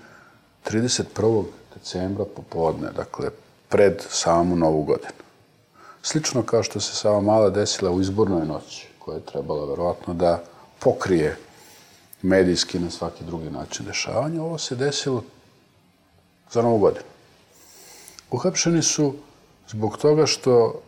31 0.65 1.45
decembra 1.79 2.25
popodne, 2.37 2.91
dakle, 2.97 3.31
pred 3.69 4.03
samu 4.11 4.57
novu 4.57 4.83
godinu. 4.83 5.23
Slično 6.03 6.43
kao 6.43 6.63
što 6.63 6.81
se 6.81 6.95
sama 6.95 7.21
mala 7.21 7.51
desila 7.51 7.91
u 7.91 8.01
izbornoj 8.01 8.47
noći, 8.47 8.89
koja 8.99 9.15
je 9.17 9.27
trebala 9.27 9.65
verovatno 9.65 10.15
da 10.15 10.43
pokrije 10.79 11.37
medijski 12.23 12.79
na 12.79 12.91
svaki 12.91 13.25
drugi 13.25 13.51
način 13.51 13.87
dešavanja, 13.87 14.43
ovo 14.43 14.59
se 14.59 14.77
desilo 14.77 15.23
za 16.51 16.63
novu 16.63 16.79
godinu. 16.79 17.05
Uhapšeni 18.31 18.83
su 18.83 19.15
zbog 19.69 19.97
toga 19.97 20.27
što 20.27 20.81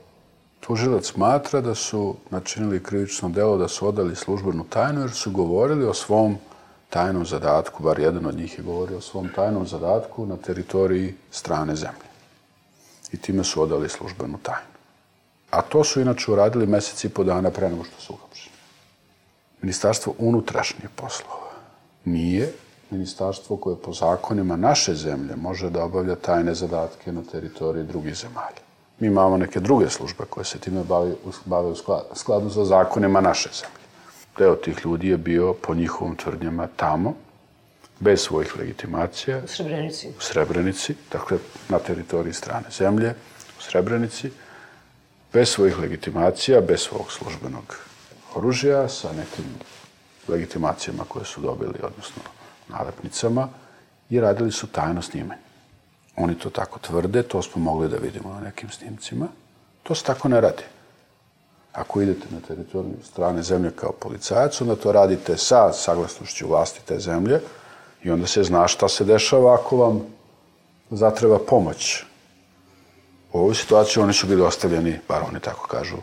tužilac 0.61 1.07
smatra 1.07 1.61
da 1.61 1.75
su 1.75 2.15
načinili 2.31 2.83
krivično 2.83 3.29
delo, 3.29 3.57
da 3.57 3.69
su 3.69 3.89
odali 3.89 4.17
službenu 4.17 4.65
tajnu, 4.69 5.01
jer 5.01 5.11
su 5.11 5.31
govorili 5.31 5.85
o 5.85 5.95
svom 5.95 6.39
tajnom 6.91 7.27
zadatku, 7.27 7.83
bar 7.83 7.99
jedan 8.01 8.27
od 8.27 8.37
njih 8.37 8.59
je 8.59 8.65
govorio 8.65 8.99
o 8.99 9.01
svom 9.01 9.29
tajnom 9.35 9.67
zadatku 9.67 10.27
na 10.27 10.37
teritoriji 10.37 11.15
strane 11.31 11.77
zemlje. 11.77 12.11
I 13.13 13.17
time 13.17 13.45
su 13.45 13.63
odali 13.63 13.89
službenu 13.89 14.39
tajnu. 14.43 14.71
A 15.51 15.63
to 15.63 15.85
su 15.85 16.01
inače 16.01 16.33
uradili 16.33 16.67
meseci 16.67 17.07
i 17.07 17.11
po 17.11 17.25
dana 17.25 17.51
pre 17.51 17.69
nego 17.69 17.85
što 17.85 18.01
su 18.01 18.13
uhapšeni. 18.13 18.57
Ministarstvo 19.63 20.15
unutrašnjih 20.19 20.89
poslova 20.97 21.51
nije 22.05 22.53
ministarstvo 22.91 23.57
koje 23.57 23.77
po 23.77 23.93
zakonima 23.93 24.57
naše 24.57 24.95
zemlje 24.95 25.37
može 25.37 25.71
da 25.71 25.85
obavlja 25.85 26.15
tajne 26.17 26.55
zadatke 26.55 27.13
na 27.13 27.23
teritoriji 27.33 27.85
drugih 27.85 28.15
zemalja. 28.15 28.63
Mi 28.99 29.07
imamo 29.07 29.37
neke 29.37 29.61
druge 29.61 29.91
službe 29.91 30.25
koje 30.31 30.45
se 30.45 30.59
time 30.59 30.85
bave 31.45 31.69
u 31.71 31.75
skladu 32.15 32.51
sa 32.51 32.65
zakonima 32.65 33.21
naše 33.21 33.49
zemlje 33.53 33.80
deo 34.41 34.57
tih 34.57 34.79
ljudi 34.85 35.09
je 35.09 35.17
bio, 35.17 35.53
po 35.53 35.75
njihovom 35.75 36.17
tvrdnjama, 36.17 36.69
tamo, 36.77 37.15
bez 38.01 38.21
svojih 38.21 38.57
legitimacija. 38.57 39.43
U 39.45 39.49
Srebrenici. 39.49 40.09
U 40.09 40.21
Srebrenici, 40.21 40.95
dakle, 41.13 41.39
na 41.69 41.79
teritoriji 41.79 42.33
strane 42.33 42.71
zemlje, 42.79 43.15
u 43.59 43.63
Srebrenici, 43.63 44.31
bez 45.33 45.49
svojih 45.49 45.79
legitimacija, 45.79 46.61
bez 46.61 46.81
svog 46.81 47.13
službenog 47.13 47.77
oružja, 48.35 48.89
sa 48.89 49.13
nekim 49.13 49.45
legitimacijama 50.29 51.05
koje 51.09 51.25
su 51.25 51.41
dobili, 51.41 51.79
odnosno 51.83 52.23
nalepnicama, 52.69 53.49
i 54.11 54.21
radili 54.21 54.53
su 54.53 54.67
tajno 54.67 55.03
snimanje. 55.03 55.41
Oni 56.17 56.39
to 56.39 56.51
tako 56.51 56.79
tvrde, 56.79 57.23
to 57.23 57.43
smo 57.43 57.63
mogli 57.63 57.89
da 57.89 57.97
vidimo 57.97 58.35
na 58.35 58.41
nekim 58.41 58.71
snimcima. 58.71 59.29
To 59.83 59.95
se 59.95 60.05
tako 60.05 60.29
ne 60.29 60.41
radi. 60.41 60.63
Ako 61.73 62.01
idete 62.03 62.27
na 62.31 62.41
teritoriju 62.41 62.97
strane 63.05 63.43
zemlje 63.43 63.71
kao 63.71 63.93
policajac, 63.93 64.61
onda 64.61 64.77
to 64.77 64.93
radite 64.93 65.37
sa 65.37 65.73
saglasnošću 65.73 66.49
vlasti 66.49 66.81
te 66.87 66.99
zemlje 66.99 67.41
i 68.03 68.11
onda 68.11 68.27
se 68.27 68.45
zna 68.45 68.69
šta 68.69 68.89
se 68.89 69.05
dešava 69.05 69.55
ako 69.55 69.77
vam 69.77 70.01
zatreba 70.91 71.39
pomoć. 71.39 72.05
U 73.33 73.39
ovoj 73.39 73.55
situaciji 73.55 74.03
oni 74.03 74.13
su 74.13 74.27
bili 74.27 74.43
ostavljeni, 74.43 74.99
bar 75.09 75.23
oni 75.29 75.41
tako 75.41 75.67
kažu, 75.67 75.97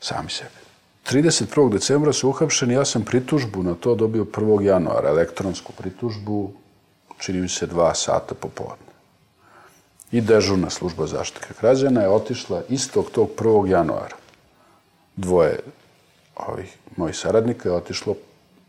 sami 0.00 0.30
sebi. 0.30 0.66
31. 1.10 1.72
decembra 1.72 2.12
su 2.12 2.28
uhapšeni, 2.28 2.74
ja 2.74 2.84
sam 2.84 3.04
pritužbu 3.04 3.62
na 3.62 3.74
to 3.74 3.94
dobio 3.94 4.24
1. 4.24 4.60
januara, 4.60 5.08
elektronsku 5.08 5.72
pritužbu, 5.72 6.52
čini 7.18 7.40
mi 7.40 7.48
se 7.48 7.66
dva 7.66 7.94
sata 7.94 8.34
popodne. 8.34 8.92
I 10.12 10.20
dežurna 10.20 10.70
služba 10.70 11.06
zaštite 11.06 11.48
građana 11.60 12.02
je 12.02 12.08
otišla 12.08 12.62
istog 12.68 13.10
tog 13.10 13.28
1. 13.38 13.66
januara. 13.66 14.16
Dvoje 15.16 15.58
ovih 16.36 16.76
mojih 16.96 17.16
saradnika 17.16 17.68
je 17.68 17.74
otišlo 17.74 18.14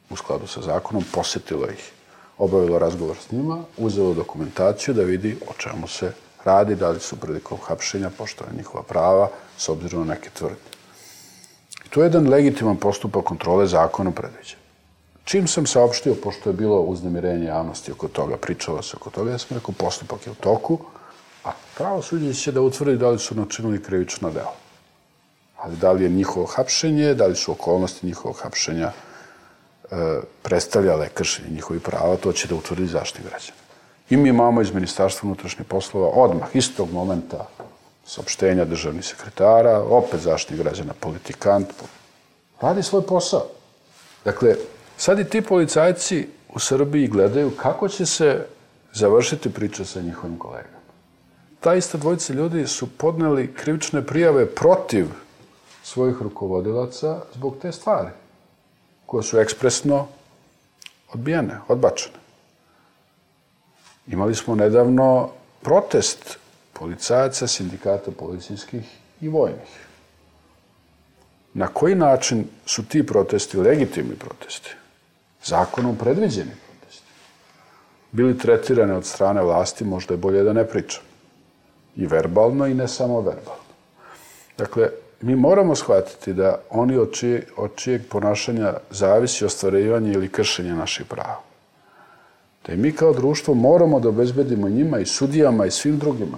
u 0.10 0.16
skladu 0.16 0.48
sa 0.48 0.62
zakonom, 0.62 1.04
posetilo 1.14 1.68
ih, 1.68 1.92
obavilo 2.38 2.80
razgovor 2.80 3.18
s 3.18 3.32
njima, 3.32 3.64
uzelo 3.78 4.14
dokumentaciju 4.14 4.94
da 4.94 5.04
vidi 5.04 5.38
o 5.50 5.54
čemu 5.58 5.88
se 5.88 6.12
radi, 6.46 6.76
da 6.76 6.90
li 6.90 7.00
su 7.00 7.16
prilikom 7.16 7.58
hapšenja 7.64 8.10
poštovane 8.18 8.58
njihova 8.58 8.84
prava, 8.84 9.30
s 9.58 9.70
obzirom 9.70 10.08
na 10.08 10.14
neke 10.14 10.30
tvrdnje. 10.30 10.72
I 11.86 11.90
to 11.90 12.02
je 12.02 12.06
jedan 12.06 12.30
legitiman 12.30 12.78
postupak 12.78 13.26
kontrole 13.26 13.68
zakona 13.68 14.12
predviđen. 14.12 14.60
Čim 15.24 15.48
sam 15.48 15.66
saopštio, 15.68 16.16
pošto 16.24 16.50
je 16.50 16.54
bilo 16.54 16.80
uznemirenje 16.82 17.46
javnosti 17.46 17.92
oko 17.92 18.08
toga, 18.08 18.38
pričalo 18.38 18.82
se 18.82 18.96
oko 18.96 19.10
toga, 19.10 19.32
ja 19.32 19.38
sam 19.38 19.58
rekao, 19.58 19.74
postupak 19.78 20.28
je 20.28 20.32
u 20.32 20.36
toku, 20.36 20.80
a 21.44 21.52
pravo 21.78 22.02
suđenje 22.02 22.34
će 22.34 22.52
da 22.52 22.62
utvrdi 22.62 22.98
da 22.98 23.10
li 23.10 23.20
su 23.20 23.36
načinili 23.36 23.84
krivično 23.84 24.32
delo. 24.32 24.67
Ali 25.58 25.76
da 25.76 25.92
li 25.92 26.04
je 26.04 26.10
njihovo 26.10 26.46
hapšenje, 26.46 27.14
da 27.14 27.28
li 27.28 27.36
su 27.36 27.52
okolnosti 27.52 28.06
njihovog 28.06 28.40
hapšenja 28.44 28.92
e, 28.92 29.96
predstavljale 30.42 31.10
kršenje 31.10 31.50
njihovih 31.50 31.82
prava, 31.82 32.16
to 32.16 32.34
će 32.34 32.48
da 32.48 32.56
utvrdi 32.56 32.88
zaštitnik 32.88 33.30
građana. 33.30 33.58
I 34.10 34.18
mi 34.18 34.30
imamo 34.30 34.62
iz 34.62 34.72
Ministarstva 34.72 35.28
unutrašnjih 35.28 35.68
poslova 35.68 36.08
odmah, 36.08 36.48
istog 36.54 36.92
momenta, 36.92 37.48
saopštenja 38.06 38.66
državnih 38.66 39.06
sekretara, 39.06 39.80
opet 39.80 40.20
zaštitnik 40.20 40.62
građana, 40.62 40.94
politikant, 41.00 41.74
radi 42.62 42.84
svoj 42.84 43.02
posao. 43.06 43.46
Dakle, 44.26 44.56
sad 44.98 45.20
i 45.20 45.30
ti 45.30 45.42
policajci 45.42 46.28
u 46.54 46.60
Srbiji 46.60 47.08
gledaju 47.08 47.52
kako 47.52 47.88
će 47.88 48.06
se 48.06 48.46
završiti 48.94 49.54
priča 49.54 49.86
sa 49.86 50.02
njihovim 50.02 50.40
kolegama. 50.40 50.78
Ta 51.60 51.76
ista 51.76 51.98
dvojica 51.98 52.34
ljudi 52.34 52.68
su 52.68 52.88
podneli 52.98 53.54
krivične 53.54 54.06
prijave 54.06 54.46
protiv 54.46 55.08
svojih 55.88 56.16
rukovodilaca 56.22 57.22
zbog 57.34 57.56
te 57.62 57.72
stvari, 57.72 58.10
koje 59.06 59.24
su 59.24 59.40
ekspresno 59.40 60.08
odbijene, 61.14 61.60
odbačene. 61.68 62.18
Imali 64.08 64.36
smo 64.36 64.56
nedavno 64.56 65.30
protest 65.62 66.38
policajaca, 66.74 67.48
sindikata 67.48 68.12
policijskih 68.12 68.84
i 69.22 69.30
vojnih. 69.30 69.88
Na 71.54 71.68
koji 71.68 71.96
način 71.96 72.46
su 72.66 72.86
ti 72.86 73.06
protesti 73.06 73.58
legitimni 73.58 74.16
protesti? 74.16 74.76
Zakonom 75.44 75.96
predviđeni 75.96 76.52
protesti. 76.52 77.12
Bili 78.12 78.38
tretirane 78.38 78.94
od 78.94 79.06
strane 79.06 79.42
vlasti, 79.42 79.86
možda 79.86 80.14
je 80.14 80.18
bolje 80.18 80.44
da 80.44 80.54
ne 80.54 80.68
pričam. 80.68 81.04
I 81.96 82.08
verbalno 82.08 82.68
i 82.68 82.74
ne 82.74 82.88
samo 82.88 83.22
verbalno. 83.22 83.68
Dakle, 84.58 84.90
mi 85.22 85.36
moramo 85.36 85.76
shvatiti 85.76 86.34
da 86.34 86.60
oni 86.70 86.98
od, 86.98 87.12
čije, 87.12 87.48
od 87.58 87.76
čijeg 87.76 88.02
ponašanja 88.10 88.74
zavisi 88.90 89.46
ostvarivanje 89.46 90.12
ili 90.12 90.30
kršenje 90.30 90.74
naših 90.74 91.06
prava. 91.06 91.42
Da 92.68 92.74
i 92.74 92.78
mi 92.78 92.92
kao 92.92 93.14
društvo 93.14 93.54
moramo 93.54 94.00
da 94.00 94.10
obezbedimo 94.10 94.70
njima 94.70 95.00
i 95.00 95.06
sudijama 95.06 95.66
i 95.66 95.72
svim 95.72 95.98
drugima 95.98 96.38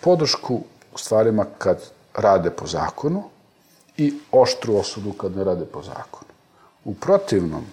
podršku 0.00 0.60
u 0.94 0.98
stvarima 0.98 1.46
kad 1.58 1.90
rade 2.14 2.50
po 2.50 2.66
zakonu 2.66 3.22
i 3.96 4.14
oštru 4.32 4.76
osudu 4.76 5.12
kad 5.12 5.36
ne 5.36 5.44
rade 5.44 5.64
po 5.64 5.82
zakonu. 5.82 6.30
U 6.84 6.94
protivnom, 6.94 7.64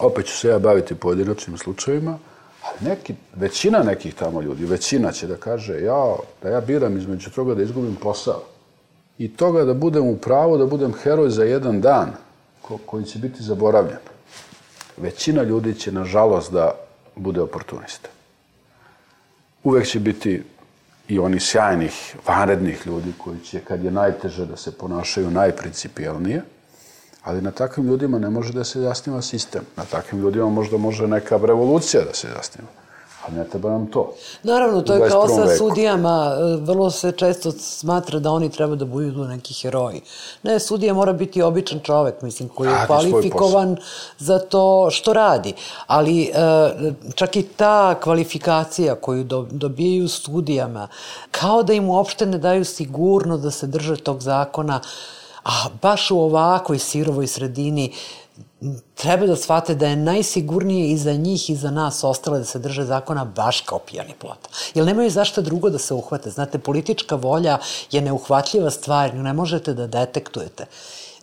opet 0.00 0.26
ću 0.26 0.36
se 0.36 0.48
ja 0.48 0.58
baviti 0.58 0.94
pojedinačnim 0.94 1.58
slučajevima, 1.58 2.18
ali 2.62 2.90
neki, 2.90 3.14
većina 3.34 3.82
nekih 3.82 4.14
tamo 4.14 4.40
ljudi, 4.40 4.64
većina 4.64 5.12
će 5.12 5.26
da 5.26 5.36
kaže, 5.36 5.80
ja, 5.80 6.16
da 6.42 6.48
ja 6.48 6.60
biram 6.60 6.96
između 6.96 7.30
toga 7.30 7.54
da 7.54 7.62
izgubim 7.62 7.96
posao 7.96 8.42
i 9.22 9.28
toga 9.28 9.64
da 9.64 9.74
budem 9.74 10.06
u 10.06 10.16
pravu, 10.16 10.58
da 10.58 10.66
budem 10.66 10.92
heroj 11.02 11.30
za 11.30 11.44
jedan 11.44 11.80
dan 11.80 12.10
ko, 12.62 12.78
koji 12.86 13.04
će 13.04 13.18
biti 13.18 13.42
zaboravljen. 13.42 14.02
Većina 14.96 15.42
ljudi 15.42 15.74
će, 15.74 15.92
nažalost, 15.92 16.52
da 16.52 16.72
bude 17.16 17.40
oportunista. 17.40 18.08
Uvek 19.64 19.86
će 19.86 20.00
biti 20.00 20.42
i 21.08 21.18
oni 21.18 21.40
sjajnih, 21.40 22.16
vanrednih 22.26 22.86
ljudi 22.86 23.12
koji 23.18 23.40
će, 23.40 23.60
kad 23.60 23.84
je 23.84 23.90
najteže, 23.90 24.46
da 24.46 24.56
se 24.56 24.72
ponašaju 24.72 25.30
najprincipijalnije, 25.30 26.42
ali 27.22 27.42
na 27.42 27.50
takvim 27.50 27.86
ljudima 27.86 28.18
ne 28.18 28.30
može 28.30 28.52
da 28.52 28.64
se 28.64 28.80
zasniva 28.80 29.22
sistem. 29.22 29.62
Na 29.76 29.84
takvim 29.84 30.20
ljudima 30.20 30.48
možda 30.48 30.76
može 30.76 31.06
neka 31.06 31.36
revolucija 31.36 32.02
da 32.04 32.14
se 32.14 32.28
zasniva. 32.36 32.81
A 33.26 33.30
ne 33.30 33.44
treba 33.44 33.70
nam 33.70 33.86
to. 33.86 34.12
Naravno, 34.42 34.82
to 34.82 34.94
je 34.94 35.10
kao 35.10 35.28
sa 35.28 35.42
veku. 35.42 35.58
sudijama. 35.58 36.34
Vrlo 36.60 36.90
se 36.90 37.12
često 37.12 37.52
smatra 37.52 38.18
da 38.18 38.30
oni 38.30 38.50
treba 38.50 38.74
da 38.74 38.84
budu 38.84 39.24
neki 39.24 39.54
heroji. 39.54 40.00
Ne, 40.42 40.60
sudija 40.60 40.94
mora 40.94 41.12
biti 41.12 41.42
običan 41.42 41.80
čovek, 41.80 42.22
mislim, 42.22 42.48
koji 42.48 42.68
je 42.68 42.86
kvalifikovan 42.86 43.76
za 44.18 44.38
to 44.38 44.88
što 44.90 45.12
radi. 45.12 45.54
Ali 45.86 46.22
e, 46.22 46.30
čak 47.14 47.36
i 47.36 47.42
ta 47.42 47.94
kvalifikacija 48.02 48.94
koju 48.94 49.24
dobijaju 49.50 50.08
sudijama, 50.08 50.88
kao 51.30 51.62
da 51.62 51.72
im 51.72 51.88
uopšte 51.88 52.26
ne 52.26 52.38
daju 52.38 52.64
sigurno 52.64 53.36
da 53.36 53.50
se 53.50 53.66
drže 53.66 53.96
tog 53.96 54.22
zakona, 54.22 54.80
a 55.44 55.50
baš 55.82 56.10
u 56.10 56.20
ovakvoj 56.20 56.78
sirovoj 56.78 57.26
sredini 57.26 57.92
treba 58.94 59.26
da 59.26 59.36
shvate 59.36 59.74
da 59.74 59.86
je 59.86 59.96
najsigurnije 59.96 60.90
i 60.90 60.98
za 60.98 61.12
njih 61.12 61.50
i 61.50 61.56
za 61.56 61.70
nas 61.70 62.04
ostale 62.04 62.38
da 62.38 62.44
se 62.44 62.58
drže 62.58 62.84
zakona 62.84 63.24
baš 63.24 63.60
kao 63.60 63.78
pijani 63.78 64.14
plota. 64.18 64.48
Jer 64.74 64.86
nemaju 64.86 65.10
zašto 65.10 65.42
drugo 65.42 65.70
da 65.70 65.78
se 65.78 65.94
uhvate. 65.94 66.30
Znate, 66.30 66.58
politička 66.58 67.14
volja 67.14 67.58
je 67.90 68.00
neuhvatljiva 68.00 68.70
stvar, 68.70 69.14
ne 69.14 69.32
možete 69.32 69.74
da 69.74 69.86
detektujete. 69.86 70.66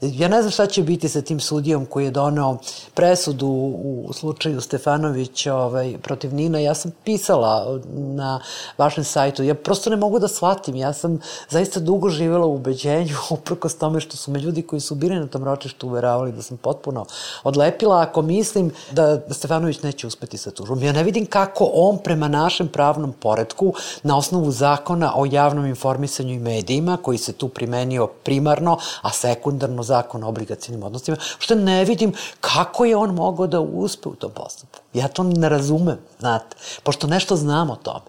Ja 0.02 0.28
ne 0.28 0.42
znam 0.42 0.52
šta 0.52 0.68
će 0.68 0.84
biti 0.84 1.10
sa 1.10 1.22
tim 1.22 1.40
sudijom 1.40 1.86
koji 1.86 2.06
je 2.06 2.12
doneo 2.12 2.58
presudu 2.94 3.48
u 3.84 4.10
slučaju 4.14 4.62
Stefanović 4.62 5.48
ovaj, 5.48 5.98
protiv 6.02 6.34
Nina. 6.34 6.60
Ja 6.60 6.74
sam 6.74 6.92
pisala 7.04 7.80
na 7.94 8.40
vašem 8.78 9.04
sajtu. 9.04 9.44
Ja 9.44 9.56
prosto 9.56 9.90
ne 9.90 9.96
mogu 9.96 10.20
da 10.20 10.28
shvatim. 10.28 10.76
Ja 10.76 10.94
sam 10.94 11.20
zaista 11.50 11.80
dugo 11.80 12.10
živela 12.10 12.46
u 12.46 12.56
ubeđenju, 12.56 13.16
uprkos 13.30 13.78
tome 13.78 14.00
što 14.00 14.18
su 14.18 14.32
me 14.32 14.40
ljudi 14.40 14.62
koji 14.62 14.80
su 14.80 14.96
bili 14.96 15.16
na 15.16 15.28
tom 15.28 15.44
ročištu 15.44 15.88
uveravali 15.88 16.32
da 16.32 16.42
sam 16.42 16.58
potpuno 16.58 17.06
odlepila. 17.44 18.02
Ako 18.02 18.22
mislim 18.22 18.72
da 18.92 19.22
Stefanović 19.30 19.82
neće 19.82 20.08
uspeti 20.08 20.38
sa 20.38 20.52
tužbom, 20.52 20.84
ja 20.84 20.92
ne 20.92 21.04
vidim 21.04 21.26
kako 21.26 21.70
on 21.74 21.98
prema 21.98 22.28
našem 22.28 22.68
pravnom 22.68 23.14
poredku 23.14 23.74
na 24.04 24.18
osnovu 24.18 24.52
zakona 24.52 25.14
o 25.16 25.26
javnom 25.26 25.66
informisanju 25.66 26.34
i 26.34 26.40
medijima, 26.40 26.98
koji 26.98 27.18
se 27.18 27.34
tu 27.34 27.50
primenio 27.50 28.08
primarno, 28.08 28.78
a 29.02 29.10
sekundarno 29.12 29.84
zakon 29.90 30.24
o 30.24 30.30
obligacijnim 30.30 30.84
odnosima, 30.84 31.18
što 31.40 31.56
ne 31.56 31.84
vidim 31.86 32.14
kako 32.42 32.86
je 32.86 32.96
on 32.98 33.16
mogao 33.16 33.48
da 33.48 33.60
uspe 33.60 34.10
u 34.10 34.16
tom 34.16 34.32
postupku. 34.32 34.80
Ja 34.94 35.08
to 35.08 35.24
ne 35.24 35.50
razumem, 35.50 35.98
znate, 36.20 36.56
pošto 36.84 37.08
nešto 37.08 37.36
znam 37.36 37.70
o 37.70 37.76
tome. 37.76 38.08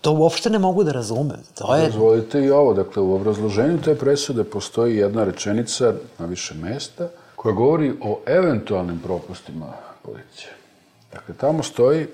To 0.00 0.12
uopšte 0.12 0.50
ne 0.50 0.58
mogu 0.58 0.84
da 0.84 0.92
razumem. 0.92 1.42
To 1.58 1.74
je... 1.76 1.86
Dozvolite 1.90 2.40
i 2.40 2.50
ovo. 2.50 2.74
Dakle, 2.74 3.02
u 3.02 3.14
obrazloženju 3.14 3.82
te 3.84 3.94
presude 3.98 4.44
postoji 4.44 4.96
jedna 4.96 5.24
rečenica 5.24 5.92
na 6.18 6.26
više 6.26 6.54
mesta 6.54 7.08
koja 7.36 7.54
govori 7.54 7.92
o 8.02 8.18
eventualnim 8.26 8.98
propustima 9.04 9.72
policije. 10.02 10.52
Dakle, 11.12 11.34
tamo 11.34 11.62
stoji 11.62 12.06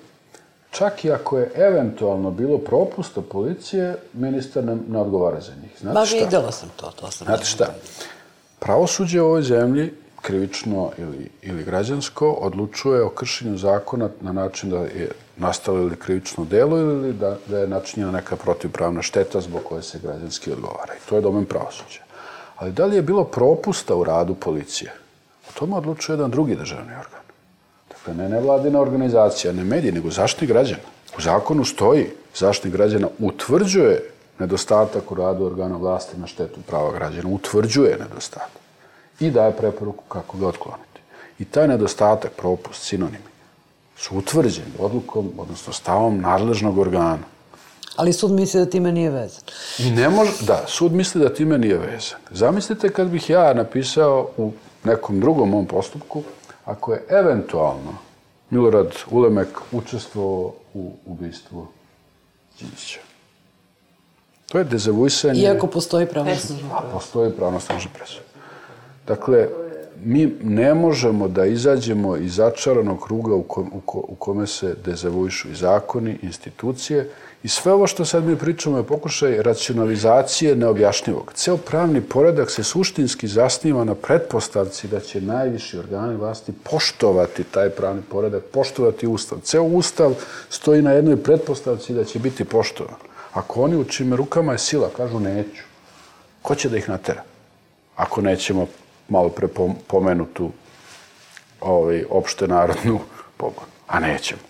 čak 0.70 1.04
i 1.04 1.10
ako 1.10 1.38
je 1.38 1.50
eventualno 1.54 2.30
bilo 2.30 2.58
propusta 2.58 3.20
policije, 3.20 3.96
ministar 4.12 4.64
ne, 4.64 4.76
ne 4.88 4.98
odgovara 4.98 5.40
za 5.40 5.52
njih. 5.62 5.70
Znate 5.80 5.98
Ma, 5.98 6.06
šta? 6.06 6.16
videla 6.16 6.52
sam 6.52 6.68
to, 6.76 6.90
to 7.00 7.10
sam. 7.10 7.24
Znate 7.24 7.44
šta? 7.44 7.66
Pravosuđe 8.58 9.20
u 9.20 9.26
ovoj 9.26 9.42
zemlji, 9.42 9.92
krivično 10.22 10.90
ili, 10.98 11.30
ili 11.42 11.64
građansko, 11.64 12.30
odlučuje 12.30 13.02
o 13.02 13.08
kršenju 13.08 13.58
zakona 13.58 14.08
na 14.20 14.32
način 14.32 14.70
da 14.70 14.78
je 14.78 15.10
nastalo 15.36 15.78
ili 15.78 15.96
krivično 15.96 16.44
delo 16.44 16.78
ili 16.78 17.12
da, 17.12 17.36
da 17.46 17.58
je 17.58 17.68
načinjena 17.68 18.12
neka 18.12 18.36
protivpravna 18.36 19.02
šteta 19.02 19.40
zbog 19.40 19.62
koje 19.68 19.82
se 19.82 19.98
građanski 20.02 20.52
odgovara. 20.52 20.94
I 20.94 21.08
to 21.08 21.16
je 21.16 21.22
domen 21.22 21.44
pravosuđa. 21.44 22.00
Ali 22.56 22.72
da 22.72 22.86
li 22.86 22.96
je 22.96 23.02
bilo 23.02 23.24
propusta 23.24 23.94
u 23.94 24.04
radu 24.04 24.34
policije? 24.34 24.92
O 25.48 25.52
tome 25.58 25.76
odlučuje 25.76 26.14
jedan 26.14 26.30
drugi 26.30 26.56
državni 26.56 26.92
organ. 26.92 27.22
Dakle, 27.88 28.14
ne 28.14 28.28
nevladina 28.28 28.80
organizacija, 28.80 29.52
ne 29.52 29.64
mediji, 29.64 29.92
nego 29.92 30.10
zaštitnik 30.10 30.50
građana. 30.50 30.82
U 31.18 31.20
zakonu 31.20 31.64
stoji 31.64 32.10
zaštitnik 32.34 32.74
građana 32.74 33.08
utvrđuje 33.18 34.10
nedostatak 34.38 35.12
u 35.12 35.14
radu 35.14 35.44
organa 35.44 35.76
vlasti 35.76 36.16
na 36.16 36.26
štetu 36.26 36.60
prava 36.66 36.92
građana, 36.92 37.28
utvrđuje 37.28 37.98
nedostatak 37.98 38.60
i 39.20 39.30
daje 39.30 39.52
preporuku 39.52 40.04
kako 40.08 40.38
ga 40.38 40.46
otkloniti. 40.46 41.00
I 41.38 41.44
taj 41.44 41.68
nedostatak, 41.68 42.32
propust, 42.32 42.82
sinonimi, 42.82 43.36
su 43.96 44.18
utvrđeni 44.18 44.72
odlukom, 44.78 45.30
odnosno 45.38 45.72
stavom 45.72 46.20
nadležnog 46.20 46.78
organa. 46.78 47.24
Ali 47.96 48.12
sud 48.12 48.30
misli 48.30 48.60
da 48.60 48.70
time 48.70 48.92
nije 48.92 49.10
vezan. 49.10 49.42
I 49.78 49.90
ne 49.90 50.08
može, 50.08 50.32
da, 50.46 50.64
sud 50.66 50.92
misli 50.92 51.20
da 51.20 51.34
time 51.34 51.58
nije 51.58 51.78
vezan. 51.78 52.20
Zamislite 52.30 52.88
kad 52.88 53.08
bih 53.08 53.30
ja 53.30 53.54
napisao 53.54 54.28
u 54.36 54.52
nekom 54.84 55.20
drugom 55.20 55.50
mom 55.50 55.66
postupku, 55.66 56.22
ako 56.64 56.92
je 56.92 57.04
eventualno 57.08 57.94
Milorad 58.50 58.92
Ulemek 59.10 59.48
učestvovao 59.72 60.52
u 60.74 60.92
ubistvu 61.06 61.66
Đinđića. 62.58 63.05
To 64.46 64.58
je 64.58 64.64
dezavuisanje... 64.64 65.40
Iako 65.40 65.66
postoji 65.66 66.06
pravosnažna 66.06 66.68
A 66.72 66.82
postoji 66.92 67.32
pravosnažna 67.32 67.90
presuda. 67.94 68.22
Dakle, 69.06 69.48
mi 70.04 70.32
ne 70.42 70.74
možemo 70.74 71.28
da 71.28 71.46
izađemo 71.46 72.16
iz 72.16 72.34
začaranog 72.34 73.04
kruga 73.04 73.34
u, 73.34 73.42
kom, 73.42 73.70
u, 73.74 73.80
ko, 73.80 74.04
u 74.08 74.14
kome 74.14 74.46
se 74.46 74.74
dezavuišu 74.84 75.50
i 75.50 75.54
zakoni, 75.54 76.18
institucije 76.22 77.10
i 77.42 77.48
sve 77.48 77.72
ovo 77.72 77.86
što 77.86 78.04
sad 78.04 78.24
mi 78.24 78.36
pričamo 78.36 78.76
je 78.76 78.82
pokušaj 78.82 79.42
racionalizacije 79.42 80.56
neobjašnjivog. 80.56 81.32
Ceo 81.34 81.56
pravni 81.56 82.00
poredak 82.00 82.50
se 82.50 82.62
suštinski 82.62 83.28
zasniva 83.28 83.84
na 83.84 83.94
pretpostavci 83.94 84.88
da 84.88 85.00
će 85.00 85.20
najviši 85.20 85.78
organi 85.78 86.16
vlasti 86.16 86.52
poštovati 86.70 87.44
taj 87.44 87.70
pravni 87.70 88.02
poredak, 88.10 88.42
poštovati 88.52 89.06
ustav. 89.06 89.38
Ceo 89.42 89.62
ustav 89.62 90.14
stoji 90.50 90.82
na 90.82 90.92
jednoj 90.92 91.16
pretpostavci 91.16 91.94
da 91.94 92.04
će 92.04 92.18
biti 92.18 92.44
poštovan. 92.44 92.96
Ako 93.36 93.62
oni 93.62 93.76
u 93.76 93.84
čime 93.84 94.16
rukama 94.16 94.52
je 94.52 94.58
sila 94.58 94.88
kažu 94.96 95.20
neću, 95.20 95.62
ko 96.42 96.54
će 96.54 96.68
da 96.68 96.76
ih 96.76 96.88
natera? 96.88 97.22
Ako 97.96 98.20
nećemo 98.20 98.66
malo 99.08 99.28
pre 99.28 99.48
pomenutu 99.86 100.50
ovaj, 101.60 102.04
opšte 102.10 102.48
narodnu 102.48 103.00
pogonu. 103.38 103.68
A 103.86 104.00
nećemo. 104.00 104.40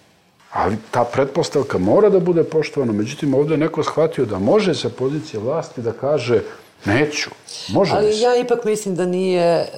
Ali 0.53 0.77
ta 0.91 1.05
pretpostavka 1.05 1.79
mora 1.79 2.09
da 2.09 2.21
bude 2.21 2.45
poštovana. 2.45 2.93
Međutim, 2.93 3.35
ovde 3.35 3.55
je 3.55 3.59
neko 3.59 3.83
shvatio 3.83 4.25
da 4.25 4.39
može 4.39 4.75
sa 4.75 4.89
pozicije 4.89 5.41
vlasti 5.41 5.83
da 5.83 5.93
kaže 5.93 6.43
Neću. 6.85 7.31
Može 7.69 7.93
Ali 7.93 8.21
ja 8.21 8.37
ipak 8.37 8.65
mislim 8.65 8.97
da 8.97 9.07
nije 9.07 9.43
e, 9.43 9.69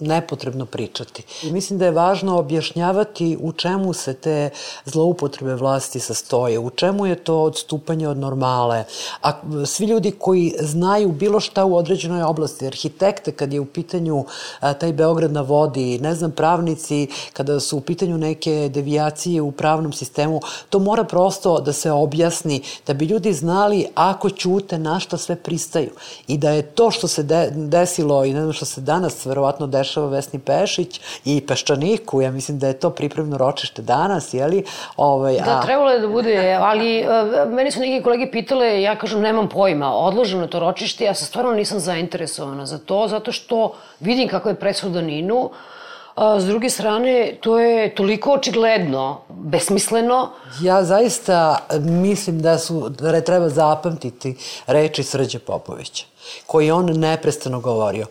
nepotrebno 0.00 0.66
pričati. 0.66 1.22
Mislim 1.42 1.78
da 1.78 1.84
je 1.84 1.90
važno 1.90 2.38
objašnjavati 2.38 3.38
u 3.40 3.52
čemu 3.52 3.92
se 3.92 4.14
te 4.14 4.50
zloupotrebe 4.84 5.54
vlasti 5.54 6.00
sastoje, 6.00 6.58
u 6.58 6.70
čemu 6.70 7.06
je 7.06 7.14
to 7.14 7.42
odstupanje 7.42 8.08
od 8.08 8.16
normale. 8.16 8.84
A 9.22 9.32
svi 9.66 9.86
ljudi 9.86 10.10
koji 10.18 10.54
znaju 10.60 11.08
bilo 11.08 11.40
šta 11.40 11.64
u 11.64 11.76
određenoj 11.76 12.22
oblasti, 12.22 12.66
arhitekte 12.66 13.32
kad 13.32 13.52
je 13.52 13.60
u 13.60 13.66
pitanju 13.66 14.24
a, 14.60 14.72
taj 14.74 14.92
Beograd 14.92 15.32
na 15.32 15.40
vodi, 15.40 15.98
ne 15.98 16.14
znam, 16.14 16.30
pravnici 16.30 17.08
kada 17.32 17.60
su 17.60 17.76
u 17.76 17.80
pitanju 17.80 18.18
neke 18.18 18.70
devijacije 18.74 19.42
u 19.42 19.52
pravnom 19.52 19.92
sistemu, 19.92 20.40
to 20.70 20.78
mora 20.78 21.04
prosto 21.04 21.60
da 21.60 21.72
se 21.72 21.90
objasni, 21.90 22.62
da 22.86 22.94
bi 22.94 23.04
ljudi 23.04 23.32
znali 23.32 23.86
ako 23.94 24.30
ćute 24.30 24.78
na 24.78 25.00
šta 25.00 25.16
sve 25.16 25.36
pristaju 25.36 25.90
i 26.26 26.38
da 26.38 26.50
je 26.50 26.62
to 26.62 26.90
što 26.90 27.08
se 27.08 27.22
de, 27.22 27.48
desilo 27.54 28.24
i 28.24 28.32
ne 28.32 28.40
znam 28.40 28.52
što 28.52 28.64
se 28.64 28.80
danas 28.80 29.26
verovatno 29.26 29.66
dešava 29.66 30.06
Vesni 30.06 30.38
Pešić 30.38 31.00
i 31.24 31.40
Peščaniku, 31.46 32.22
ja 32.22 32.30
mislim 32.30 32.58
da 32.58 32.68
je 32.68 32.78
to 32.78 32.90
pripremno 32.90 33.38
ročište 33.38 33.82
danas, 33.82 34.34
jeli? 34.34 34.64
Ovaj, 34.96 35.40
a... 35.40 35.44
Da, 35.44 35.62
trebalo 35.62 35.90
je 35.90 36.00
da 36.00 36.08
bude, 36.08 36.58
ali 36.60 37.04
uh, 37.04 37.52
meni 37.52 37.70
su 37.70 37.80
neki 37.80 38.02
kolege 38.02 38.30
pitale, 38.30 38.82
ja 38.82 38.96
kažem 38.98 39.20
nemam 39.20 39.48
pojma, 39.48 39.94
odloženo 39.94 40.46
to 40.46 40.60
ročište, 40.60 41.04
ja 41.04 41.14
se 41.14 41.24
stvarno 41.24 41.52
nisam 41.52 41.80
zainteresovana 41.80 42.66
za 42.66 42.78
to, 42.78 43.08
zato 43.08 43.32
što 43.32 43.74
vidim 44.00 44.28
kako 44.28 44.48
je 44.48 44.54
presuda 44.54 45.00
Ninu, 45.00 45.50
A, 46.14 46.40
s 46.40 46.44
druge 46.44 46.70
strane, 46.70 47.36
to 47.40 47.58
je 47.58 47.94
toliko 47.94 48.32
očigledno, 48.32 49.20
besmisleno. 49.28 50.30
Ja 50.62 50.84
zaista 50.84 51.58
mislim 51.80 52.42
da 52.42 52.58
su, 52.58 52.88
da 52.88 53.20
treba 53.20 53.48
zapamtiti 53.48 54.36
reči 54.66 55.02
Srđe 55.02 55.38
Popovića, 55.38 56.04
koji 56.46 56.70
on 56.70 56.86
neprestano 56.98 57.60
govorio. 57.60 58.06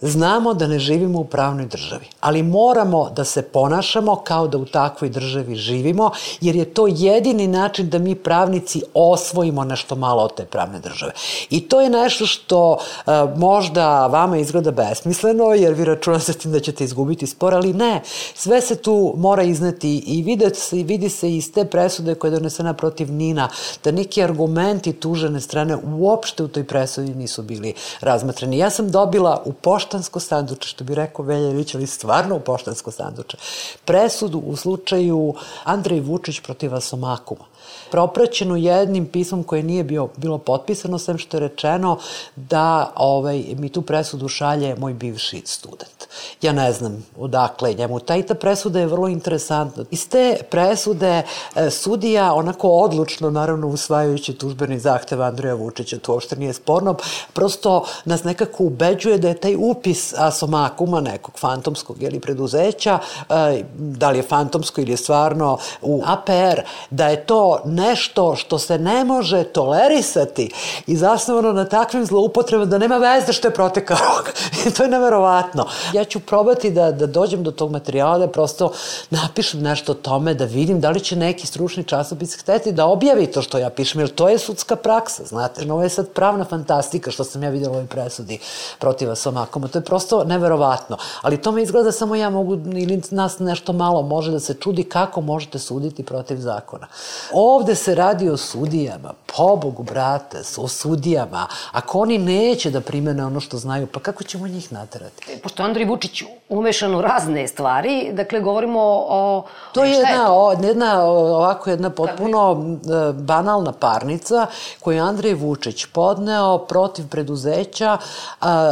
Znamo 0.00 0.54
da 0.54 0.66
ne 0.66 0.78
živimo 0.78 1.18
u 1.18 1.24
pravnoj 1.24 1.66
državi, 1.66 2.06
ali 2.20 2.42
moramo 2.42 3.10
da 3.10 3.24
se 3.24 3.42
ponašamo 3.42 4.16
kao 4.16 4.48
da 4.48 4.58
u 4.58 4.64
takvoj 4.64 5.10
državi 5.10 5.56
živimo, 5.56 6.10
jer 6.40 6.56
je 6.56 6.64
to 6.64 6.86
jedini 6.86 7.46
način 7.46 7.88
da 7.88 7.98
mi 7.98 8.14
pravnici 8.14 8.82
osvojimo 8.94 9.64
nešto 9.64 9.96
malo 9.96 10.22
od 10.22 10.34
te 10.34 10.44
pravne 10.44 10.80
države. 10.80 11.12
I 11.50 11.68
to 11.68 11.80
je 11.80 11.90
nešto 11.90 12.26
što 12.26 12.72
uh, 12.72 13.12
možda 13.36 14.06
vama 14.06 14.38
izgleda 14.38 14.70
besmisleno, 14.70 15.44
jer 15.44 15.74
vi 15.74 15.84
računate 15.84 16.32
s 16.32 16.36
tim 16.36 16.52
da 16.52 16.60
ćete 16.60 16.84
izgubiti 16.84 17.26
spor, 17.26 17.54
ali 17.54 17.72
ne. 17.72 18.02
Sve 18.34 18.60
se 18.60 18.76
tu 18.76 19.14
mora 19.16 19.42
izneti 19.42 19.98
i 20.06 20.22
vidi 20.22 20.50
se, 20.54 20.76
vidi 20.76 21.08
se 21.08 21.36
iz 21.36 21.52
te 21.52 21.64
presude 21.64 22.14
koja 22.14 22.28
je 22.28 22.36
donesena 22.36 22.74
protiv 22.74 23.12
Nina, 23.12 23.48
da 23.84 23.90
neki 23.90 24.22
argumenti 24.22 24.92
tužene 24.92 25.40
strane 25.40 25.76
uopšte 25.98 26.42
u 26.42 26.48
toj 26.48 26.64
presudi 26.64 27.14
nisu 27.14 27.42
bili 27.42 27.74
razmatrani. 28.00 28.58
Ja 28.58 28.70
sam 28.70 28.90
dobila 28.90 29.42
u 29.44 29.52
poštu 29.52 29.87
poštansko 29.88 30.20
sanduče, 30.20 30.68
što 30.68 30.84
bi 30.84 30.94
rekao 30.94 31.24
Veljević, 31.24 31.74
ali 31.74 31.86
stvarno 31.86 32.36
u 32.36 32.40
poštansko 32.40 32.90
sanduče. 32.90 33.36
Presudu 33.84 34.38
u 34.38 34.56
slučaju 34.56 35.34
Andrej 35.64 36.00
Vučić 36.00 36.40
protiv 36.40 36.74
Asomakuma 36.74 37.44
propraćeno 37.90 38.56
jednim 38.56 39.06
pismom 39.06 39.42
koje 39.42 39.62
nije 39.62 39.84
bio, 39.84 40.08
bilo 40.16 40.38
potpisano, 40.38 40.98
sem 40.98 41.18
što 41.18 41.36
je 41.36 41.40
rečeno 41.40 41.98
da 42.36 42.92
ovaj, 42.96 43.44
mi 43.56 43.68
tu 43.68 43.82
presudu 43.82 44.28
šalje 44.28 44.76
moj 44.78 44.94
bivši 44.94 45.42
student. 45.44 45.97
Ja 46.42 46.52
ne 46.52 46.72
znam 46.72 47.06
odakle 47.18 47.74
njemu. 47.74 48.00
Ta 48.00 48.16
i 48.16 48.22
ta 48.22 48.34
presuda 48.34 48.80
je 48.80 48.86
vrlo 48.86 49.08
interesantna. 49.08 49.84
Iz 49.90 50.08
te 50.08 50.36
presude 50.50 51.22
e, 51.56 51.70
sudija 51.70 52.34
onako 52.34 52.68
odlučno, 52.68 53.30
naravno 53.30 53.68
usvajajući 53.68 54.32
tužbeni 54.32 54.78
zahtev 54.78 55.22
Andreja 55.22 55.54
Vučića, 55.54 55.98
to 55.98 56.12
uopšte 56.12 56.36
nije 56.36 56.52
sporno, 56.52 56.94
prosto 57.32 57.84
nas 58.04 58.24
nekako 58.24 58.64
ubeđuje 58.64 59.18
da 59.18 59.28
je 59.28 59.40
taj 59.40 59.56
upis 59.58 60.14
asomakuma 60.16 61.00
nekog 61.00 61.38
fantomskog 61.38 62.02
ili 62.02 62.20
preduzeća, 62.20 62.98
e, 63.30 63.62
da 63.78 64.10
li 64.10 64.18
je 64.18 64.22
fantomsko 64.22 64.80
ili 64.80 64.90
je 64.90 64.96
stvarno 64.96 65.58
u 65.82 66.02
APR, 66.06 66.60
da 66.90 67.08
je 67.08 67.26
to 67.26 67.60
nešto 67.64 68.36
što 68.36 68.58
se 68.58 68.78
ne 68.78 69.04
može 69.04 69.44
tolerisati 69.44 70.50
i 70.86 70.96
zasnovano 70.96 71.52
na 71.52 71.64
takvim 71.64 72.06
zloupotrebama 72.06 72.70
da 72.70 72.78
nema 72.78 72.96
veze 72.96 73.32
što 73.32 73.48
je 73.48 73.54
protekao 73.54 73.98
to 74.76 74.82
je 74.82 74.88
neverovatno. 74.88 75.66
Ja 75.98 76.04
ću 76.04 76.20
probati 76.20 76.70
da, 76.70 76.92
da 76.92 77.06
dođem 77.06 77.42
do 77.42 77.50
tog 77.50 77.70
materijala, 77.70 78.18
da 78.18 78.28
prosto 78.28 78.72
napišem 79.10 79.60
nešto 79.60 79.92
o 79.92 79.94
tome, 79.94 80.34
da 80.34 80.44
vidim 80.44 80.80
da 80.80 80.90
li 80.90 81.00
će 81.00 81.16
neki 81.16 81.46
stručni 81.46 81.84
časopis 81.84 82.36
hteti 82.40 82.72
da 82.72 82.86
objavi 82.86 83.26
to 83.26 83.42
što 83.42 83.58
ja 83.58 83.70
pišem, 83.70 84.00
jer 84.00 84.14
to 84.14 84.28
je 84.28 84.38
sudska 84.38 84.76
praksa, 84.76 85.24
znate. 85.24 85.72
Ovo 85.72 85.82
je 85.82 85.88
sad 85.88 86.08
pravna 86.08 86.44
fantastika 86.44 87.10
što 87.10 87.24
sam 87.24 87.42
ja 87.42 87.50
videla 87.50 87.72
u 87.72 87.74
ovoj 87.74 87.86
presudi 87.86 88.38
protiv 88.78 89.14
Somakoma. 89.14 89.68
To 89.68 89.78
je 89.78 89.84
prosto 89.84 90.24
neverovatno. 90.24 90.96
Ali 91.22 91.42
to 91.42 91.52
me 91.52 91.62
izgleda 91.62 91.92
samo 91.92 92.14
ja 92.14 92.30
mogu, 92.30 92.54
ili 92.54 93.02
nas 93.10 93.38
nešto 93.38 93.72
malo 93.72 94.02
može 94.02 94.30
da 94.30 94.40
se 94.40 94.54
čudi 94.54 94.84
kako 94.84 95.20
možete 95.20 95.58
suditi 95.58 96.02
protiv 96.02 96.36
zakona. 96.36 96.86
Ovde 97.32 97.74
se 97.74 97.94
radi 97.94 98.28
o 98.28 98.36
sudijama, 98.36 99.12
pobogu, 99.36 99.82
brate, 99.82 100.42
o 100.56 100.68
sudijama. 100.68 101.46
Ako 101.72 102.00
oni 102.00 102.18
neće 102.18 102.70
da 102.70 102.80
primene 102.80 103.26
ono 103.26 103.40
što 103.40 103.58
znaju, 103.58 103.86
pa 103.86 104.00
kako 104.00 104.24
ćemo 104.24 104.48
njih 104.48 104.72
naterati? 104.72 105.38
Pošto 105.42 105.62
Andrej 105.62 105.86
Vučić 105.88 106.22
umešan 106.48 106.94
u 106.94 107.00
razne 107.00 107.48
stvari, 107.48 108.10
dakle, 108.12 108.40
govorimo 108.40 108.80
o... 109.08 109.44
To 109.72 109.84
je 109.84 109.90
jedna, 109.90 110.10
je 110.10 110.16
to? 110.16 110.34
O, 110.34 110.52
jedna, 110.66 111.04
ovako 111.04 111.70
jedna 111.70 111.90
potpuno 111.90 112.52
e, 112.52 113.12
banalna 113.12 113.72
parnica 113.72 114.46
koju 114.80 114.94
je 114.96 115.00
Andrej 115.00 115.34
Vučić 115.34 115.86
podneo 115.86 116.58
protiv 116.58 117.08
preduzeća 117.08 117.98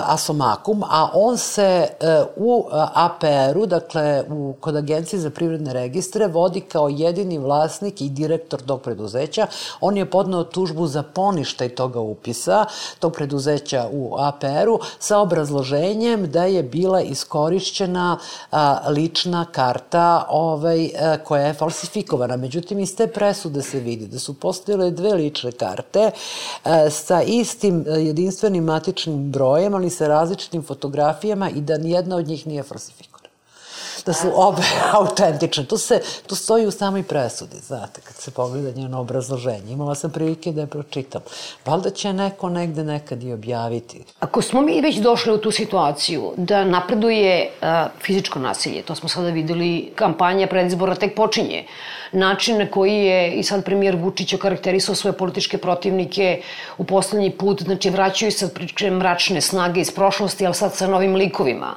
Asomakum, 0.07 0.83
a 0.91 1.09
on 1.15 1.39
se 1.39 1.89
e, 2.01 2.23
u 2.37 2.65
APR-u, 2.95 3.67
dakle, 3.67 4.25
u, 4.31 4.55
kod 4.61 4.77
Agencije 4.77 5.21
za 5.21 5.31
privredne 5.31 5.73
registre, 5.73 6.27
vodi 6.27 6.61
kao 6.61 6.89
jedini 6.89 7.39
vlasnik 7.39 8.01
i 8.01 8.09
direktor 8.09 8.61
tog 8.61 8.81
preduzeća. 8.81 9.47
On 9.81 9.97
je 9.97 10.11
podneo 10.11 10.45
tužbu 10.45 10.87
za 10.87 11.03
poništaj 11.03 11.69
toga 11.69 12.01
upisa, 12.01 12.65
tog 12.99 13.13
preduzeća 13.13 13.89
u 13.93 14.17
APR-u, 14.19 14.79
sa 14.99 15.19
obrazloženjem 15.19 16.31
da 16.31 16.45
je 16.45 16.63
bila 16.63 17.03
iskorišćena 17.07 18.19
a, 18.51 18.81
lična 18.89 19.45
karta 19.45 20.27
ovaj, 20.31 20.91
a, 21.01 21.17
koja 21.25 21.47
je 21.47 21.55
falsifikovana. 21.55 22.37
Međutim, 22.37 22.79
iz 22.79 22.97
te 22.97 23.07
presude 23.07 23.63
se 23.63 23.81
vidi 23.81 24.07
da 24.07 24.19
su 24.19 24.35
postojile 24.35 24.91
dve 24.91 25.15
lične 25.15 25.53
karte 25.53 26.11
a, 26.65 26.91
sa 26.91 27.23
istim 27.23 27.85
jedinstvenim 27.89 28.65
matičnim 28.65 29.33
brojem, 29.33 29.75
ali 29.75 29.91
sa 29.91 30.09
različitim 30.09 30.63
fotografijama 30.63 31.51
i 31.51 31.61
da 31.61 31.79
nijedna 31.79 32.17
od 32.17 32.29
njih 32.29 32.47
nije 32.47 32.63
falsifikovana 32.63 33.16
da 34.07 34.13
su 34.13 34.33
obe 34.35 34.63
autentične. 34.99 35.65
To, 35.65 35.79
se, 35.79 36.01
to 36.27 36.35
stoji 36.35 36.67
u 36.67 36.71
samoj 36.71 37.03
presudi, 37.03 37.57
znate, 37.67 38.01
kad 38.01 38.17
se 38.17 38.31
pogleda 38.31 38.81
njeno 38.81 39.01
obrazloženje. 39.01 39.73
Imala 39.73 39.95
sam 39.95 40.11
prilike 40.11 40.53
da 40.53 40.61
je 40.61 40.67
pročitam. 40.67 41.23
Valjda 41.67 41.91
će 41.91 42.13
neko 42.13 42.49
negde 42.49 42.85
nekad 42.85 43.23
i 43.23 43.33
objaviti. 43.33 44.05
Ako 44.21 44.43
smo 44.43 44.61
mi 44.61 44.81
već 44.81 44.97
došli 44.97 45.33
u 45.33 45.39
tu 45.39 45.51
situaciju 45.51 46.33
da 46.37 46.65
napreduje 46.65 47.51
a, 47.63 47.89
fizičko 48.03 48.39
nasilje, 48.39 48.83
to 48.83 48.95
smo 48.95 49.09
sada 49.09 49.31
videli, 49.31 49.93
kampanja 49.95 50.47
predizbora 50.47 50.95
tek 50.95 51.15
počinje, 51.15 51.65
način 52.13 52.59
na 52.59 52.71
koji 52.71 52.95
je 52.95 53.33
i 53.33 53.43
sad 53.43 53.65
premijer 53.65 53.97
Vučić 53.97 54.35
okarakterisao 54.35 54.95
svoje 54.95 55.17
političke 55.17 55.59
protivnike 55.59 56.43
u 56.79 56.85
poslednji 56.85 57.31
put, 57.31 57.63
znači 57.63 57.91
vraćaju 57.91 58.33
se 58.33 58.55
priče 58.55 58.91
mračne 58.91 59.41
snage 59.41 59.81
iz 59.81 59.91
prošlosti, 59.91 60.47
ali 60.47 60.55
sad 60.55 60.75
sa 60.75 60.87
novim 60.87 61.15
likovima. 61.15 61.77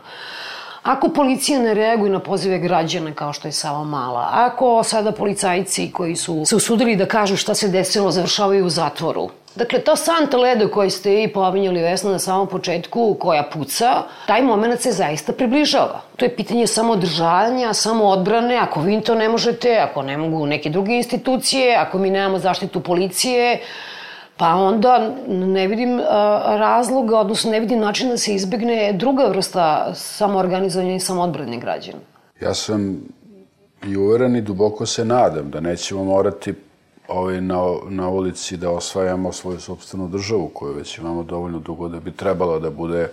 Ako 0.84 1.10
policija 1.10 1.60
ne 1.60 1.74
reaguje 1.74 2.12
na 2.12 2.20
pozive 2.20 2.60
građana 2.60 3.14
kao 3.14 3.34
što 3.34 3.48
je 3.48 3.52
Sava 3.52 3.84
Mala, 3.84 4.30
ako 4.32 4.84
sada 4.84 5.12
policajci 5.12 5.92
koji 5.92 6.16
su 6.16 6.46
se 6.46 6.56
usudili 6.56 6.96
da 6.96 7.06
kažu 7.06 7.36
šta 7.38 7.56
se 7.56 7.68
desilo 7.68 8.12
završavaju 8.12 8.66
u 8.66 8.70
zatvoru, 8.70 9.30
Dakle, 9.56 9.80
to 9.80 9.96
santa 9.96 10.38
ledo 10.38 10.68
koji 10.68 10.90
ste 10.90 11.24
i 11.24 11.28
pominjali 11.28 11.82
Vesna 11.82 12.12
na 12.12 12.20
samom 12.20 12.48
početku, 12.48 13.16
koja 13.20 13.44
puca, 13.44 14.04
taj 14.28 14.42
moment 14.42 14.82
se 14.82 14.92
zaista 14.92 15.34
približava. 15.34 16.02
To 16.16 16.26
je 16.26 16.36
pitanje 16.36 16.68
samo 16.68 16.94
održavanja, 16.94 17.74
samo 17.74 18.06
odbrane, 18.06 18.58
ako 18.58 18.82
vi 18.82 19.02
to 19.02 19.16
ne 19.16 19.30
možete, 19.30 19.78
ako 19.78 20.02
ne 20.02 20.18
mogu 20.18 20.46
neke 20.46 20.70
druge 20.70 20.96
institucije, 20.96 21.76
ako 21.76 21.98
mi 21.98 22.10
nemamo 22.10 22.40
zaštitu 22.40 22.80
policije, 22.80 23.60
Pa 24.40 24.56
onda 24.56 25.16
ne 25.28 25.68
vidim 25.68 26.00
razloga, 26.46 27.18
odnosno 27.18 27.52
ne 27.52 27.60
vidim 27.60 27.80
način 27.80 28.10
da 28.10 28.18
se 28.18 28.34
izbegne 28.34 28.94
druga 28.94 29.24
vrsta 29.28 29.92
samoorganizovanja 29.96 30.96
i 30.96 31.00
samoodbrane 31.00 31.58
građana. 31.58 32.00
Ja 32.42 32.54
sam 32.54 33.02
i 33.88 33.98
uveren 33.98 34.36
i 34.36 34.42
duboko 34.42 34.86
se 34.86 35.06
nadam 35.06 35.50
da 35.50 35.60
nećemo 35.60 36.04
morati 36.04 36.54
ovaj, 37.08 37.42
na, 37.42 37.58
na 37.90 38.10
ulici 38.10 38.58
da 38.58 38.70
osvajamo 38.70 39.32
svoju 39.32 39.60
sobstvenu 39.60 40.08
državu 40.08 40.48
koju 40.54 40.74
već 40.74 40.98
imamo 40.98 41.24
dovoljno 41.24 41.60
dugo 41.60 41.90
da 41.90 42.00
bi 42.00 42.12
trebalo 42.12 42.60
da 42.60 42.70
bude 42.70 43.10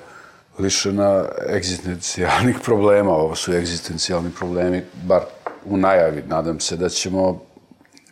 lišena 0.59 1.25
egzistencijalnih 1.57 2.57
problema. 2.65 3.11
Ovo 3.11 3.35
su 3.35 3.53
egzistencijalni 3.53 4.31
problemi, 4.39 4.83
bar 5.03 5.21
u 5.65 5.77
najavi. 5.77 6.23
Nadam 6.29 6.61
se 6.61 6.77
da 6.77 6.89
ćemo 6.89 7.41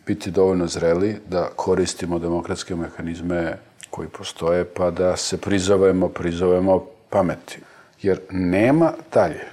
biti 0.05 0.31
dovoljno 0.31 0.67
zreli 0.67 1.17
da 1.29 1.49
koristimo 1.55 2.19
demokratske 2.19 2.75
mehanizme 2.75 3.57
koji 3.89 4.07
postoje, 4.07 4.65
pa 4.65 4.91
da 4.91 5.17
se 5.17 5.37
prizovemo, 5.37 6.07
prizovemo 6.07 6.85
pameti. 7.09 7.59
Jer 8.01 8.19
nema 8.29 8.93
dalje. 9.13 9.47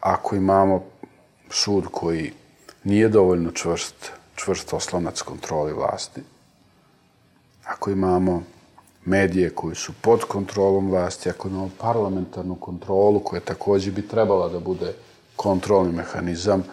Ako 0.00 0.36
imamo 0.36 0.84
sud 1.50 1.84
koji 1.90 2.32
nije 2.84 3.08
dovoljno 3.08 3.50
čvrst, 3.50 4.12
čvrst 4.34 4.72
oslonac 4.72 5.22
kontroli 5.22 5.72
vlasti, 5.72 6.20
ako 7.64 7.90
imamo 7.90 8.42
medije 9.04 9.50
koji 9.50 9.74
su 9.74 9.92
pod 10.00 10.24
kontrolom 10.24 10.90
vlasti, 10.90 11.30
ako 11.30 11.48
imamo 11.48 11.70
parlamentarnu 11.80 12.54
kontrolu 12.54 13.20
koja 13.20 13.40
takođe 13.40 13.90
bi 13.90 14.08
trebala 14.08 14.48
da 14.48 14.60
bude 14.60 14.92
kontrolni 15.36 15.92
mehanizam, 15.92 16.64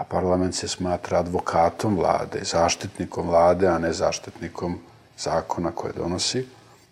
a 0.00 0.04
parlament 0.04 0.54
se 0.54 0.68
smatra 0.68 1.18
advokatom 1.18 1.96
vlade, 1.96 2.40
zaštitnikom 2.44 3.28
vlade, 3.28 3.66
a 3.68 3.78
ne 3.78 3.92
zaštitnikom 3.92 4.78
zakona 5.18 5.72
koje 5.72 5.92
donosi. 5.92 6.46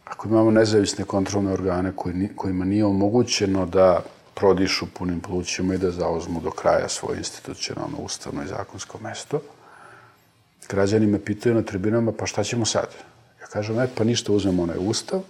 Ako 0.04 0.28
imamo 0.28 0.50
nezavisne 0.50 1.04
kontrolne 1.04 1.52
organe 1.52 1.92
koji, 1.96 2.28
kojima 2.36 2.64
nije 2.64 2.84
omogućeno 2.84 3.66
da 3.66 4.02
prodišu 4.34 4.86
punim 4.94 5.20
plućima 5.20 5.74
i 5.74 5.78
da 5.78 5.90
zauzmu 5.90 6.40
do 6.40 6.50
kraja 6.50 6.88
svoje 6.88 7.18
institucionalno, 7.18 7.96
ustavno 7.98 8.42
i 8.42 8.46
zakonsko 8.46 8.98
mesto, 9.02 9.40
građani 10.68 11.06
me 11.06 11.24
pitaju 11.24 11.54
na 11.54 11.62
tribinama, 11.62 12.12
pa 12.12 12.26
šta 12.26 12.44
ćemo 12.44 12.64
sad? 12.64 12.88
Ja 13.40 13.46
kažem, 13.46 13.78
e, 13.78 13.88
pa 13.94 14.04
ništa, 14.04 14.32
uzmemo 14.32 14.62
onaj 14.62 14.76
ustav 14.80 15.20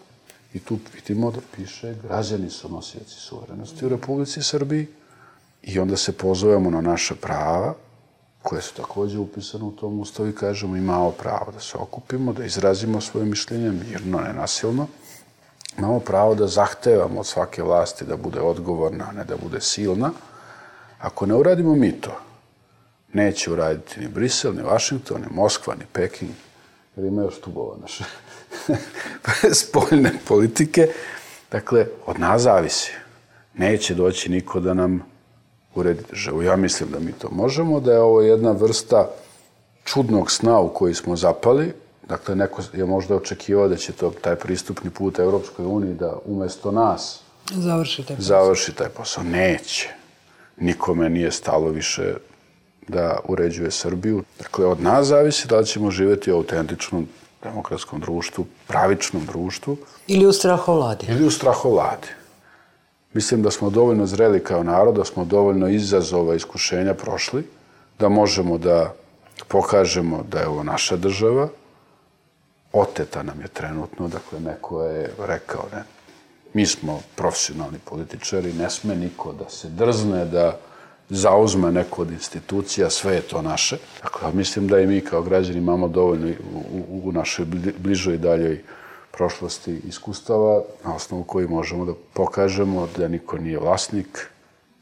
i 0.54 0.58
tu 0.58 0.78
vidimo 0.94 1.30
da 1.30 1.40
piše 1.56 1.94
građani 2.02 2.50
su 2.50 2.68
nosioci 2.68 3.14
suverenosti 3.14 3.86
u 3.86 3.88
Republici 3.88 4.42
Srbiji, 4.42 4.86
I 5.68 5.78
onda 5.78 5.96
se 5.96 6.12
pozovemo 6.12 6.70
na 6.70 6.80
naše 6.80 7.14
prava, 7.14 7.74
koje 8.42 8.62
su 8.62 8.74
takođe 8.74 9.18
upisane 9.18 9.64
u 9.64 9.70
tom 9.70 10.00
ustavu 10.00 10.28
i 10.28 10.34
kažemo 10.34 10.76
imamo 10.76 11.10
pravo 11.10 11.52
da 11.52 11.60
se 11.60 11.78
okupimo, 11.78 12.32
da 12.32 12.44
izrazimo 12.44 13.00
svoje 13.00 13.26
mišljenje 13.26 13.70
mirno, 13.70 14.20
nenasilno. 14.20 14.86
Imamo 15.78 16.00
pravo 16.00 16.34
da 16.34 16.46
zahtevamo 16.46 17.20
od 17.20 17.26
svake 17.26 17.62
vlasti 17.62 18.04
da 18.04 18.16
bude 18.16 18.40
odgovorna, 18.40 19.06
a 19.08 19.12
ne 19.12 19.24
da 19.24 19.36
bude 19.36 19.60
silna. 19.60 20.10
Ako 20.98 21.26
ne 21.26 21.34
uradimo 21.34 21.74
mi 21.74 21.92
to, 21.92 22.16
neće 23.12 23.52
uraditi 23.52 24.00
ni 24.00 24.08
Brisel, 24.08 24.54
ni 24.54 24.62
Vašington, 24.62 25.20
ni 25.20 25.26
Moskva, 25.30 25.74
ni 25.74 25.84
Peking, 25.92 26.30
jer 26.96 27.06
ima 27.06 27.22
još 27.22 27.34
naše 27.80 28.04
spoljne 29.64 30.12
politike. 30.28 30.88
Dakle, 31.50 31.86
od 32.06 32.20
nas 32.20 32.42
zavisi. 32.42 32.92
Neće 33.54 33.94
doći 33.94 34.30
niko 34.30 34.60
da 34.60 34.74
nam 34.74 35.17
uredi 35.78 36.02
državu. 36.10 36.42
Ja 36.42 36.56
mislim 36.56 36.90
da 36.90 36.98
mi 36.98 37.12
to 37.12 37.28
možemo, 37.30 37.80
da 37.80 37.92
je 37.92 38.00
ovo 38.00 38.20
jedna 38.22 38.52
vrsta 38.52 39.08
čudnog 39.84 40.30
sna 40.30 40.60
u 40.60 40.68
koji 40.68 40.94
smo 40.94 41.16
zapali. 41.16 41.72
Dakle, 42.08 42.36
neko 42.36 42.62
je 42.72 42.84
možda 42.84 43.16
očekivao 43.16 43.68
da 43.68 43.76
će 43.76 43.92
to, 43.92 44.12
taj 44.20 44.36
pristupni 44.36 44.90
put 44.90 45.18
Evropskoj 45.18 45.66
uniji 45.66 45.94
da 45.94 46.16
umesto 46.24 46.70
nas 46.70 47.20
završi 47.54 48.02
taj 48.02 48.16
posao. 48.16 48.28
Završi 48.28 48.72
taj 48.72 48.88
posao. 48.88 49.24
Neće. 49.24 49.88
Nikome 50.56 51.10
nije 51.10 51.32
stalo 51.32 51.68
više 51.68 52.14
da 52.88 53.18
uređuje 53.24 53.70
Srbiju. 53.70 54.22
Dakle, 54.38 54.66
od 54.66 54.80
nas 54.80 55.06
zavisi 55.06 55.48
da 55.48 55.58
li 55.58 55.66
ćemo 55.66 55.90
živeti 55.90 56.32
u 56.32 56.36
autentičnom 56.36 57.08
demokratskom 57.42 58.00
društvu, 58.00 58.46
pravičnom 58.66 59.26
društvu. 59.26 59.76
Ili 60.06 60.26
u 60.26 60.32
strahovladi. 60.32 61.06
Ili 61.08 61.26
u 61.26 61.30
strahovladi. 61.30 62.08
Mislim 63.12 63.42
da 63.42 63.50
smo 63.50 63.70
dovoljno 63.70 64.06
zreli 64.06 64.44
kao 64.44 64.62
narod, 64.62 64.94
da 64.94 65.04
smo 65.04 65.24
dovoljno 65.24 65.68
izazova, 65.68 66.34
iskušenja 66.34 66.94
prošli, 66.94 67.46
da 67.98 68.08
možemo 68.08 68.58
da 68.58 68.94
pokažemo 69.48 70.24
da 70.30 70.40
je 70.40 70.48
ovo 70.48 70.62
naša 70.62 70.96
država. 70.96 71.48
Oteta 72.72 73.22
nam 73.22 73.40
je 73.40 73.48
trenutno, 73.48 74.08
dakle, 74.08 74.40
neko 74.40 74.84
je 74.84 75.10
rekao, 75.18 75.64
ne, 75.72 75.82
mi 76.54 76.66
smo 76.66 77.00
profesionalni 77.14 77.78
političari, 77.84 78.52
ne 78.52 78.70
sme 78.70 78.96
niko 78.96 79.32
da 79.32 79.48
se 79.48 79.68
drzne, 79.68 80.24
da 80.24 80.58
zauzme 81.08 81.72
neko 81.72 82.02
od 82.02 82.10
institucija, 82.10 82.90
sve 82.90 83.14
je 83.14 83.20
to 83.20 83.42
naše. 83.42 83.76
Dakle, 84.02 84.32
mislim 84.32 84.68
da 84.68 84.80
i 84.80 84.86
mi 84.86 85.00
kao 85.00 85.22
građani 85.22 85.58
imamo 85.58 85.88
dovoljno 85.88 86.28
u, 86.28 86.58
u, 86.58 87.08
u 87.08 87.12
našoj 87.12 87.46
bližoj 87.78 88.14
i 88.14 88.18
daljoj 88.18 88.62
prošlosti 89.12 89.80
iskustava 89.88 90.62
na 90.84 90.94
osnovu 90.94 91.24
koji 91.24 91.48
možemo 91.48 91.84
da 91.84 91.92
pokažemo 92.14 92.88
da 92.96 93.08
niko 93.08 93.38
nije 93.38 93.58
vlasnik 93.58 94.28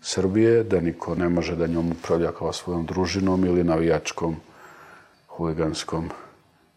Srbije, 0.02 0.62
da 0.62 0.80
niko 0.80 1.14
ne 1.14 1.28
može 1.28 1.56
da 1.56 1.66
njom 1.66 1.90
upravlja 1.90 2.32
kao 2.32 2.52
svojom 2.52 2.86
družinom 2.86 3.44
ili 3.44 3.64
navijačkom 3.64 4.36
huliganskom 5.28 6.10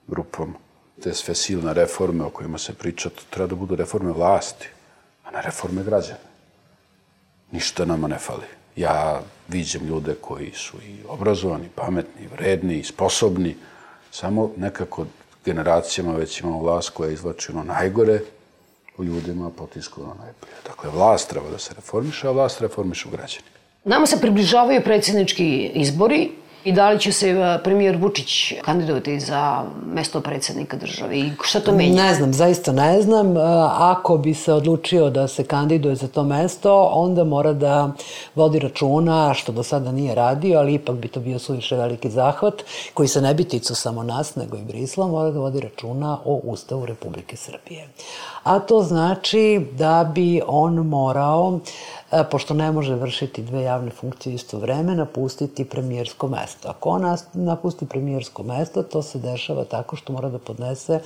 grupom. 0.07 0.55
Te 1.03 1.13
sve 1.13 1.35
silne 1.35 1.73
reforme 1.73 2.23
o 2.23 2.29
kojima 2.29 2.57
se 2.57 2.73
priča, 2.73 3.09
to 3.09 3.21
treba 3.29 3.47
da 3.47 3.55
budu 3.55 3.75
reforme 3.75 4.11
vlasti, 4.11 4.67
a 5.25 5.31
ne 5.31 5.41
reforme 5.41 5.83
građana. 5.83 6.29
Ništa 7.51 7.85
nama 7.85 8.07
ne 8.07 8.17
fali. 8.17 8.45
Ja 8.75 9.21
viđem 9.47 9.85
ljude 9.87 10.15
koji 10.21 10.51
su 10.51 10.77
i 10.77 10.99
obrazovani, 11.07 11.69
pametni, 11.75 12.27
vredni 12.27 12.83
sposobni, 12.83 13.55
samo 14.11 14.51
nekako 14.57 15.05
generacijama 15.45 16.13
već 16.13 16.39
imamo 16.39 16.59
vlast 16.59 16.89
koja 16.89 17.11
izvlači 17.11 17.51
ono 17.51 17.63
najgore 17.63 18.19
u 18.97 19.03
ljudima, 19.03 19.49
potisku 19.49 20.01
ono 20.01 20.13
najbolje. 20.13 20.53
Dakle, 20.67 20.89
vlast 20.89 21.29
treba 21.29 21.49
da 21.49 21.57
se 21.57 21.73
reformiše, 21.73 22.27
a 22.27 22.31
vlast 22.31 22.61
reformiše 22.61 23.07
u 23.07 23.11
građani. 23.11 23.45
Nama 23.83 24.05
se 24.05 24.21
približavaju 24.21 24.81
predsjednički 24.83 25.71
izbori 25.73 26.31
i 26.63 26.71
da 26.71 26.89
li 26.89 26.99
će 26.99 27.11
se 27.11 27.29
e, 27.29 27.59
premijer 27.63 27.97
Vučić 27.97 28.53
kandidovati 28.61 29.19
za 29.19 29.63
mesto 29.85 30.21
predsednika 30.21 30.77
države 30.77 31.17
i 31.19 31.31
šta 31.43 31.59
to 31.59 31.71
menja? 31.71 32.03
Ne 32.03 32.13
znam, 32.13 32.33
zaista 32.33 32.71
ne 32.71 33.01
znam. 33.01 33.37
E, 33.37 33.39
ako 33.77 34.17
bi 34.17 34.33
se 34.33 34.53
odlučio 34.53 35.09
da 35.09 35.27
se 35.27 35.43
kandiduje 35.43 35.95
za 35.95 36.07
to 36.07 36.23
mesto, 36.23 36.89
onda 36.93 37.23
mora 37.23 37.53
da 37.53 37.91
vodi 38.35 38.59
računa, 38.59 39.33
što 39.33 39.51
do 39.51 39.63
sada 39.63 39.91
nije 39.91 40.15
radio, 40.15 40.59
ali 40.59 40.73
ipak 40.73 40.95
bi 40.95 41.07
to 41.07 41.19
bio 41.19 41.39
suviše 41.39 41.75
veliki 41.75 42.09
zahvat, 42.09 42.53
koji 42.93 43.07
se 43.07 43.21
ne 43.21 43.33
bi 43.33 43.43
ticao 43.43 43.75
samo 43.75 44.03
nas, 44.03 44.35
nego 44.35 44.57
i 44.57 44.61
Brisla, 44.61 45.07
mora 45.07 45.31
da 45.31 45.39
vodi 45.39 45.59
računa 45.59 46.17
o 46.25 46.41
Ustavu 46.43 46.85
Republike 46.85 47.35
Srbije. 47.35 47.87
A 48.43 48.59
to 48.59 48.81
znači 48.83 49.65
da 49.71 50.11
bi 50.15 50.41
on 50.47 50.73
morao 50.73 51.59
pošto 52.31 52.53
ne 52.53 52.71
može 52.71 52.95
vršiti 52.95 53.41
dve 53.41 53.61
javne 53.61 53.91
funkcije 53.91 54.35
isto 54.35 54.57
vreme, 54.57 54.95
napustiti 54.95 55.65
premijersko 55.65 56.27
mesto. 56.27 56.69
Ako 56.69 56.89
on 56.89 57.17
napusti 57.33 57.85
premijersko 57.85 58.43
mesto, 58.43 58.83
to 58.83 59.01
se 59.01 59.19
dešava 59.19 59.63
tako 59.63 59.95
što 59.95 60.13
mora 60.13 60.29
da 60.29 60.39
podnese 60.39 60.99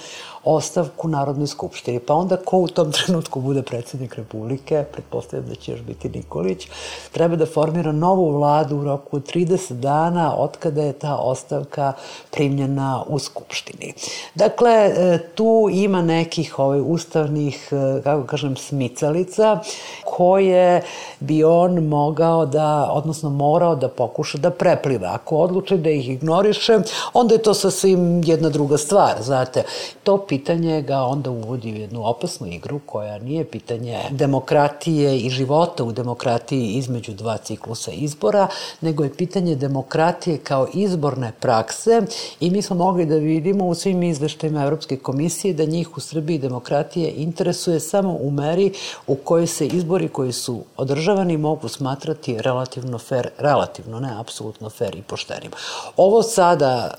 ostavku 0.44 1.08
Narodnoj 1.08 1.48
skupštini. 1.48 2.00
Pa 2.00 2.14
onda 2.14 2.38
ko 2.38 2.58
u 2.58 2.68
tom 2.68 2.92
trenutku 2.92 3.42
bude 3.42 3.62
predsednik 3.62 4.16
Republike, 4.16 4.86
pretpostavljam 4.92 5.50
da 5.50 5.56
će 5.56 5.72
još 5.72 5.82
biti 5.82 6.10
Nikolić, 6.10 6.68
treba 7.12 7.36
da 7.36 7.46
formira 7.46 7.92
novu 7.92 8.32
vladu 8.32 8.78
u 8.78 8.84
roku 8.84 9.20
30 9.20 9.74
dana 9.74 10.36
od 10.36 10.58
kada 10.58 10.84
je 10.84 10.94
ta 10.94 11.16
ostavka 11.16 11.94
primljena 12.32 13.04
u 13.08 13.20
Skupštini. 13.20 13.94
Dakle, 14.36 14.72
e, 14.72 15.20
tu 15.36 15.70
ima 15.72 16.02
nekih 16.02 16.60
ovaj, 16.60 16.82
ustavnih, 16.86 17.70
e, 17.72 18.02
kako 18.02 18.28
kažem, 18.28 18.56
smicalica 18.56 19.60
koje 20.06 20.82
bi 21.20 21.44
on 21.44 21.88
mogao 21.88 22.46
da, 22.46 22.90
odnosno 22.92 23.30
morao 23.30 23.76
da 23.76 23.88
pokuša 23.88 24.38
da 24.38 24.50
prepliva. 24.50 25.10
Ako 25.14 25.38
odluče 25.38 25.78
da 25.78 25.90
ih 25.90 26.10
ignoriše, 26.10 26.80
onda 27.14 27.36
je 27.36 27.42
to 27.42 27.54
sasvim 27.54 28.22
jedna 28.26 28.50
druga 28.50 28.78
stvar, 28.78 29.22
znate. 29.22 29.64
To 30.04 30.18
pitanje 30.28 30.82
ga 30.82 31.02
onda 31.02 31.32
uvodi 31.32 31.74
u 31.74 31.76
jednu 31.76 32.08
opasnu 32.10 32.48
igru 32.48 32.80
koja 32.86 33.18
nije 33.20 33.46
pitanje 33.46 34.00
demokratije 34.12 35.18
i 35.18 35.30
života 35.30 35.84
u 35.84 35.92
demokratiji 35.92 36.74
između 36.74 37.14
dva 37.14 37.38
ciklusa 37.38 37.92
izbora, 37.92 38.48
nego 38.82 39.04
je 39.04 39.14
pitanje 39.14 39.56
demokratije 39.56 40.38
kao 40.38 40.68
izborne 40.74 41.32
prakse 41.40 42.02
i 42.40 42.50
mi 42.50 42.62
smo 42.62 42.76
mogli 42.76 43.06
da 43.06 43.16
vidimo 43.16 43.68
u 43.68 43.76
svim 43.76 44.04
izveštajima 44.04 44.64
Evropske 44.64 44.98
komisije 44.98 45.54
da 45.54 45.66
njih 45.66 45.98
u 45.98 46.00
Srbiji 46.00 46.38
demokratije 46.38 47.14
interesuje 47.18 47.80
samo 47.80 48.18
u 48.22 48.32
meri 48.32 48.72
u 49.08 49.16
kojoj 49.16 49.48
se 49.48 49.68
izbori 49.68 50.08
koji 50.08 50.32
su 50.32 50.64
održavani 50.84 51.38
mogu 51.38 51.68
smatrati 51.68 52.38
relativno 52.42 53.00
fair, 53.00 53.30
relativno, 53.38 54.00
ne 54.00 54.12
apsolutno 54.20 54.70
fair 54.70 54.96
i 54.96 55.02
poštenim. 55.02 55.52
Ovo 55.98 56.24
sada 56.24 56.94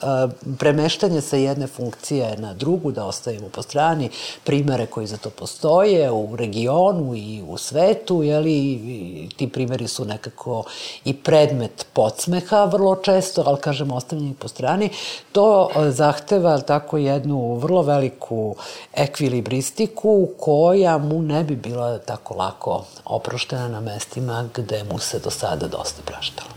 premeštanje 0.58 1.20
sa 1.20 1.36
jedne 1.36 1.66
funkcije 1.66 2.36
na 2.38 2.54
drugu, 2.54 2.92
da 2.92 3.04
ostavimo 3.04 3.48
po 3.48 3.62
strani 3.62 4.10
primere 4.44 4.86
koji 4.86 5.06
za 5.06 5.16
to 5.16 5.30
postoje 5.30 6.10
u 6.10 6.36
regionu 6.36 7.14
i 7.14 7.42
u 7.48 7.58
svetu, 7.58 8.22
jeli, 8.22 9.28
ti 9.36 9.48
primeri 9.48 9.88
su 9.88 10.04
nekako 10.04 10.64
i 11.04 11.14
predmet 11.14 11.86
podsmeha 11.92 12.64
vrlo 12.64 12.96
često, 12.96 13.42
ali 13.46 13.60
kažem 13.60 13.92
ostavljeni 13.92 14.34
po 14.34 14.48
strani, 14.48 14.90
to 15.32 15.70
zahteva 15.90 16.58
tako 16.60 16.98
jednu 16.98 17.54
vrlo 17.54 17.82
veliku 17.82 18.56
ekvilibristiku 18.92 20.28
koja 20.40 20.98
mu 20.98 21.22
ne 21.22 21.44
bi 21.44 21.56
bila 21.56 21.98
tako 21.98 22.34
lako 22.34 22.84
oproštena 23.04 23.73
na 23.74 23.80
mestima 23.80 24.44
gde 24.54 24.84
mu 24.84 24.98
se 24.98 25.18
do 25.18 25.30
sada 25.30 25.68
dosta 25.68 26.02
praštalo. 26.06 26.54